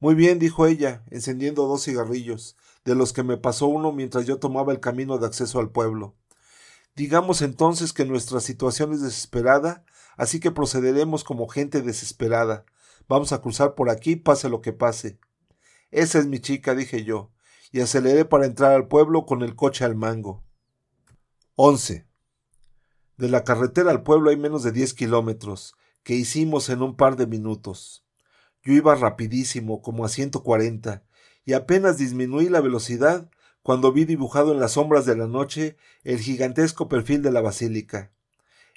[0.00, 4.40] Muy bien, dijo ella, encendiendo dos cigarrillos, de los que me pasó uno mientras yo
[4.40, 6.16] tomaba el camino de acceso al pueblo.
[6.96, 9.84] Digamos entonces que nuestra situación es desesperada,
[10.20, 12.66] así que procederemos como gente desesperada.
[13.08, 15.18] Vamos a cruzar por aquí, pase lo que pase.
[15.90, 17.32] Esa es mi chica, dije yo,
[17.72, 20.44] y aceleré para entrar al pueblo con el coche al mango.
[21.54, 22.06] 11.
[23.16, 27.16] De la carretera al pueblo hay menos de diez kilómetros, que hicimos en un par
[27.16, 28.04] de minutos.
[28.62, 31.02] Yo iba rapidísimo, como a ciento cuarenta,
[31.46, 33.30] y apenas disminuí la velocidad
[33.62, 38.12] cuando vi dibujado en las sombras de la noche el gigantesco perfil de la basílica.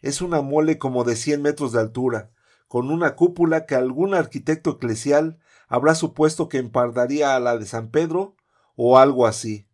[0.04, 2.30] Es una mole como de cien metros de altura,
[2.68, 5.40] con una cúpula que algún arquitecto eclesial
[5.70, 8.36] habrá supuesto que empardaría a la de San Pedro
[8.76, 9.66] o algo así.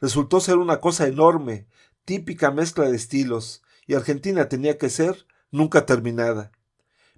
[0.00, 1.66] Resultó ser una cosa enorme,
[2.04, 6.52] típica mezcla de estilos, y Argentina tenía que ser nunca terminada.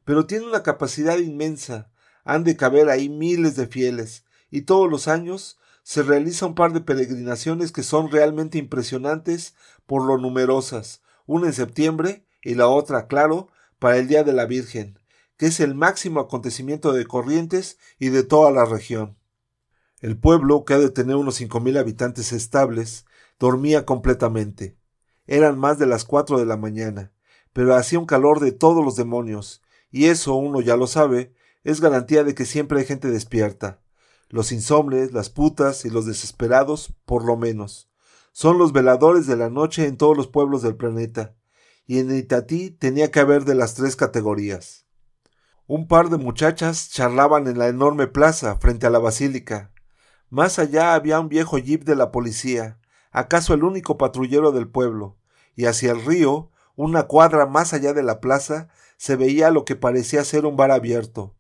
[0.06, 1.92] Pero tiene una capacidad inmensa,
[2.24, 6.72] han de caber ahí miles de fieles, y todos los años se realiza un par
[6.72, 9.54] de peregrinaciones que son realmente impresionantes
[9.84, 13.48] por lo numerosas, una en septiembre y la otra, claro,
[13.78, 14.98] para el Día de la Virgen,
[15.36, 19.16] que es el máximo acontecimiento de Corrientes y de toda la región.
[20.00, 23.06] El pueblo, que ha de tener unos cinco mil habitantes estables,
[23.38, 24.76] dormía completamente.
[25.26, 27.12] Eran más de las cuatro de la mañana,
[27.52, 31.80] pero hacía un calor de todos los demonios, y eso uno ya lo sabe, es
[31.80, 33.80] garantía de que siempre hay gente despierta
[34.34, 37.88] los insomnes, las putas y los desesperados, por lo menos.
[38.36, 41.36] Son los veladores de la noche en todos los pueblos del planeta,
[41.86, 44.86] y en Itatí tenía que haber de las tres categorías.
[45.68, 49.70] Un par de muchachas charlaban en la enorme plaza frente a la basílica.
[50.30, 52.80] Más allá había un viejo jeep de la policía,
[53.12, 55.16] acaso el único patrullero del pueblo,
[55.54, 58.66] y hacia el río, una cuadra más allá de la plaza,
[58.96, 61.36] se veía lo que parecía ser un bar abierto.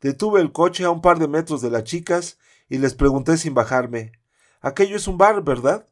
[0.00, 2.38] Detuve el coche a un par de metros de las chicas
[2.68, 4.12] y les pregunté sin bajarme
[4.60, 5.88] Aquello es un bar, ¿verdad?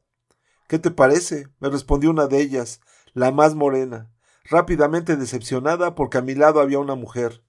[0.68, 1.48] ¿Qué te parece?
[1.60, 2.80] me respondió una de ellas,
[3.12, 4.10] la más morena,
[4.44, 7.44] rápidamente decepcionada porque a mi lado había una mujer.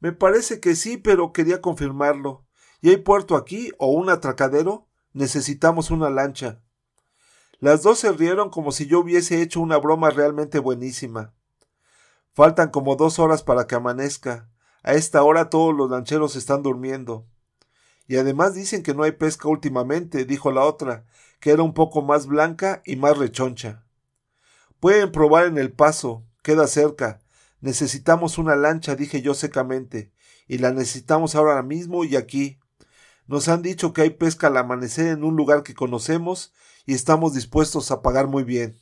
[0.00, 2.46] Me parece que sí, pero quería confirmarlo.
[2.80, 4.88] ¿Y hay puerto aquí o un atracadero?
[5.12, 6.60] Necesitamos una lancha.
[7.58, 11.32] Las dos se rieron como si yo hubiese hecho una broma realmente buenísima.
[12.34, 14.50] Faltan como dos horas para que amanezca.
[14.82, 17.26] A esta hora todos los lancheros están durmiendo.
[18.06, 21.04] Y además dicen que no hay pesca últimamente, dijo la otra,
[21.40, 23.84] que era un poco más blanca y más rechoncha.
[24.80, 27.20] Pueden probar en el paso, queda cerca.
[27.60, 30.12] Necesitamos una lancha, dije yo secamente,
[30.46, 32.58] y la necesitamos ahora mismo y aquí.
[33.26, 36.52] Nos han dicho que hay pesca al amanecer en un lugar que conocemos
[36.84, 38.76] y estamos dispuestos a pagar muy bien.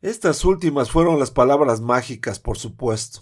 [0.00, 3.20] Estas últimas fueron las palabras mágicas, por supuesto.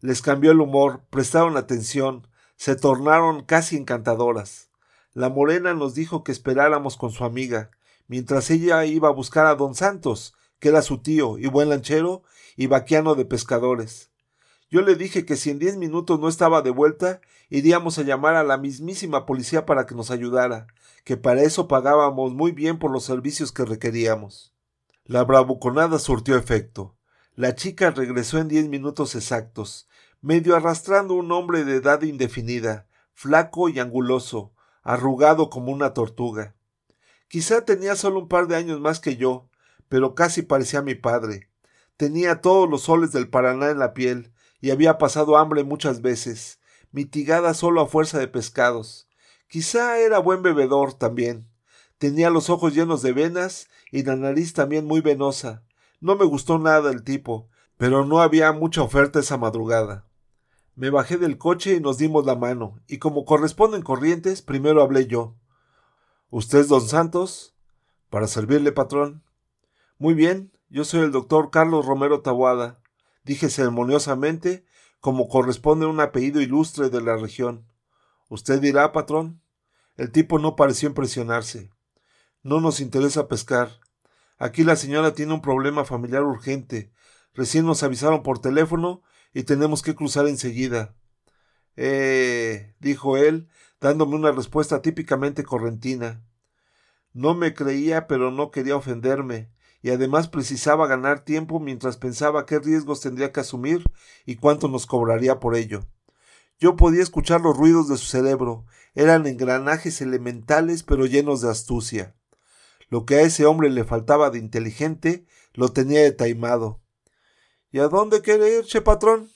[0.00, 2.26] Les cambió el humor, prestaron atención,
[2.56, 4.68] se tornaron casi encantadoras.
[5.12, 7.70] La morena nos dijo que esperáramos con su amiga,
[8.08, 12.22] mientras ella iba a buscar a don Santos, que era su tío y buen lanchero
[12.56, 14.10] y vaquiano de pescadores.
[14.70, 18.34] Yo le dije que si en diez minutos no estaba de vuelta, iríamos a llamar
[18.34, 20.66] a la mismísima policía para que nos ayudara,
[21.04, 24.52] que para eso pagábamos muy bien por los servicios que requeríamos.
[25.04, 26.96] La bravuconada surtió efecto.
[27.36, 29.86] La chica regresó en diez minutos exactos,
[30.24, 36.54] medio arrastrando un hombre de edad indefinida, flaco y anguloso, arrugado como una tortuga.
[37.28, 39.50] Quizá tenía solo un par de años más que yo,
[39.90, 41.50] pero casi parecía mi padre.
[41.98, 44.32] Tenía todos los soles del Paraná en la piel,
[44.62, 46.58] y había pasado hambre muchas veces,
[46.90, 49.10] mitigada solo a fuerza de pescados.
[49.46, 51.50] Quizá era buen bebedor también.
[51.98, 55.64] Tenía los ojos llenos de venas y la nariz también muy venosa.
[56.00, 60.06] No me gustó nada el tipo, pero no había mucha oferta esa madrugada.
[60.76, 65.06] Me bajé del coche y nos dimos la mano, y como corresponden corrientes, primero hablé
[65.06, 65.36] yo.
[66.30, 67.54] ¿Usted es don Santos?
[68.10, 69.22] Para servirle, patrón.
[69.98, 72.80] Muy bien, yo soy el doctor Carlos Romero Tabuada,
[73.22, 74.64] dije ceremoniosamente,
[74.98, 77.68] como corresponde a un apellido ilustre de la región.
[78.28, 79.40] Usted dirá, patrón.
[79.96, 81.70] El tipo no pareció impresionarse.
[82.42, 83.80] No nos interesa pescar.
[84.38, 86.90] Aquí la señora tiene un problema familiar urgente.
[87.32, 89.02] Recién nos avisaron por teléfono
[89.34, 90.94] y tenemos que cruzar enseguida.
[91.76, 93.48] Eh, dijo él,
[93.80, 96.24] dándome una respuesta típicamente correntina.
[97.12, 99.50] No me creía, pero no quería ofenderme,
[99.82, 103.84] y además precisaba ganar tiempo mientras pensaba qué riesgos tendría que asumir
[104.24, 105.84] y cuánto nos cobraría por ello.
[106.58, 112.14] Yo podía escuchar los ruidos de su cerebro, eran engranajes elementales pero llenos de astucia.
[112.88, 116.83] Lo que a ese hombre le faltaba de inteligente, lo tenía de taimado.
[117.74, 119.32] ¿Y a dónde quiere ir, che patrón?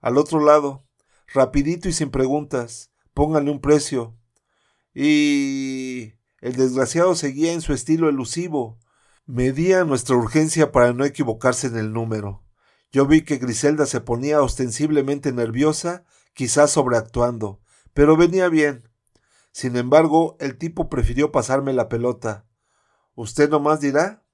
[0.00, 0.88] Al otro lado,
[1.32, 2.90] rapidito y sin preguntas.
[3.12, 4.18] Pónganle un precio.
[4.92, 6.14] Y.
[6.40, 8.80] El desgraciado seguía en su estilo elusivo,
[9.24, 12.42] Medía nuestra urgencia para no equivocarse en el número.
[12.90, 17.60] Yo vi que Griselda se ponía ostensiblemente nerviosa, quizás sobreactuando,
[17.92, 18.90] pero venía bien.
[19.52, 22.48] Sin embargo, el tipo prefirió pasarme la pelota.
[23.14, 24.24] ¿Usted nomás dirá?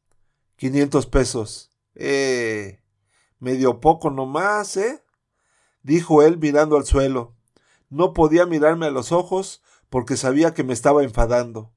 [0.56, 1.70] Quinientos pesos.
[1.94, 2.80] Eh.
[3.40, 5.04] Medio poco nomás, ¿eh?
[5.82, 7.36] dijo él mirando al suelo.
[7.88, 11.74] No podía mirarme a los ojos porque sabía que me estaba enfadando.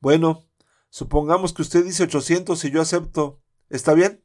[0.00, 0.46] Bueno,
[0.94, 3.42] Supongamos que usted dice ochocientos y yo acepto.
[3.68, 4.22] ¿Está bien?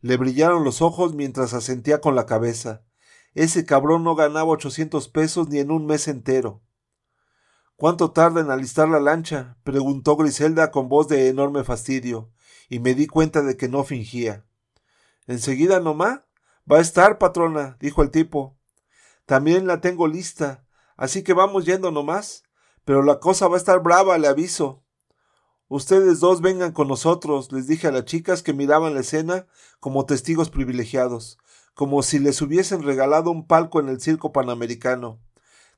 [0.00, 2.86] Le brillaron los ojos mientras asentía con la cabeza.
[3.34, 6.62] Ese cabrón no ganaba ochocientos pesos ni en un mes entero.
[7.76, 9.58] ¿Cuánto tarda en alistar la lancha?
[9.62, 12.32] preguntó Griselda con voz de enorme fastidio,
[12.70, 14.46] y me di cuenta de que no fingía.
[15.30, 16.26] Enseguida nomá.
[16.70, 18.58] Va a estar, patrona, dijo el tipo.
[19.26, 20.64] También la tengo lista,
[20.96, 22.42] así que vamos yendo nomás.
[22.84, 24.82] Pero la cosa va a estar brava, le aviso.
[25.68, 29.46] Ustedes dos vengan con nosotros, les dije a las chicas que miraban la escena
[29.78, 31.38] como testigos privilegiados,
[31.74, 35.20] como si les hubiesen regalado un palco en el circo panamericano.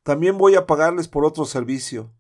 [0.03, 2.11] También voy a pagarles por otro servicio.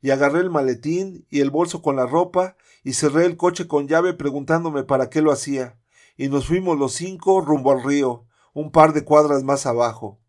[0.00, 3.88] Y agarré el maletín y el bolso con la ropa y cerré el coche con
[3.88, 5.79] llave preguntándome para qué lo hacía.
[6.20, 10.20] Y nos fuimos los cinco rumbo al río, un par de cuadras más abajo.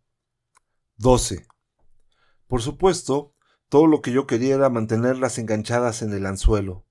[0.95, 1.45] 12.
[2.47, 3.35] Por supuesto,
[3.67, 6.85] todo lo que yo quería era mantenerlas enganchadas en el anzuelo.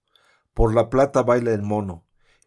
[0.53, 2.05] Por la plata baila el mono.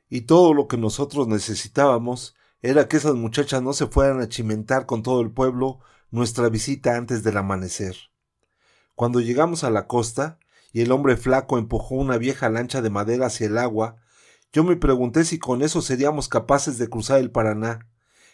[0.09, 4.85] Y todo lo que nosotros necesitábamos era que esas muchachas no se fueran a chimentar
[4.85, 5.79] con todo el pueblo
[6.11, 7.95] nuestra visita antes del amanecer.
[8.93, 10.37] Cuando llegamos a la costa,
[10.71, 14.02] y el hombre flaco empujó una vieja lancha de madera hacia el agua,
[14.53, 17.89] yo me pregunté si con eso seríamos capaces de cruzar el Paraná.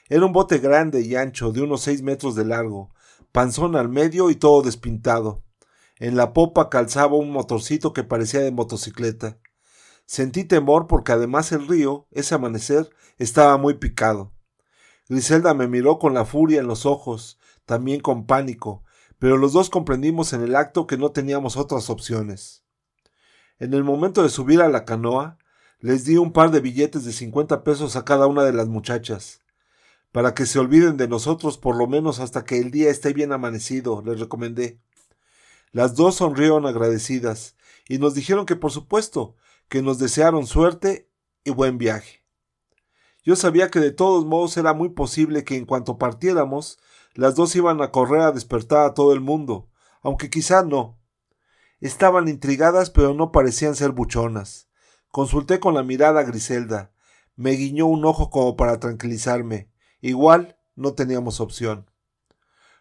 [0.09, 2.93] Era un bote grande y ancho, de unos seis metros de largo,
[3.31, 5.43] panzón al medio y todo despintado.
[5.95, 9.37] En la popa calzaba un motorcito que parecía de motocicleta.
[10.05, 14.33] Sentí temor porque además el río, ese amanecer, estaba muy picado.
[15.07, 18.83] Griselda me miró con la furia en los ojos, también con pánico,
[19.19, 22.65] pero los dos comprendimos en el acto que no teníamos otras opciones.
[23.57, 25.37] En el momento de subir a la canoa,
[25.81, 29.39] les di un par de billetes de cincuenta pesos a cada una de las muchachas.
[30.11, 33.31] Para que se olviden de nosotros por lo menos hasta que el día esté bien
[33.31, 34.81] amanecido, les recomendé.
[35.71, 37.55] Las dos sonrieron agradecidas
[37.87, 39.35] y nos dijeron que por supuesto,
[39.69, 41.09] que nos desearon suerte
[41.45, 42.25] y buen viaje.
[43.23, 46.79] Yo sabía que de todos modos era muy posible que en cuanto partiéramos,
[47.13, 49.69] las dos iban a correr a despertar a todo el mundo,
[50.01, 50.99] aunque quizá no.
[51.79, 54.68] Estaban intrigadas pero no parecían ser buchonas.
[55.11, 56.91] Consulté con la mirada a Griselda.
[57.35, 59.69] Me guiñó un ojo como para tranquilizarme.
[60.01, 61.89] Igual no teníamos opción.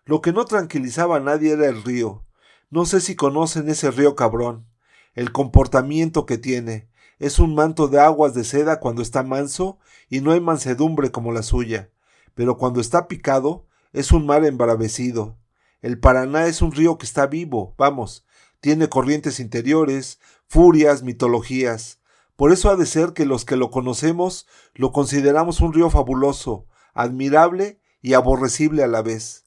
[0.04, 2.24] Lo que no tranquilizaba a nadie era el río,
[2.70, 4.66] no sé si conocen ese río cabrón,
[5.14, 6.90] el comportamiento que tiene.
[7.18, 9.78] Es un manto de aguas de seda cuando está manso
[10.08, 11.90] y no hay mansedumbre como la suya,
[12.34, 15.38] pero cuando está picado es un mar embravecido.
[15.80, 18.26] El Paraná es un río que está vivo, vamos,
[18.60, 22.00] tiene corrientes interiores, furias, mitologías.
[22.38, 26.68] Por eso ha de ser que los que lo conocemos lo consideramos un río fabuloso,
[26.94, 29.44] admirable y aborrecible a la vez.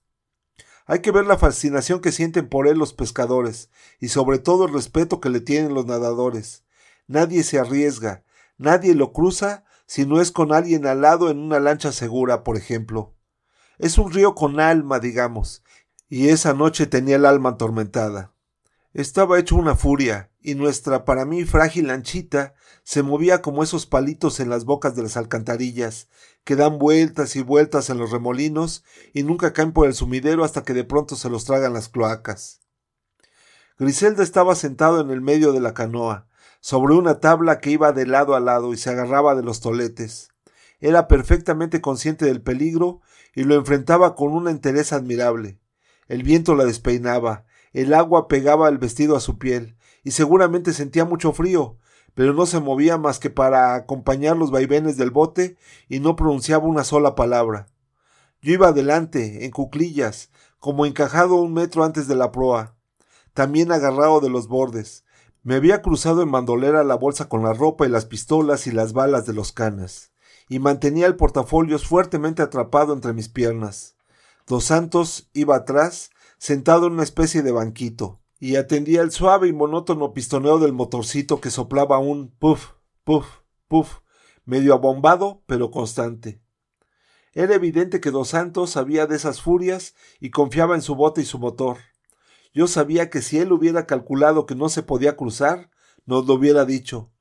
[0.87, 3.69] Hay que ver la fascinación que sienten por él los pescadores,
[4.01, 6.65] y sobre todo el respeto que le tienen los nadadores.
[7.07, 8.25] Nadie se arriesga,
[8.57, 12.57] nadie lo cruza si no es con alguien al lado en una lancha segura, por
[12.57, 13.15] ejemplo.
[13.77, 15.63] Es un río con alma, digamos,
[16.09, 18.30] y esa noche tenía el alma atormentada.
[18.93, 24.41] Estaba hecho una furia, y nuestra para mí frágil lanchita se movía como esos palitos
[24.41, 26.09] en las bocas de las alcantarillas,
[26.43, 30.63] que dan vueltas y vueltas en los remolinos y nunca caen por el sumidero hasta
[30.63, 32.59] que de pronto se los tragan las cloacas.
[33.79, 36.27] Griselda estaba sentado en el medio de la canoa,
[36.59, 40.31] sobre una tabla que iba de lado a lado y se agarraba de los toletes.
[40.81, 42.99] Era perfectamente consciente del peligro
[43.33, 45.61] y lo enfrentaba con una entereza admirable.
[46.09, 51.05] El viento la despeinaba, el agua pegaba el vestido a su piel, y seguramente sentía
[51.05, 51.77] mucho frío,
[52.13, 55.57] pero no se movía más que para acompañar los vaivenes del bote
[55.87, 57.67] y no pronunciaba una sola palabra.
[58.41, 62.75] Yo iba adelante, en cuclillas, como encajado un metro antes de la proa,
[63.33, 65.05] también agarrado de los bordes.
[65.43, 68.93] Me había cruzado en bandolera la bolsa con la ropa y las pistolas y las
[68.93, 70.11] balas de los canas,
[70.49, 73.95] y mantenía el portafolios fuertemente atrapado entre mis piernas.
[74.47, 76.09] Dos Santos iba atrás,
[76.41, 81.39] sentado en una especie de banquito, y atendía el suave y monótono pistoneo del motorcito
[81.39, 82.71] que soplaba un puff,
[83.03, 83.27] puff,
[83.67, 83.99] puff,
[84.43, 86.41] medio abombado, pero constante.
[87.33, 91.25] Era evidente que Dos Santos sabía de esas furias y confiaba en su bote y
[91.25, 91.77] su motor.
[92.55, 95.69] Yo sabía que si él hubiera calculado que no se podía cruzar,
[96.07, 97.11] nos lo hubiera dicho,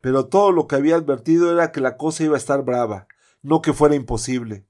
[0.00, 3.08] pero todo lo que había advertido era que la cosa iba a estar brava,
[3.42, 4.64] no que fuera imposible.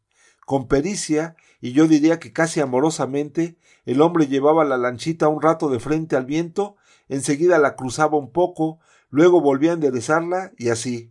[0.46, 5.68] Con pericia, y yo diría que casi amorosamente, el hombre llevaba la lanchita un rato
[5.68, 6.76] de frente al viento,
[7.08, 8.80] enseguida la cruzaba un poco,
[9.10, 11.10] luego volvía a enderezarla y así.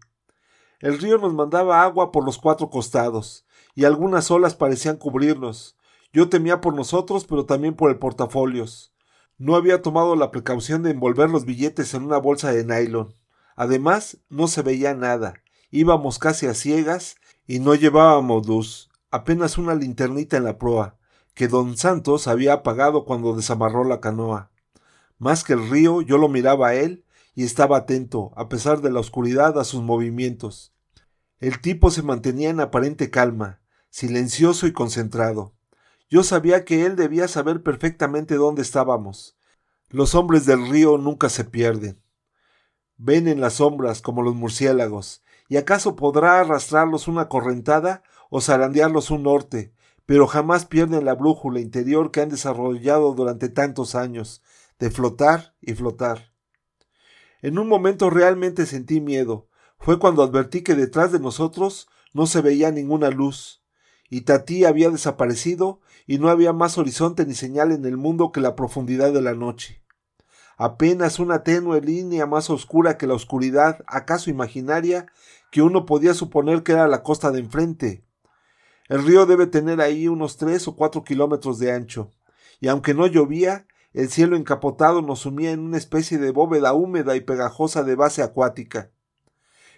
[0.80, 3.46] El río nos mandaba agua por los cuatro costados,
[3.76, 5.78] y algunas olas parecían cubrirnos.
[6.12, 8.94] Yo temía por nosotros, pero también por el portafolios.
[9.38, 13.14] No había tomado la precaución de envolver los billetes en una bolsa de nylon.
[13.56, 15.36] Además, no se veía nada.
[15.70, 20.98] Íbamos casi a ciegas y no llevábamos luz apenas una linternita en la proa,
[21.34, 24.52] que don Santos había apagado cuando desamarró la canoa.
[25.18, 27.06] Más que el río, yo lo miraba a él
[27.36, 30.74] y estaba atento, a pesar de la oscuridad, a sus movimientos.
[31.40, 35.54] El tipo se mantenía en aparente calma, silencioso y concentrado.
[36.10, 39.38] Yo sabía que él debía saber perfectamente dónde estábamos.
[39.90, 42.02] Los hombres del río nunca se pierden.
[42.98, 49.12] Ven en las sombras como los murciélagos, y acaso podrá arrastrarlos una correntada o zarandearlos
[49.12, 49.74] un norte,
[50.06, 54.42] pero jamás pierden la brújula interior que han desarrollado durante tantos años,
[54.80, 56.34] de flotar y flotar.
[57.42, 59.48] En un momento realmente sentí miedo.
[59.78, 63.64] Fue cuando advertí que detrás de nosotros no se veía ninguna luz,
[64.10, 68.42] y Tatí había desaparecido y no había más horizonte ni señal en el mundo que
[68.42, 69.84] la profundidad de la noche.
[70.58, 75.06] Apenas una tenue línea más oscura que la oscuridad, acaso imaginaria,
[75.52, 78.04] que uno podía suponer que era la costa de enfrente,
[78.90, 82.12] el río debe tener ahí unos tres o cuatro kilómetros de ancho,
[82.60, 87.16] y aunque no llovía, el cielo encapotado nos sumía en una especie de bóveda húmeda
[87.16, 88.92] y pegajosa de base acuática.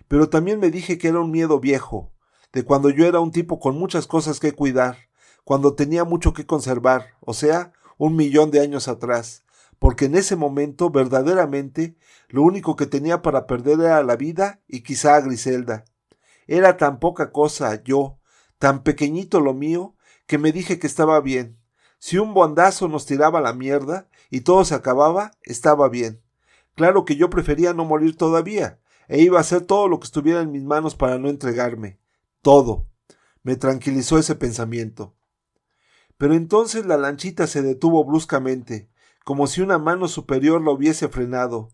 [0.07, 2.11] Pero también me dije que era un miedo viejo,
[2.51, 4.97] de cuando yo era un tipo con muchas cosas que cuidar,
[5.43, 9.43] cuando tenía mucho que conservar, o sea, un millón de años atrás,
[9.79, 11.95] porque en ese momento verdaderamente
[12.29, 15.85] lo único que tenía para perder era la vida y quizá a Griselda.
[16.47, 18.19] Era tan poca cosa yo,
[18.61, 19.95] tan pequeñito lo mío,
[20.27, 21.57] que me dije que estaba bien.
[21.97, 26.21] Si un bondazo nos tiraba la mierda y todo se acababa, estaba bien.
[26.75, 30.41] Claro que yo prefería no morir todavía, e iba a hacer todo lo que estuviera
[30.41, 31.99] en mis manos para no entregarme.
[32.43, 32.85] Todo.
[33.41, 35.15] Me tranquilizó ese pensamiento.
[36.19, 38.91] Pero entonces la lanchita se detuvo bruscamente,
[39.25, 41.69] como si una mano superior la hubiese frenado.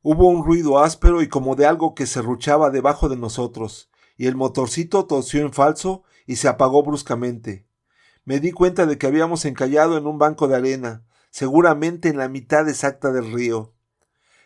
[0.00, 4.26] Hubo un ruido áspero y como de algo que se ruchaba debajo de nosotros, y
[4.26, 7.66] el motorcito tosió en falso y se apagó bruscamente.
[8.24, 12.28] Me di cuenta de que habíamos encallado en un banco de arena, seguramente en la
[12.28, 13.74] mitad exacta del río.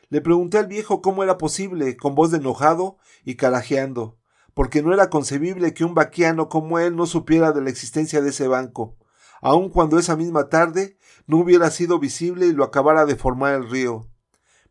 [0.08, 4.16] Le pregunté al viejo cómo era posible, con voz de enojado y carajeando,
[4.54, 8.30] porque no era concebible que un vaquiano como él no supiera de la existencia de
[8.30, 8.96] ese banco,
[9.42, 10.96] aun cuando esa misma tarde
[11.26, 14.08] no hubiera sido visible y lo acabara de formar el río.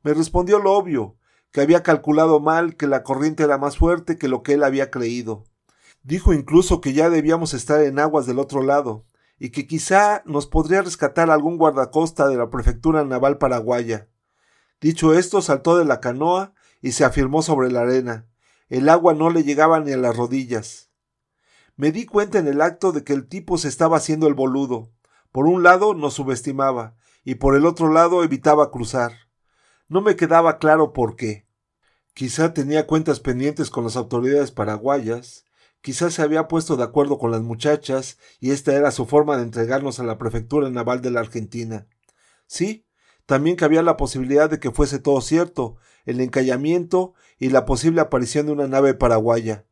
[0.02, 1.16] Me respondió lo obvio,
[1.52, 4.90] que había calculado mal que la corriente era más fuerte que lo que él había
[4.90, 5.46] creído.
[6.04, 9.06] Dijo incluso que ya debíamos estar en aguas del otro lado,
[9.40, 14.10] y que quizá nos podría rescatar algún guardacosta de la prefectura naval paraguaya.
[14.80, 18.28] Dicho esto, saltó de la canoa y se afirmó sobre la arena.
[18.70, 20.92] El agua no le llegaba ni a las rodillas.
[21.76, 24.92] Me di cuenta en el acto de que el tipo se estaba haciendo el boludo,
[25.32, 29.14] Por un lado nos subestimaba y por el otro lado evitaba cruzar.
[29.88, 31.48] No me quedaba claro por qué.
[32.14, 35.46] Quizá tenía cuentas pendientes con las autoridades paraguayas,
[35.84, 39.44] quizá se había puesto de acuerdo con las muchachas y esta era su forma de
[39.44, 41.88] entregarnos a la prefectura naval de la Argentina.
[42.48, 42.88] Sí,
[43.26, 48.46] también cabía la posibilidad de que fuese todo cierto, el encallamiento y la posible aparición
[48.46, 49.66] de una nave paraguaya.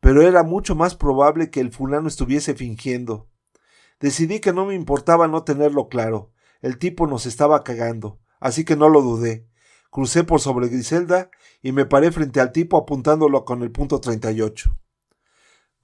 [0.00, 3.30] Pero era mucho más probable que el fulano estuviese fingiendo.
[4.00, 6.32] Decidí que no me importaba no tenerlo claro.
[6.62, 9.46] El tipo nos estaba cagando, así que no lo dudé.
[9.88, 11.30] Crucé por sobre Griselda
[11.62, 14.76] y me paré frente al tipo apuntándolo con el punto 38.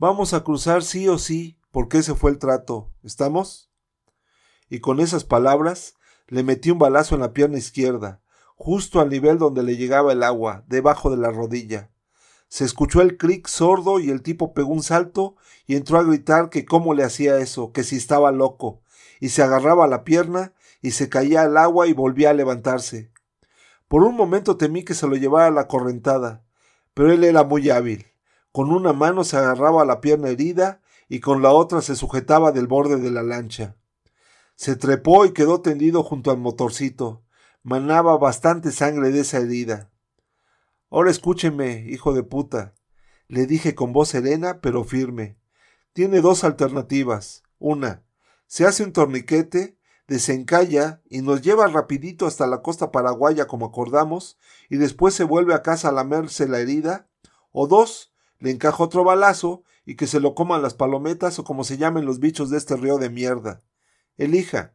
[0.00, 2.90] Vamos a cruzar sí o sí, porque ese fue el trato.
[3.02, 3.70] ¿Estamos?
[4.70, 5.94] Y con esas palabras
[6.26, 8.22] le metí un balazo en la pierna izquierda,
[8.56, 11.90] justo al nivel donde le llegaba el agua, debajo de la rodilla.
[12.48, 15.36] Se escuchó el cric sordo y el tipo pegó un salto
[15.66, 18.80] y entró a gritar que cómo le hacía eso, que si estaba loco,
[19.20, 23.12] y se agarraba a la pierna y se caía al agua y volvía a levantarse.
[23.86, 26.42] Por un momento temí que se lo llevara a la correntada,
[26.94, 28.09] pero él era muy hábil.
[28.52, 32.52] Con una mano se agarraba a la pierna herida y con la otra se sujetaba
[32.52, 33.76] del borde de la lancha.
[34.56, 37.22] Se trepó y quedó tendido junto al motorcito.
[37.62, 39.90] Manaba bastante sangre de esa herida.
[40.90, 42.74] Ahora escúcheme, hijo de puta,
[43.28, 45.38] le dije con voz serena pero firme.
[45.92, 47.44] Tiene dos alternativas.
[47.58, 48.04] Una,
[48.46, 49.78] se hace un torniquete,
[50.08, 54.36] desencalla y nos lleva rapidito hasta la costa paraguaya como acordamos,
[54.68, 57.08] y después se vuelve a casa a lamerse la herida.
[57.52, 58.09] O dos,
[58.40, 62.06] le encaja otro balazo y que se lo coman las palometas o como se llamen
[62.06, 63.62] los bichos de este río de mierda.
[64.16, 64.74] Elija.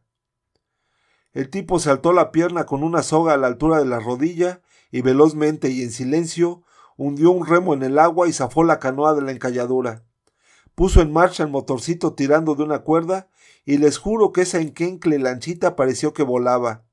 [1.32, 5.02] El tipo saltó la pierna con una soga a la altura de la rodilla y
[5.02, 6.62] velozmente y en silencio
[6.96, 10.04] hundió un remo en el agua y zafó la canoa de la encalladura.
[10.74, 13.28] Puso en marcha el motorcito tirando de una cuerda
[13.64, 16.84] y les juro que esa enquencle lanchita pareció que volaba.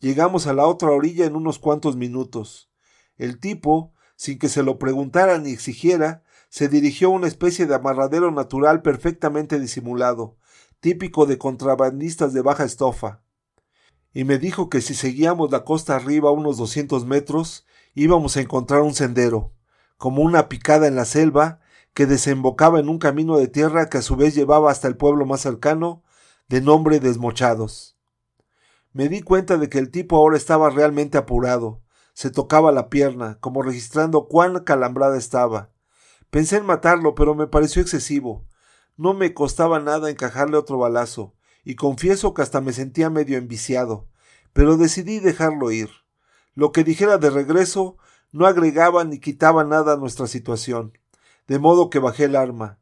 [0.00, 2.70] Llegamos a la otra orilla en unos cuantos minutos.
[3.16, 7.76] El tipo, sin que se lo preguntara ni exigiera, se dirigió a una especie de
[7.76, 10.36] amarradero natural perfectamente disimulado,
[10.80, 13.22] típico de contrabandistas de baja estofa.
[14.12, 17.64] Y me dijo que si seguíamos la costa arriba unos doscientos metros,
[17.94, 19.52] íbamos a encontrar un sendero,
[19.98, 21.60] como una picada en la selva,
[21.94, 25.26] que desembocaba en un camino de tierra que a su vez llevaba hasta el pueblo
[25.26, 26.02] más cercano,
[26.48, 27.96] de nombre Desmochados.
[28.92, 31.82] Me di cuenta de que el tipo ahora estaba realmente apurado.
[32.18, 35.70] Se tocaba la pierna, como registrando cuán calambrada estaba.
[36.30, 38.44] Pensé en matarlo, pero me pareció excesivo.
[38.96, 44.08] No me costaba nada encajarle otro balazo, y confieso que hasta me sentía medio enviciado,
[44.52, 45.90] pero decidí dejarlo ir.
[46.54, 47.98] Lo que dijera de regreso
[48.32, 50.98] no agregaba ni quitaba nada a nuestra situación,
[51.46, 52.80] de modo que bajé el arma,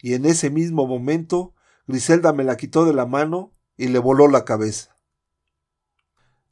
[0.00, 1.54] y en ese mismo momento
[1.88, 4.94] Griselda me la quitó de la mano y le voló la cabeza.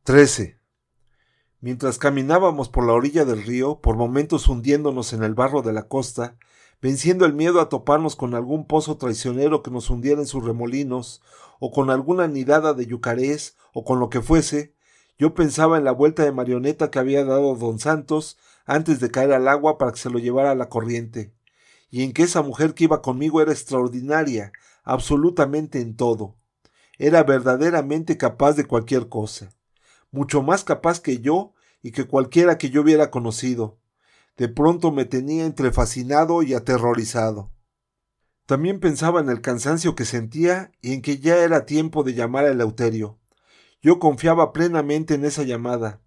[0.02, 0.63] 13.
[1.64, 5.88] Mientras caminábamos por la orilla del río, por momentos hundiéndonos en el barro de la
[5.88, 6.36] costa,
[6.82, 11.22] venciendo el miedo a toparnos con algún pozo traicionero que nos hundiera en sus remolinos,
[11.60, 14.74] o con alguna nidada de yucarés, o con lo que fuese,
[15.18, 18.36] yo pensaba en la vuelta de marioneta que había dado don Santos
[18.66, 21.32] antes de caer al agua para que se lo llevara a la corriente,
[21.88, 26.34] y en que esa mujer que iba conmigo era extraordinaria, absolutamente en todo.
[26.98, 29.54] Era verdaderamente capaz de cualquier cosa,
[30.10, 31.53] mucho más capaz que yo
[31.84, 33.78] y que cualquiera que yo hubiera conocido,
[34.38, 37.52] de pronto me tenía entre fascinado y aterrorizado.
[38.46, 42.46] También pensaba en el cansancio que sentía y en que ya era tiempo de llamar
[42.46, 43.18] a Eleuterio.
[43.82, 46.00] Yo confiaba plenamente en esa llamada.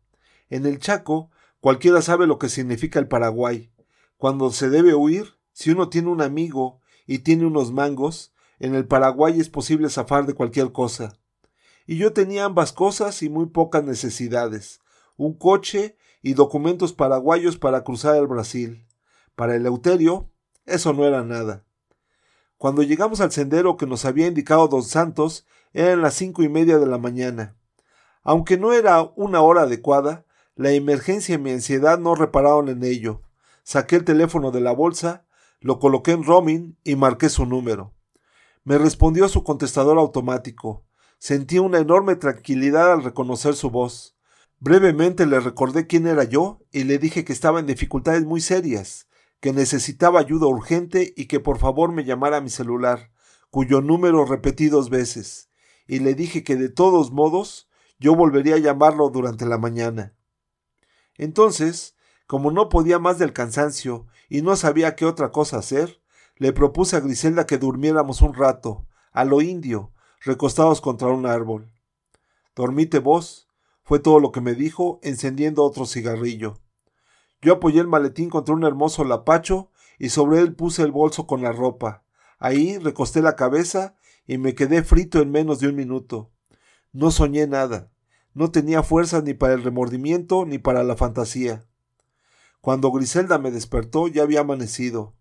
[0.50, 1.30] En el Chaco,
[1.60, 3.72] cualquiera sabe lo que significa el Paraguay.
[4.18, 8.88] Cuando se debe huir, si uno tiene un amigo y tiene unos mangos, en el
[8.88, 11.20] Paraguay es posible zafar de cualquier cosa.
[11.86, 14.82] Y yo tenía ambas cosas y muy pocas necesidades.
[15.18, 18.88] Un coche y documentos paraguayos para cruzar el Brasil.
[19.36, 20.30] Para el Eleuterio,
[20.66, 21.66] eso no era nada.
[22.58, 26.80] Cuando llegamos al sendero que nos había indicado don Santos, eran las cinco y media
[26.80, 27.56] de la mañana.
[28.24, 30.26] Aunque no era una hora adecuada,
[30.56, 33.22] la emergencia y mi ansiedad no repararon en ello.
[33.64, 35.26] Saqué el teléfono de la bolsa,
[35.60, 37.94] lo coloqué en roaming y marqué su número.
[38.64, 40.84] Me respondió su contestador automático.
[41.20, 44.17] Sentí una enorme tranquilidad al reconocer su voz.
[44.60, 49.08] Brevemente le recordé quién era yo y le dije que estaba en dificultades muy serias,
[49.40, 53.12] que necesitaba ayuda urgente y que por favor me llamara a mi celular,
[53.52, 55.50] cuyo número repetí dos veces,
[55.88, 57.70] y le dije que de todos modos
[58.00, 60.16] yo volvería a llamarlo durante la mañana.
[61.18, 66.02] Entonces, como no podía más del cansancio y no sabía qué otra cosa hacer,
[66.36, 71.72] le propuse a Griselda que durmiéramos un rato, a lo indio, recostados contra un árbol.
[72.56, 73.47] Dormite vos,
[73.88, 76.60] fue todo lo que me dijo, encendiendo otro cigarrillo.
[77.42, 81.42] Yo apoyé el maletín contra un hermoso lapacho y sobre él puse el bolso con
[81.42, 82.04] la ropa.
[82.38, 83.96] Ahí recosté la cabeza
[84.26, 86.34] y me quedé frito en menos de un minuto.
[86.92, 87.90] No soñé nada.
[88.34, 91.66] No tenía fuerzas ni para el remordimiento ni para la fantasía.
[92.60, 95.16] Cuando Griselda me despertó ya había amanecido.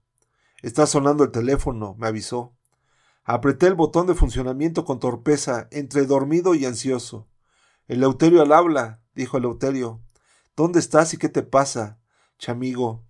[0.60, 2.56] Está sonando el teléfono, me avisó.
[3.22, 7.28] Apreté el botón de funcionamiento con torpeza, entre dormido y ansioso.
[7.88, 10.02] Eleuterio al habla, dijo Eleuterio.
[10.56, 12.00] ¿Dónde estás y qué te pasa,
[12.38, 13.04] chamigo?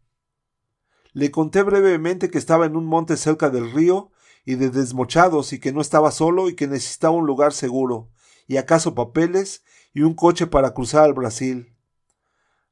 [1.13, 4.11] Le conté brevemente que estaba en un monte cerca del río
[4.45, 8.11] y de desmochados y que no estaba solo y que necesitaba un lugar seguro,
[8.47, 11.75] y acaso papeles y un coche para cruzar al Brasil.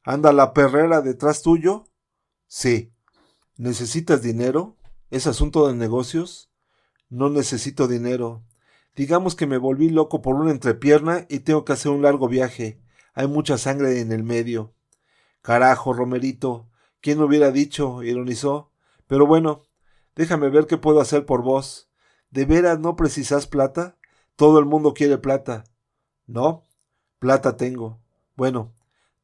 [0.03, 1.89] ¿Anda la perrera detrás tuyo?
[2.47, 2.93] Sí.
[3.57, 4.77] ¿Necesitas dinero?
[5.11, 6.51] ¿Es asunto de negocios?
[7.09, 8.43] No necesito dinero.
[8.97, 12.81] Digamos que me volví loco por una entrepierna y tengo que hacer un largo viaje.
[13.15, 14.75] Hay mucha sangre en el medio.
[15.43, 16.69] Carajo, Romerito.
[17.01, 18.03] ¿Quién hubiera dicho?
[18.03, 18.71] ironizó.
[19.07, 19.63] Pero bueno,
[20.15, 21.91] déjame ver qué puedo hacer por vos.
[22.31, 23.99] ¿De veras no precisas plata?
[24.37, 25.65] Todo el mundo quiere plata.
[26.27, 26.67] No,
[27.19, 28.01] plata tengo.
[28.37, 28.75] Bueno,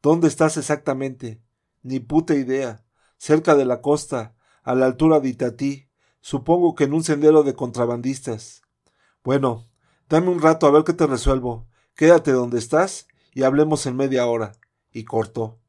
[0.02, 1.42] ¿dónde estás exactamente?
[1.82, 2.84] Ni puta idea.
[3.16, 5.88] Cerca de la costa, a la altura de Itatí.
[6.20, 8.62] Supongo que en un sendero de contrabandistas.
[9.22, 9.68] Bueno,
[10.08, 11.68] dame un rato a ver qué te resuelvo.
[11.94, 14.52] Quédate donde estás y hablemos en media hora.
[14.92, 15.60] Y cortó.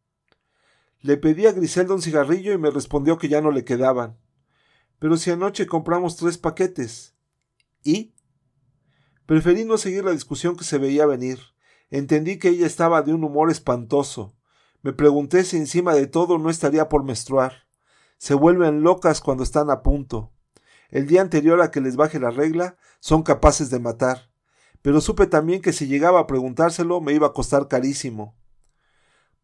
[1.02, 4.18] Le pedí a Griselda un cigarrillo y me respondió que ya no le quedaban.
[5.00, 7.16] Pero si anoche compramos tres paquetes.
[7.84, 8.14] ¿Y?
[9.26, 11.40] Preferí no seguir la discusión que se veía venir.
[11.90, 14.36] Entendí que ella estaba de un humor espantoso.
[14.82, 17.68] Me pregunté si encima de todo no estaría por menstruar.
[18.18, 20.32] Se vuelven locas cuando están a punto.
[20.92, 24.30] El día anterior a que les baje la regla, son capaces de matar.
[24.82, 28.36] Pero supe también que si llegaba a preguntárselo me iba a costar carísimo.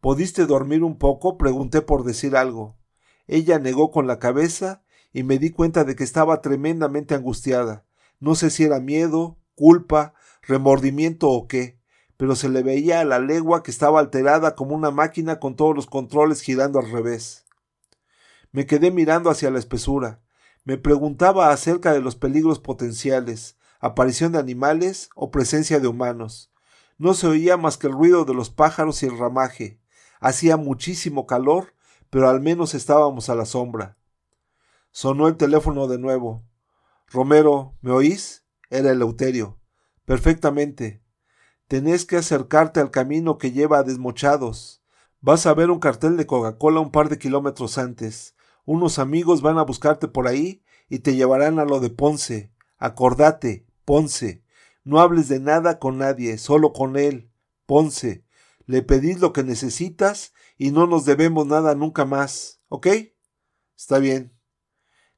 [0.00, 1.38] ¿Podiste dormir un poco?
[1.38, 2.76] pregunté por decir algo.
[3.26, 7.84] Ella negó con la cabeza y me di cuenta de que estaba tremendamente angustiada.
[8.20, 11.80] No sé si era miedo, culpa, remordimiento o qué,
[12.16, 15.74] pero se le veía a la legua que estaba alterada como una máquina con todos
[15.74, 17.46] los controles girando al revés.
[18.52, 20.20] Me quedé mirando hacia la espesura.
[20.64, 26.52] Me preguntaba acerca de los peligros potenciales, aparición de animales o presencia de humanos.
[26.98, 29.80] No se oía más que el ruido de los pájaros y el ramaje.
[30.20, 31.74] Hacía muchísimo calor,
[32.10, 33.96] pero al menos estábamos a la sombra.
[34.90, 36.44] Sonó el teléfono de nuevo.
[37.06, 38.44] Romero, ¿me oís?
[38.70, 39.58] Era Eleuterio.
[40.04, 41.02] Perfectamente.
[41.68, 44.82] Tenés que acercarte al camino que lleva a Desmochados.
[45.20, 48.34] Vas a ver un cartel de Coca-Cola un par de kilómetros antes.
[48.68, 52.52] Unos amigos van a buscarte por ahí y te llevarán a lo de Ponce.
[52.76, 54.42] Acordate, Ponce.
[54.84, 57.30] No hables de nada con nadie, solo con él.
[57.64, 58.28] Ponce
[58.68, 62.86] le pedís lo que necesitas y no nos debemos nada nunca más, ¿ok?
[63.74, 64.38] Está bien.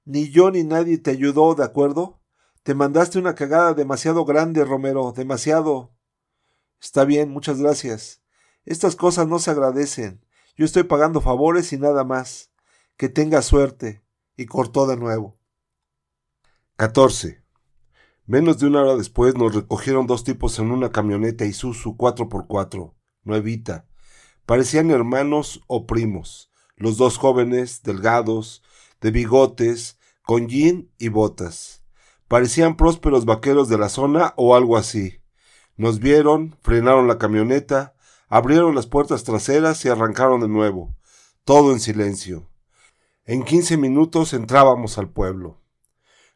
[0.05, 2.21] Ni yo ni nadie te ayudó, ¿de acuerdo?
[2.63, 5.93] Te mandaste una cagada demasiado grande, Romero, demasiado.
[6.81, 8.23] Está bien, muchas gracias.
[8.65, 10.25] Estas cosas no se agradecen.
[10.55, 12.50] Yo estoy pagando favores y nada más.
[13.01, 14.03] Que tenga suerte.
[14.37, 15.39] Y cortó de nuevo.
[16.77, 17.43] 14.
[18.27, 22.93] Menos de una hora después nos recogieron dos tipos en una camioneta Isuzu 4x4
[23.25, 23.87] nuevita.
[24.45, 28.63] Parecían hermanos o primos, los dos jóvenes, delgados,
[29.01, 31.83] de bigotes, con jean y botas.
[32.29, 35.23] Parecían prósperos vaqueros de la zona o algo así.
[35.79, 37.95] Nos vieron, frenaron la camioneta,
[38.29, 40.95] abrieron las puertas traseras y arrancaron de nuevo,
[41.45, 42.51] todo en silencio.
[43.31, 45.61] En quince minutos entrábamos al pueblo.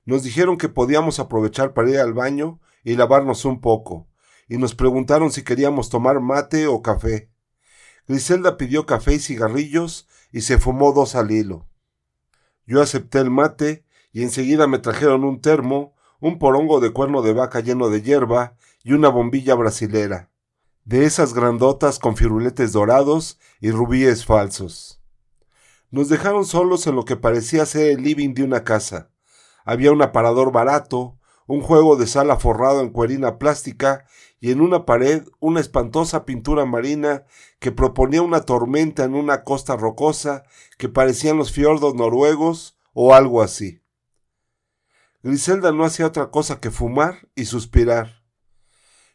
[0.05, 4.07] Nos dijeron que podíamos aprovechar para ir al baño y lavarnos un poco,
[4.49, 7.33] y nos preguntaron si queríamos tomar mate o café.
[8.07, 11.69] Griselda pidió café y cigarrillos y se fumó dos al hilo.
[12.65, 17.33] Yo acepté el mate y enseguida me trajeron un termo, un porongo de cuerno de
[17.33, 20.31] vaca lleno de hierba y una bombilla brasilera,
[20.85, 25.04] de esas grandotas con firuletes dorados y rubíes falsos.
[25.91, 29.11] Nos dejaron solos en lo que parecía ser el living de una casa.
[29.65, 34.07] Había un aparador barato, un juego de sala forrado en cuerina plástica
[34.41, 37.25] y en una pared una espantosa pintura marina
[37.59, 40.45] que proponía una tormenta en una costa rocosa
[40.79, 43.83] que parecían los fiordos noruegos o algo así.
[45.23, 48.23] Griselda no hacía otra cosa que fumar y suspirar.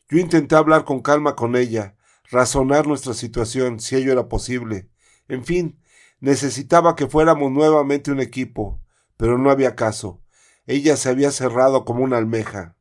[0.09, 1.95] Yo intenté hablar con calma con ella,
[2.31, 4.89] razonar nuestra situación, si ello era posible.
[5.27, 5.78] En fin,
[6.19, 8.81] necesitaba que fuéramos nuevamente un equipo,
[9.17, 10.21] pero no había caso.
[10.65, 12.75] Ella se había cerrado como una almeja.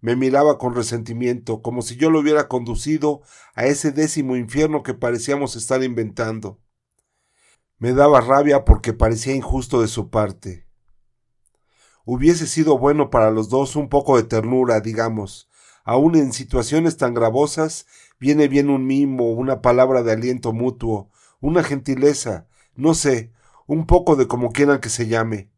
[0.00, 3.22] Me miraba con resentimiento, como si yo lo hubiera conducido
[3.54, 6.60] a ese décimo infierno que parecíamos estar inventando.
[7.78, 10.66] Me daba rabia porque parecía injusto de su parte.
[12.04, 15.48] Hubiese sido bueno para los dos un poco de ternura, digamos.
[15.84, 17.86] Aun en situaciones tan gravosas,
[18.20, 22.46] viene bien un mimo, una palabra de aliento mutuo, una gentileza,
[22.76, 23.32] no sé,
[23.66, 25.50] un poco de como quieran que se llame.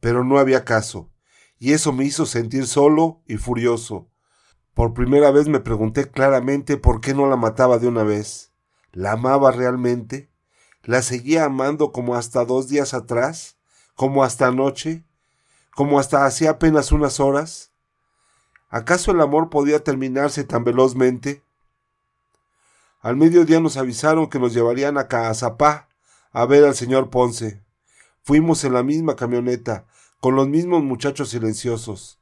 [0.00, 1.10] Pero no había caso
[1.58, 4.10] y eso me hizo sentir solo y furioso.
[4.74, 8.52] Por primera vez me pregunté claramente por qué no la mataba de una vez.
[8.92, 10.30] ¿La amaba realmente?
[10.82, 13.56] ¿La seguía amando como hasta dos días atrás?
[13.94, 15.06] ¿Como hasta anoche?
[15.74, 17.72] ¿Como hasta hacía apenas unas horas?
[18.68, 21.42] ¿Acaso el amor podía terminarse tan velozmente?
[23.00, 25.88] Al mediodía nos avisaron que nos llevarían a Caazapá
[26.34, 27.62] a ver al señor Ponce.
[28.22, 29.86] Fuimos en la misma camioneta,
[30.18, 32.18] con los mismos muchachos silenciosos.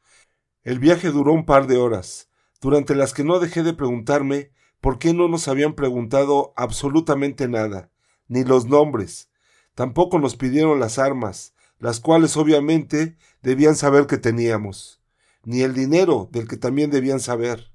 [0.65, 2.29] El viaje duró un par de horas,
[2.61, 4.53] durante las que no dejé de preguntarme
[4.83, 7.91] por qué no nos habían preguntado absolutamente nada,
[8.29, 9.31] ni los nombres.
[9.75, 15.01] Tampoco nos pidieron las armas, las cuales obviamente debían saber que teníamos,
[15.43, 17.73] ni el dinero, del que también debían saber.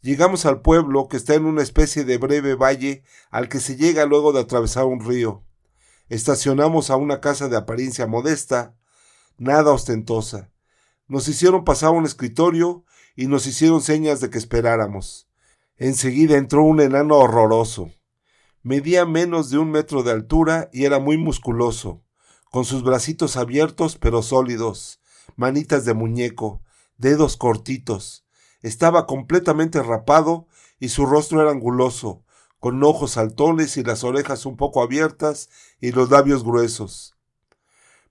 [0.00, 4.06] Llegamos al pueblo, que está en una especie de breve valle al que se llega
[4.06, 5.44] luego de atravesar un río.
[6.12, 8.76] Estacionamos a una casa de apariencia modesta,
[9.38, 10.52] nada ostentosa.
[11.08, 12.84] Nos hicieron pasar un escritorio
[13.16, 15.26] y nos hicieron señas de que esperáramos.
[15.78, 17.92] Enseguida entró un enano horroroso.
[18.62, 22.02] Medía menos de un metro de altura y era muy musculoso,
[22.50, 25.00] con sus bracitos abiertos pero sólidos,
[25.34, 26.60] manitas de muñeco,
[26.98, 28.26] dedos cortitos.
[28.60, 30.46] Estaba completamente rapado
[30.78, 32.22] y su rostro era anguloso,
[32.62, 37.16] con ojos saltones y las orejas un poco abiertas y los labios gruesos.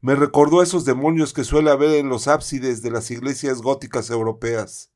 [0.01, 4.09] Me recordó a esos demonios que suele haber en los ábsides de las iglesias góticas
[4.09, 4.91] europeas.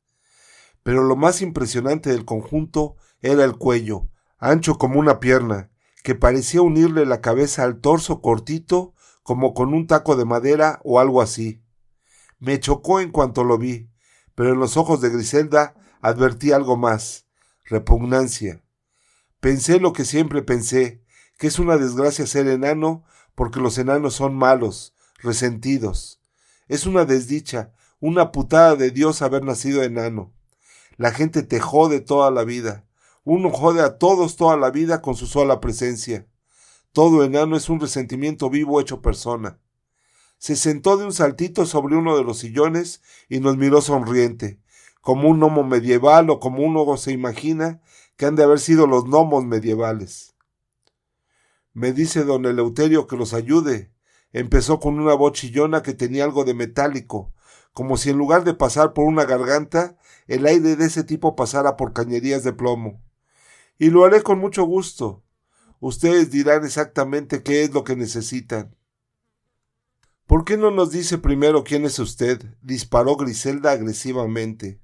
[0.84, 4.10] Pero lo más impresionante del conjunto era el cuello,
[4.40, 5.72] ancho como una pierna,
[6.04, 11.00] que parecía unirle la cabeza al torso cortito como con un taco de madera o
[11.00, 11.64] algo así.
[12.40, 13.90] Me chocó en cuanto lo vi,
[14.36, 17.26] pero en los ojos de Griselda advertí algo más,
[17.64, 18.65] repugnancia.
[19.40, 21.04] Pensé lo que siempre pensé,
[21.38, 23.04] que es una desgracia ser enano
[23.36, 26.22] porque los enanos son malos, resentidos.
[26.68, 30.34] Es una desdicha, una putada de Dios haber nacido enano.
[30.98, 32.86] La gente te jode toda la vida.
[33.24, 36.28] Uno jode a todos toda la vida con su sola presencia.
[36.94, 39.60] Todo enano es un resentimiento vivo hecho persona.
[40.38, 44.60] Se sentó de un saltito sobre uno de los sillones y nos miró sonriente,
[45.02, 47.82] como un gnomo medieval o como uno se imagina
[48.18, 50.36] que han de haber sido los gnomos medievales.
[51.74, 53.96] Me dice don Eleuterio que los ayude,
[54.36, 57.34] Empezó con una voz chillona que tenía algo de metálico,
[57.72, 59.98] como si en lugar de pasar por una garganta,
[60.28, 63.02] el aire de ese tipo pasara por cañerías de plomo.
[63.78, 65.24] Y lo haré con mucho gusto.
[65.80, 68.76] Ustedes dirán exactamente qué es lo que necesitan.
[70.28, 72.44] ¿Por qué no nos dice primero quién es usted?
[72.62, 74.82] disparó Griselda agresivamente.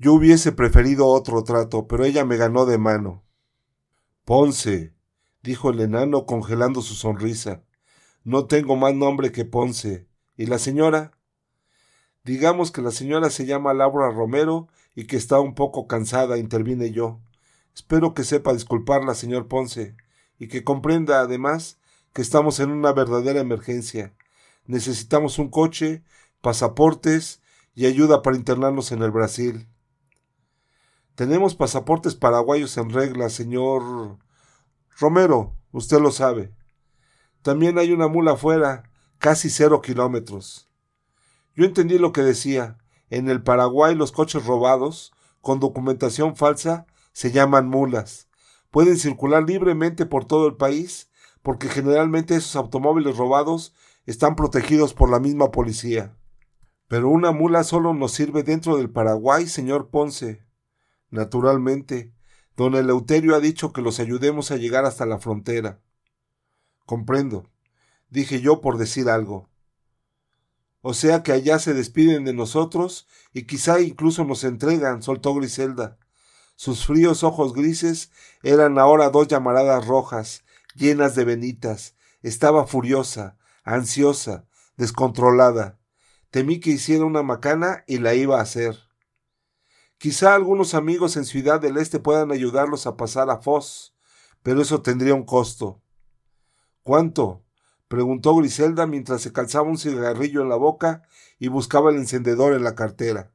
[0.00, 3.24] Yo hubiese preferido otro trato, pero ella me ganó de mano.
[4.24, 4.94] Ponce,
[5.42, 7.64] dijo el enano congelando su sonrisa.
[8.22, 10.06] No tengo más nombre que Ponce.
[10.36, 11.18] ¿Y la señora?
[12.22, 16.92] Digamos que la señora se llama Laura Romero y que está un poco cansada, intervine
[16.92, 17.20] yo.
[17.74, 19.96] Espero que sepa disculparla, señor Ponce,
[20.38, 21.80] y que comprenda, además,
[22.12, 24.14] que estamos en una verdadera emergencia.
[24.66, 26.04] Necesitamos un coche,
[26.40, 27.40] pasaportes
[27.74, 29.66] y ayuda para internarnos en el Brasil.
[31.18, 34.18] Tenemos pasaportes paraguayos en regla, señor
[35.00, 36.54] Romero, usted lo sabe.
[37.42, 38.84] También hay una mula afuera,
[39.18, 40.70] casi cero kilómetros.
[41.56, 42.78] Yo entendí lo que decía.
[43.10, 48.28] En el Paraguay los coches robados, con documentación falsa, se llaman mulas.
[48.70, 51.10] Pueden circular libremente por todo el país,
[51.42, 53.74] porque generalmente esos automóviles robados
[54.06, 56.16] están protegidos por la misma policía.
[56.86, 60.46] Pero una mula solo nos sirve dentro del Paraguay, señor Ponce.
[61.10, 62.12] Naturalmente,
[62.56, 65.80] don Eleuterio ha dicho que los ayudemos a llegar hasta la frontera.
[66.86, 67.48] Comprendo,
[68.08, 69.48] dije yo por decir algo.
[70.80, 75.98] O sea que allá se despiden de nosotros y quizá incluso nos entregan, soltó Griselda.
[76.56, 78.10] Sus fríos ojos grises
[78.42, 80.42] eran ahora dos llamaradas rojas,
[80.74, 81.94] llenas de venitas.
[82.20, 85.78] Estaba furiosa, ansiosa, descontrolada.
[86.30, 88.87] Temí que hiciera una macana y la iba a hacer.
[89.98, 93.96] Quizá algunos amigos en Ciudad del Este puedan ayudarlos a pasar a Foz,
[94.44, 95.82] pero eso tendría un costo.
[96.84, 97.44] ¿Cuánto?
[97.88, 101.02] preguntó Griselda mientras se calzaba un cigarrillo en la boca
[101.40, 103.32] y buscaba el encendedor en la cartera.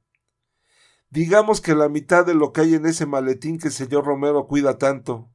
[1.09, 4.47] Digamos que la mitad de lo que hay en ese maletín que el señor Romero
[4.47, 5.29] cuida tanto.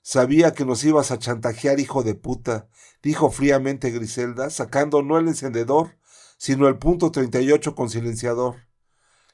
[0.00, 2.68] Sabía que nos ibas a chantajear, hijo de puta,
[3.02, 5.98] dijo fríamente Griselda, sacando no el encendedor,
[6.38, 8.69] sino el punto 38 con silenciador.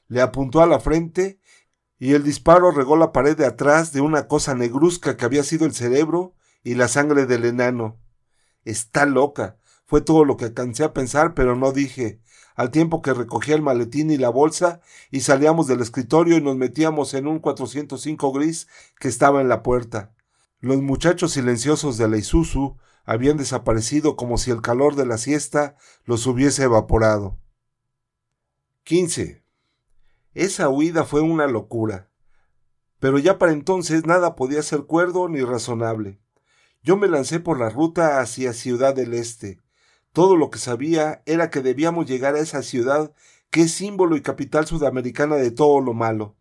[0.07, 1.39] Le apuntó a la frente
[1.99, 5.65] y el disparo regó la pared de atrás de una cosa negruzca que había sido
[5.65, 7.99] el cerebro y la sangre del enano.
[8.63, 12.21] Está loca, fue todo lo que alcancé a pensar, pero no dije,
[12.55, 14.81] al tiempo que recogía el maletín y la bolsa
[15.11, 18.67] y salíamos del escritorio y nos metíamos en un 405 gris
[18.99, 20.13] que estaba en la puerta.
[20.59, 25.77] Los muchachos silenciosos de la Isuzu habían desaparecido como si el calor de la siesta
[26.03, 27.39] los hubiese evaporado.
[28.83, 29.46] 15.
[30.37, 32.11] Esa huida fue una locura.
[32.99, 36.19] Pero ya para entonces nada podía ser cuerdo ni razonable.
[36.83, 39.59] Yo me lancé por la ruta hacia Ciudad del Este.
[40.13, 43.15] Todo lo que sabía era que debíamos llegar a esa ciudad
[43.49, 46.35] que es símbolo y capital sudamericana de todo lo malo.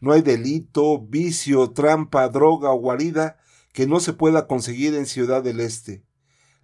[0.00, 3.38] No hay delito, vicio, trampa, droga o guarida
[3.72, 6.04] que no se pueda conseguir en Ciudad del Este.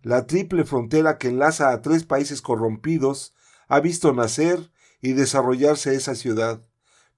[0.03, 3.35] La triple frontera que enlaza a tres países corrompidos
[3.67, 4.72] ha visto nacer
[5.03, 6.63] y desarrollarse esa ciudad,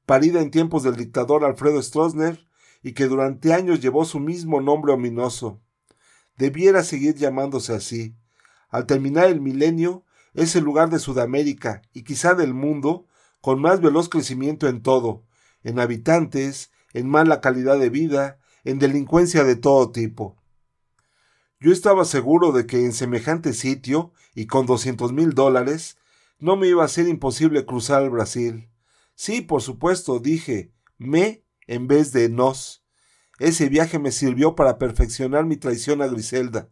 [0.06, 2.48] parida en tiempos del dictador Alfredo Stroessner
[2.82, 5.60] y que durante años llevó su mismo nombre ominoso.
[6.36, 8.16] Debiera seguir llamándose así.
[8.70, 13.06] Al terminar el milenio, es el lugar de Sudamérica y quizá del mundo
[13.40, 15.22] con más veloz crecimiento en todo,
[15.62, 20.36] en habitantes, en mala calidad de vida, en delincuencia de todo tipo.
[21.60, 25.98] Yo estaba seguro de que en semejante sitio, y con doscientos mil dólares,
[26.38, 28.70] no me iba a ser imposible cruzar el Brasil.
[29.14, 32.84] Sí, por supuesto, dije me en vez de nos.
[33.38, 36.70] Ese viaje me sirvió para perfeccionar mi traición a Griselda.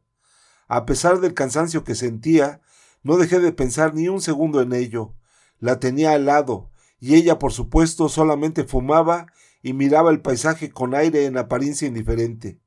[0.69, 2.61] A pesar del cansancio que sentía,
[3.03, 5.15] no dejé de pensar ni un segundo en ello.
[5.59, 6.71] La tenía al lado,
[7.01, 9.27] y ella por supuesto solamente fumaba
[9.63, 12.61] y miraba el paisaje con aire en apariencia indiferente.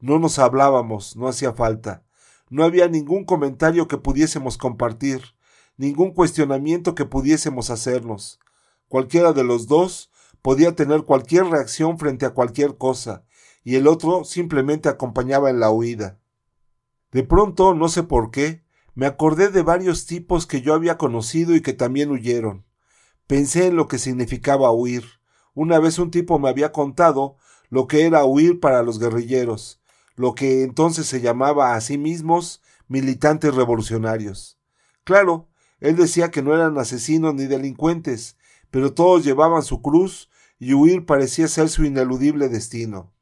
[0.00, 2.04] No nos hablábamos, no hacía falta.
[2.50, 5.22] No había ningún comentario que pudiésemos compartir,
[5.78, 8.38] ningún cuestionamiento que pudiésemos hacernos.
[8.88, 10.10] Cualquiera de los dos
[10.42, 13.24] podía tener cualquier reacción frente a cualquier cosa,
[13.64, 16.18] y el otro simplemente acompañaba en la huida.
[17.12, 18.64] De pronto, no sé por qué,
[18.94, 22.66] me acordé de varios tipos que yo había conocido y que también huyeron.
[23.26, 25.04] Pensé en lo que significaba huir.
[25.54, 27.36] Una vez un tipo me había contado
[27.68, 29.80] lo que era huir para los guerrilleros,
[30.16, 34.58] lo que entonces se llamaba a sí mismos militantes revolucionarios.
[35.04, 35.47] Claro,
[35.80, 38.36] él decía que no eran asesinos ni delincuentes,
[38.70, 40.28] pero todos llevaban su cruz
[40.58, 43.12] y huir parecía ser su ineludible destino.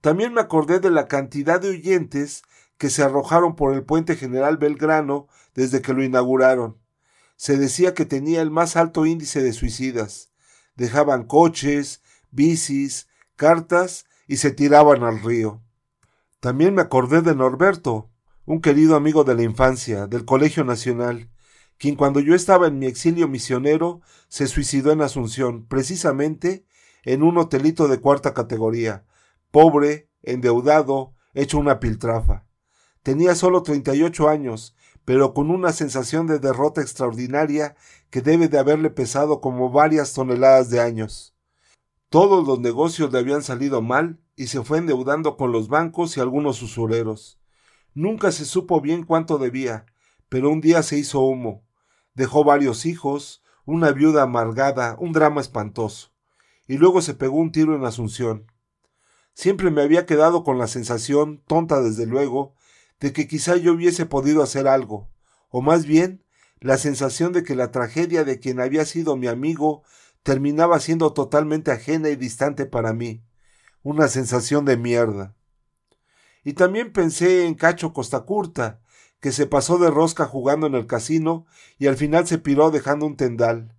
[0.00, 2.42] También me acordé de la cantidad de huyentes
[2.78, 6.80] que se arrojaron por el puente general Belgrano desde que lo inauguraron
[7.40, 10.30] se decía que tenía el más alto índice de suicidas.
[10.76, 15.62] Dejaban coches, bicis, cartas y se tiraban al río.
[16.40, 18.10] También me acordé de Norberto,
[18.44, 21.30] un querido amigo de la infancia, del Colegio Nacional,
[21.78, 26.64] quien cuando yo estaba en mi exilio misionero se suicidó en Asunción, precisamente
[27.04, 29.04] en un hotelito de cuarta categoría,
[29.50, 32.46] pobre, endeudado, hecho una piltrafa.
[33.02, 34.74] Tenía solo treinta y ocho años
[35.10, 37.74] pero con una sensación de derrota extraordinaria
[38.10, 41.34] que debe de haberle pesado como varias toneladas de años.
[42.10, 46.20] Todos los negocios le habían salido mal y se fue endeudando con los bancos y
[46.20, 47.39] algunos usureros.
[47.94, 49.86] Nunca se supo bien cuánto debía,
[50.28, 51.64] pero un día se hizo humo.
[52.14, 56.12] Dejó varios hijos, una viuda amargada, un drama espantoso.
[56.66, 58.46] Y luego se pegó un tiro en Asunción.
[59.34, 62.54] Siempre me había quedado con la sensación, tonta desde luego,
[63.00, 65.10] de que quizá yo hubiese podido hacer algo,
[65.48, 66.24] o más bien
[66.60, 69.82] la sensación de que la tragedia de quien había sido mi amigo
[70.22, 73.24] terminaba siendo totalmente ajena y distante para mí,
[73.82, 75.34] una sensación de mierda.
[76.44, 78.80] Y también pensé en Cacho Costacurta,
[79.20, 81.46] que se pasó de rosca jugando en el casino
[81.78, 83.76] y al final se piró dejando un tendal.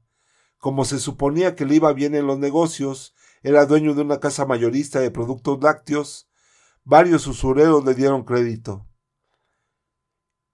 [0.57, 4.45] Como se suponía que le iba bien en los negocios, era dueño de una casa
[4.45, 6.29] mayorista de productos lácteos,
[6.83, 8.87] varios usureros le dieron crédito.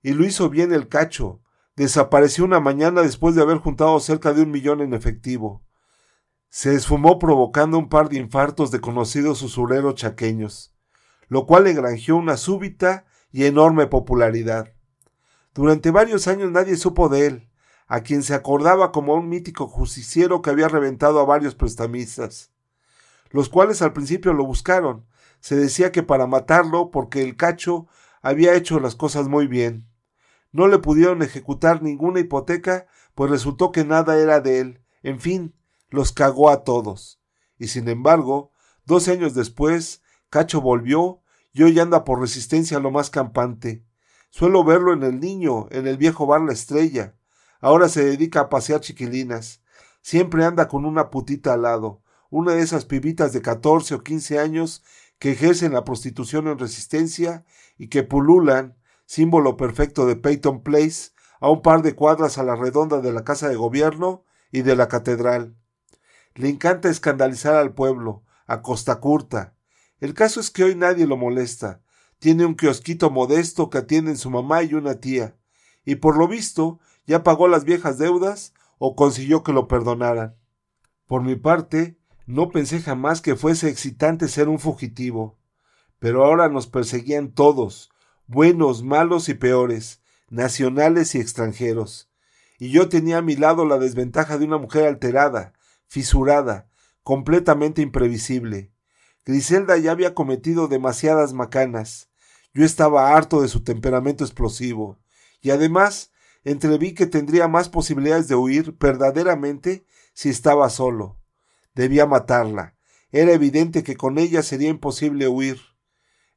[0.01, 1.41] Y lo hizo bien el cacho.
[1.75, 5.65] Desapareció una mañana después de haber juntado cerca de un millón en efectivo.
[6.49, 10.73] Se esfumó provocando un par de infartos de conocidos usureros chaqueños,
[11.27, 14.73] lo cual le granjeó una súbita y enorme popularidad.
[15.53, 17.49] Durante varios años nadie supo de él,
[17.87, 22.51] a quien se acordaba como un mítico justiciero que había reventado a varios prestamistas,
[23.29, 25.05] los cuales al principio lo buscaron.
[25.39, 27.87] Se decía que para matarlo porque el cacho
[28.21, 29.87] había hecho las cosas muy bien.
[30.51, 34.81] No le pudieron ejecutar ninguna hipoteca, pues resultó que nada era de él.
[35.03, 35.55] En fin,
[35.89, 37.21] los cagó a todos.
[37.57, 38.51] Y sin embargo,
[38.85, 41.21] doce años después, Cacho volvió
[41.53, 43.85] y hoy anda por resistencia lo más campante.
[44.29, 47.15] Suelo verlo en el niño, en el viejo bar La Estrella.
[47.61, 49.63] Ahora se dedica a pasear chiquilinas.
[50.01, 54.37] Siempre anda con una putita al lado, una de esas pibitas de catorce o quince
[54.37, 54.83] años
[55.19, 57.45] que ejercen la prostitución en resistencia
[57.77, 62.55] y que pululan, símbolo perfecto de Peyton Place, a un par de cuadras a la
[62.55, 65.55] redonda de la Casa de Gobierno y de la Catedral.
[66.35, 69.56] Le encanta escandalizar al pueblo, a costa curta.
[69.99, 71.81] El caso es que hoy nadie lo molesta.
[72.19, 75.35] Tiene un kiosquito modesto que atienden su mamá y una tía.
[75.85, 80.35] Y por lo visto, ya pagó las viejas deudas o consiguió que lo perdonaran.
[81.07, 85.37] Por mi parte, no pensé jamás que fuese excitante ser un fugitivo.
[85.99, 87.89] Pero ahora nos perseguían todos,
[88.27, 92.09] buenos, malos y peores, nacionales y extranjeros.
[92.59, 95.53] Y yo tenía a mi lado la desventaja de una mujer alterada,
[95.87, 96.69] fisurada,
[97.03, 98.71] completamente imprevisible.
[99.27, 102.09] Griselda ya había cometido demasiadas macanas.
[102.53, 104.99] Yo estaba harto de su temperamento explosivo.
[105.41, 106.13] Y además
[106.45, 111.19] entreví que tendría más posibilidades de huir verdaderamente si estaba solo.
[111.75, 112.77] Debía matarla.
[113.11, 115.59] Era evidente que con ella sería imposible huir.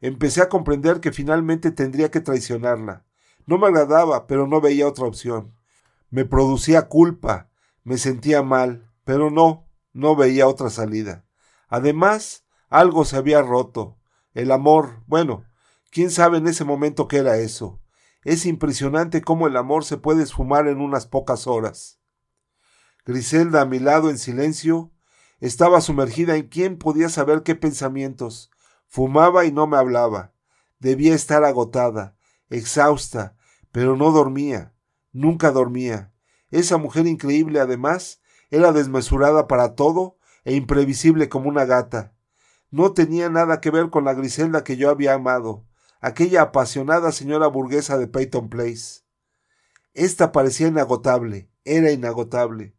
[0.01, 3.07] Empecé a comprender que finalmente tendría que traicionarla.
[3.47, 5.55] No me agradaba, pero no veía otra opción.
[6.11, 7.51] Me producía culpa,
[7.85, 11.25] me sentía mal, pero no, no veía otra salida.
[11.69, 13.99] Además, algo se había roto.
[14.33, 15.45] El amor, bueno,
[15.91, 17.81] quién sabe en ese momento qué era eso.
[18.25, 22.01] Es impresionante cómo el amor se puede esfumar en unas pocas horas.
[23.05, 24.93] Griselda a mi lado en silencio
[25.41, 28.51] estaba sumergida en quién podía saber qué pensamientos.
[28.87, 30.33] Fumaba y no me hablaba.
[30.79, 32.17] Debía estar agotada,
[32.51, 33.37] exhausta,
[33.73, 34.75] pero no dormía,
[35.13, 36.13] nunca dormía.
[36.51, 38.21] Esa mujer increíble, además,
[38.51, 42.15] era desmesurada para todo e imprevisible como una gata.
[42.71, 45.67] No tenía nada que ver con la Griselda que yo había amado
[46.01, 49.03] aquella apasionada señora burguesa de Peyton Place.
[49.93, 52.75] Esta parecía inagotable, era inagotable.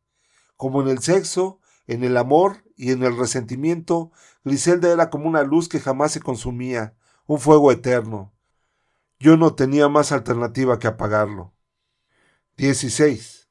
[0.58, 4.12] Como en el sexo, en el amor y en el resentimiento,
[4.44, 6.96] Griselda era como una luz que jamás se consumía,
[7.28, 8.34] un fuego eterno.
[9.20, 11.54] Yo no tenía más alternativa que apagarlo.
[12.58, 13.50] 16.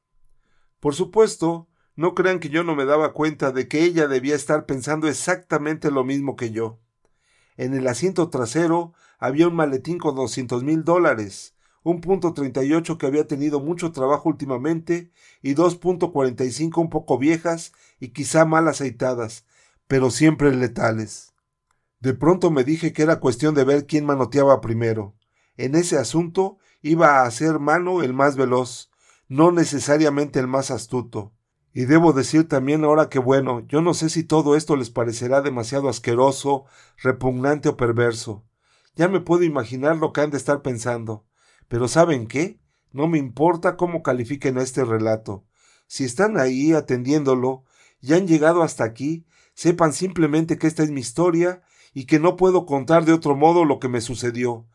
[0.80, 1.68] Por supuesto,
[2.00, 5.90] no crean que yo no me daba cuenta de que ella debía estar pensando exactamente
[5.90, 6.80] lo mismo que yo.
[7.58, 12.72] En el asiento trasero había un maletín con doscientos mil dólares, un punto treinta y
[12.72, 15.12] ocho que había tenido mucho trabajo últimamente
[15.42, 19.44] y dos punto cuarenta y cinco un poco viejas y quizá mal aceitadas,
[19.86, 21.34] pero siempre letales.
[21.98, 25.16] De pronto me dije que era cuestión de ver quién manoteaba primero.
[25.58, 28.90] En ese asunto iba a ser mano el más veloz,
[29.28, 31.34] no necesariamente el más astuto.
[31.72, 35.40] Y debo decir también ahora que bueno, yo no sé si todo esto les parecerá
[35.40, 36.64] demasiado asqueroso,
[37.02, 38.44] repugnante o perverso.
[38.96, 41.26] Ya me puedo imaginar lo que han de estar pensando.
[41.68, 42.60] Pero ¿saben qué?
[42.92, 45.44] No me importa cómo califiquen este relato.
[45.86, 47.64] Si están ahí atendiéndolo
[48.00, 51.62] y han llegado hasta aquí, sepan simplemente que esta es mi historia
[51.94, 54.66] y que no puedo contar de otro modo lo que me sucedió.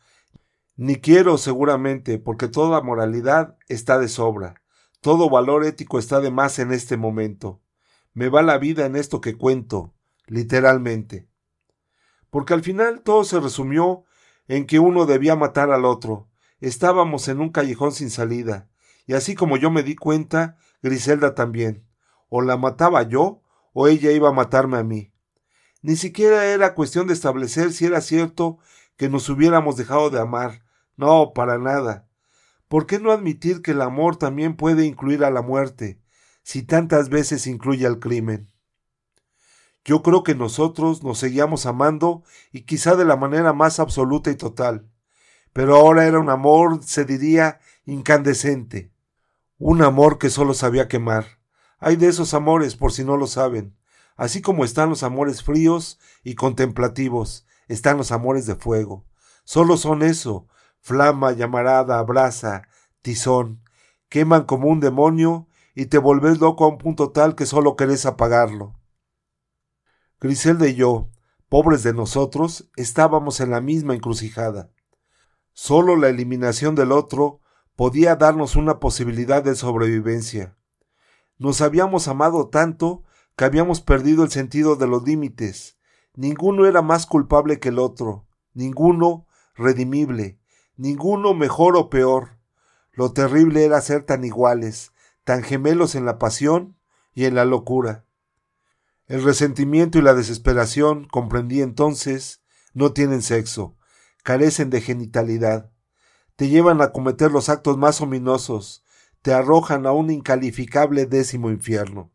[0.77, 4.61] Ni quiero seguramente, porque toda moralidad está de sobra.
[5.01, 7.61] Todo valor ético está de más en este momento.
[8.13, 9.93] Me va la vida en esto que cuento,
[10.27, 11.27] literalmente.
[12.29, 14.03] Porque al final todo se resumió
[14.47, 16.29] en que uno debía matar al otro.
[16.59, 18.69] Estábamos en un callejón sin salida,
[19.05, 21.85] y así como yo me di cuenta, Griselda también.
[22.29, 23.41] O la mataba yo,
[23.73, 25.13] o ella iba a matarme a mí.
[25.81, 28.57] Ni siquiera era cuestión de establecer si era cierto
[28.97, 30.63] que nos hubiéramos dejado de amar.
[30.97, 32.07] No, para nada.
[32.67, 36.01] ¿Por qué no admitir que el amor también puede incluir a la muerte,
[36.43, 38.51] si tantas veces incluye al crimen?
[39.83, 44.35] Yo creo que nosotros nos seguíamos amando y quizá de la manera más absoluta y
[44.35, 44.89] total,
[45.53, 48.91] pero ahora era un amor, se diría, incandescente,
[49.59, 51.39] un amor que solo sabía quemar.
[51.77, 53.77] Hay de esos amores, por si no lo saben,
[54.15, 59.05] así como están los amores fríos y contemplativos, están los amores de fuego.
[59.43, 60.47] Solo son eso,
[60.85, 62.67] flama, llamarada, brasa,
[63.01, 63.63] tizón,
[64.07, 68.05] queman como un demonio y te volvés loco a un punto tal que solo querés
[68.05, 68.79] apagarlo.
[70.21, 71.09] Griselda y yo,
[71.49, 74.69] pobres de nosotros, estábamos en la misma encrucijada.
[75.53, 77.41] Solo la eliminación del otro
[77.75, 80.55] podía darnos una posibilidad de sobrevivencia.
[81.39, 83.05] Nos habíamos amado tanto
[83.35, 85.79] que habíamos perdido el sentido de los límites.
[86.13, 89.25] Ninguno era más culpable que el otro, ninguno
[89.55, 90.39] redimible,
[90.77, 92.37] ninguno mejor o peor.
[92.93, 94.91] Lo terrible era ser tan iguales,
[95.23, 96.77] tan gemelos en la pasión
[97.13, 98.05] y en la locura.
[99.07, 102.41] El resentimiento y la desesperación, comprendí entonces,
[102.73, 103.75] no tienen sexo,
[104.23, 105.71] carecen de genitalidad,
[106.35, 108.83] te llevan a cometer los actos más ominosos,
[109.21, 112.11] te arrojan a un incalificable décimo infierno.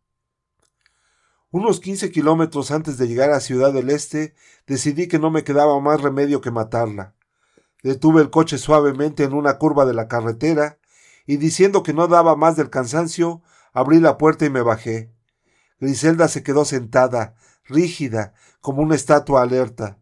[1.50, 4.34] Unos quince kilómetros antes de llegar a Ciudad del Este,
[4.66, 7.14] decidí que no me quedaba más remedio que matarla.
[7.82, 10.78] Detuve el coche suavemente en una curva de la carretera
[11.26, 13.42] y diciendo que no daba más del cansancio,
[13.72, 15.12] abrí la puerta y me bajé.
[15.78, 17.34] Griselda se quedó sentada,
[17.64, 19.98] rígida, como una estatua alerta.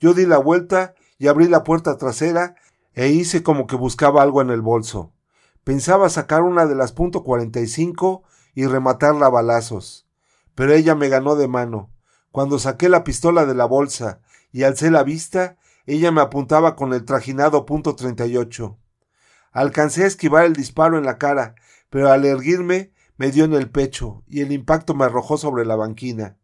[0.00, 2.54] Yo di la vuelta y abrí la puerta trasera
[2.94, 5.12] e hice como que buscaba algo en el bolso.
[5.64, 8.22] Pensaba sacar una de las punto .45
[8.54, 10.08] y rematarla a balazos
[10.58, 11.88] pero ella me ganó de mano.
[12.32, 15.56] Cuando saqué la pistola de la bolsa y alcé la vista,
[15.94, 17.96] ella me apuntaba con el trajinado punto
[18.36, 18.78] ocho.
[19.52, 21.54] Alcancé a esquivar el disparo en la cara,
[21.88, 25.76] pero al erguirme me dio en el pecho y el impacto me arrojó sobre la
[25.76, 26.36] banquina.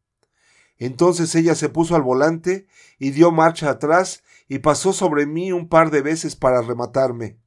[0.79, 2.67] Entonces ella se puso al volante
[2.99, 7.39] y dio marcha atrás y pasó sobre mí un par de veces para rematarme.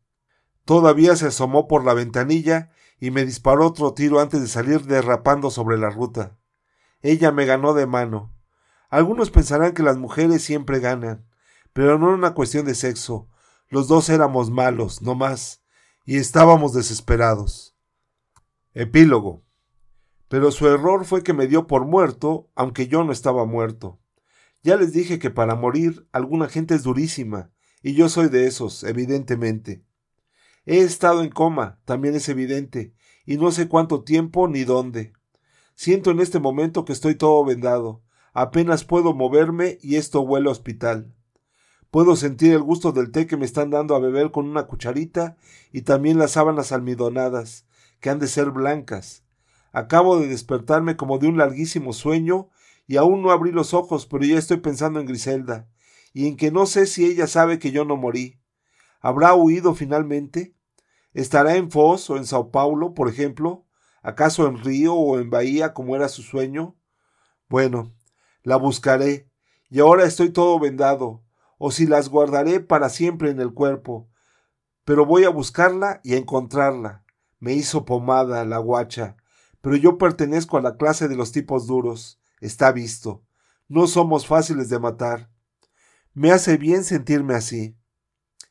[0.65, 2.69] Todavía se asomó por la ventanilla
[2.99, 6.37] y me disparó otro tiro antes de salir derrapando sobre la ruta.
[7.01, 8.35] Ella me ganó de mano.
[8.89, 11.26] Algunos pensarán que las mujeres siempre ganan,
[11.77, 13.29] pero no era una cuestión de sexo.
[13.69, 15.61] Los dos éramos malos, no más,
[16.05, 17.77] y estábamos desesperados.
[18.73, 19.43] Epílogo.
[20.27, 23.99] Pero su error fue que me dio por muerto, aunque yo no estaba muerto.
[24.63, 27.51] Ya les dije que para morir alguna gente es durísima,
[27.83, 29.85] y yo soy de esos, evidentemente.
[30.65, 35.13] He estado en coma, también es evidente, y no sé cuánto tiempo ni dónde.
[35.75, 38.01] Siento en este momento que estoy todo vendado.
[38.33, 41.13] Apenas puedo moverme y esto huele a hospital.
[41.91, 45.37] Puedo sentir el gusto del té que me están dando a beber con una cucharita
[45.71, 47.65] y también las sábanas almidonadas,
[47.99, 49.23] que han de ser blancas.
[49.71, 52.49] Acabo de despertarme como de un larguísimo sueño
[52.87, 55.67] y aún no abrí los ojos, pero ya estoy pensando en Griselda
[56.13, 58.39] y en que no sé si ella sabe que yo no morí.
[58.99, 60.55] ¿Habrá huido finalmente?
[61.13, 63.65] ¿Estará en Foz o en Sao Paulo, por ejemplo?
[64.01, 66.75] ¿Acaso en Río o en Bahía como era su sueño?
[67.49, 67.93] Bueno,
[68.43, 69.29] la buscaré,
[69.69, 71.23] y ahora estoy todo vendado,
[71.57, 74.09] o si las guardaré para siempre en el cuerpo.
[74.85, 77.03] Pero voy a buscarla y a encontrarla.
[77.39, 79.17] Me hizo pomada la guacha,
[79.61, 82.19] pero yo pertenezco a la clase de los tipos duros.
[82.39, 83.23] Está visto.
[83.67, 85.29] No somos fáciles de matar.
[86.13, 87.77] Me hace bien sentirme así.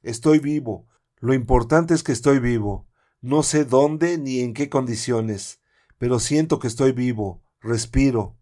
[0.03, 0.87] Estoy vivo.
[1.19, 2.87] Lo importante es que estoy vivo.
[3.21, 5.61] No sé dónde ni en qué condiciones,
[5.99, 8.37] pero siento que estoy vivo, respiro.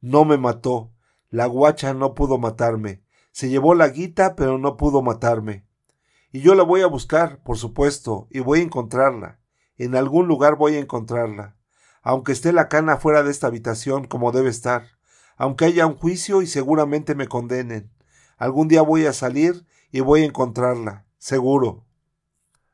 [0.00, 0.94] No me mató.
[1.28, 3.02] La guacha no pudo matarme.
[3.40, 5.64] Se llevó la guita, pero no pudo matarme.
[6.30, 9.40] Y yo la voy a buscar, por supuesto, y voy a encontrarla.
[9.78, 11.56] En algún lugar voy a encontrarla.
[12.02, 14.88] Aunque esté la cana fuera de esta habitación como debe estar.
[15.38, 17.90] Aunque haya un juicio y seguramente me condenen.
[18.36, 21.06] Algún día voy a salir y voy a encontrarla.
[21.16, 21.86] Seguro.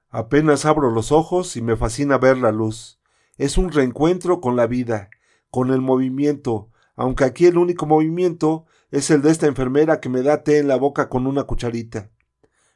[0.09, 2.99] Apenas abro los ojos y me fascina ver la luz.
[3.37, 5.11] Es un reencuentro con la vida,
[5.49, 10.23] con el movimiento, aunque aquí el único movimiento es el de esta enfermera que me
[10.23, 12.11] da té en la boca con una cucharita.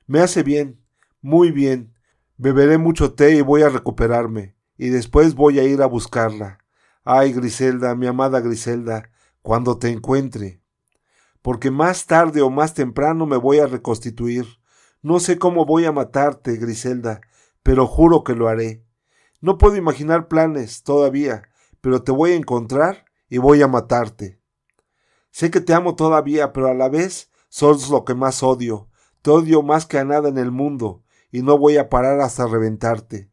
[0.07, 0.81] Me hace bien,
[1.21, 1.95] muy bien.
[2.37, 6.59] Beberé mucho té y voy a recuperarme, y después voy a ir a buscarla.
[7.05, 9.11] Ay, Griselda, mi amada Griselda,
[9.43, 10.61] cuando te encuentre.
[11.43, 14.47] Porque más tarde o más temprano me voy a reconstituir.
[15.03, 17.21] No sé cómo voy a matarte, Griselda,
[17.63, 18.85] pero juro que lo haré.
[19.41, 21.43] No puedo imaginar planes todavía,
[21.81, 24.40] pero te voy a encontrar y voy a matarte.
[25.31, 28.89] Sé que te amo todavía, pero a la vez sos lo que más odio.
[29.23, 32.47] Te odio más que a nada en el mundo, y no voy a parar hasta
[32.47, 33.31] reventarte.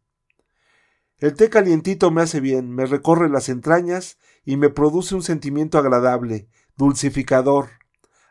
[1.19, 5.79] El té calientito me hace bien, me recorre las entrañas y me produce un sentimiento
[5.79, 7.69] agradable, dulcificador.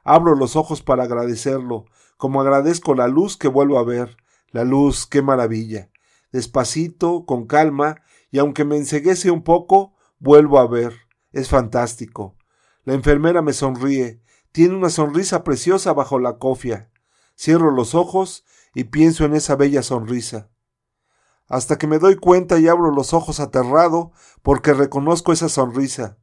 [0.05, 1.87] Abro los ojos para agradecerlo,
[2.17, 4.17] como agradezco la luz que vuelvo a ver,
[4.51, 5.91] la luz, qué maravilla.
[6.31, 10.95] Despacito, con calma, y aunque me enseguece un poco, vuelvo a ver.
[11.33, 12.37] Es fantástico.
[12.87, 14.23] La enfermera me sonríe.
[14.53, 16.89] Tiene una sonrisa preciosa bajo la cofia.
[17.37, 18.45] Cierro los ojos
[18.75, 20.51] y pienso en esa bella sonrisa.
[21.49, 26.19] Hasta que me doy cuenta y abro los ojos aterrado porque reconozco esa sonrisa.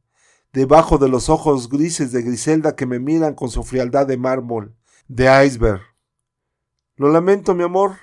[0.54, 4.74] Debajo de los ojos grises de Griselda que me miran con su frialdad de mármol,
[5.06, 5.82] de iceberg.
[6.96, 7.96] Lo lamento, mi amor,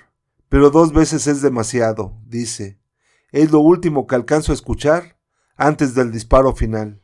[0.48, 2.78] pero dos veces es demasiado, dice.
[3.32, 5.18] Es lo último que alcanzo a escuchar
[5.56, 7.01] antes del disparo final.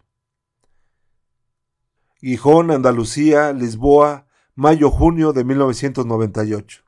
[2.21, 4.27] Gijón, Andalucía, Lisboa,
[4.57, 6.83] mayo-junio de 1998.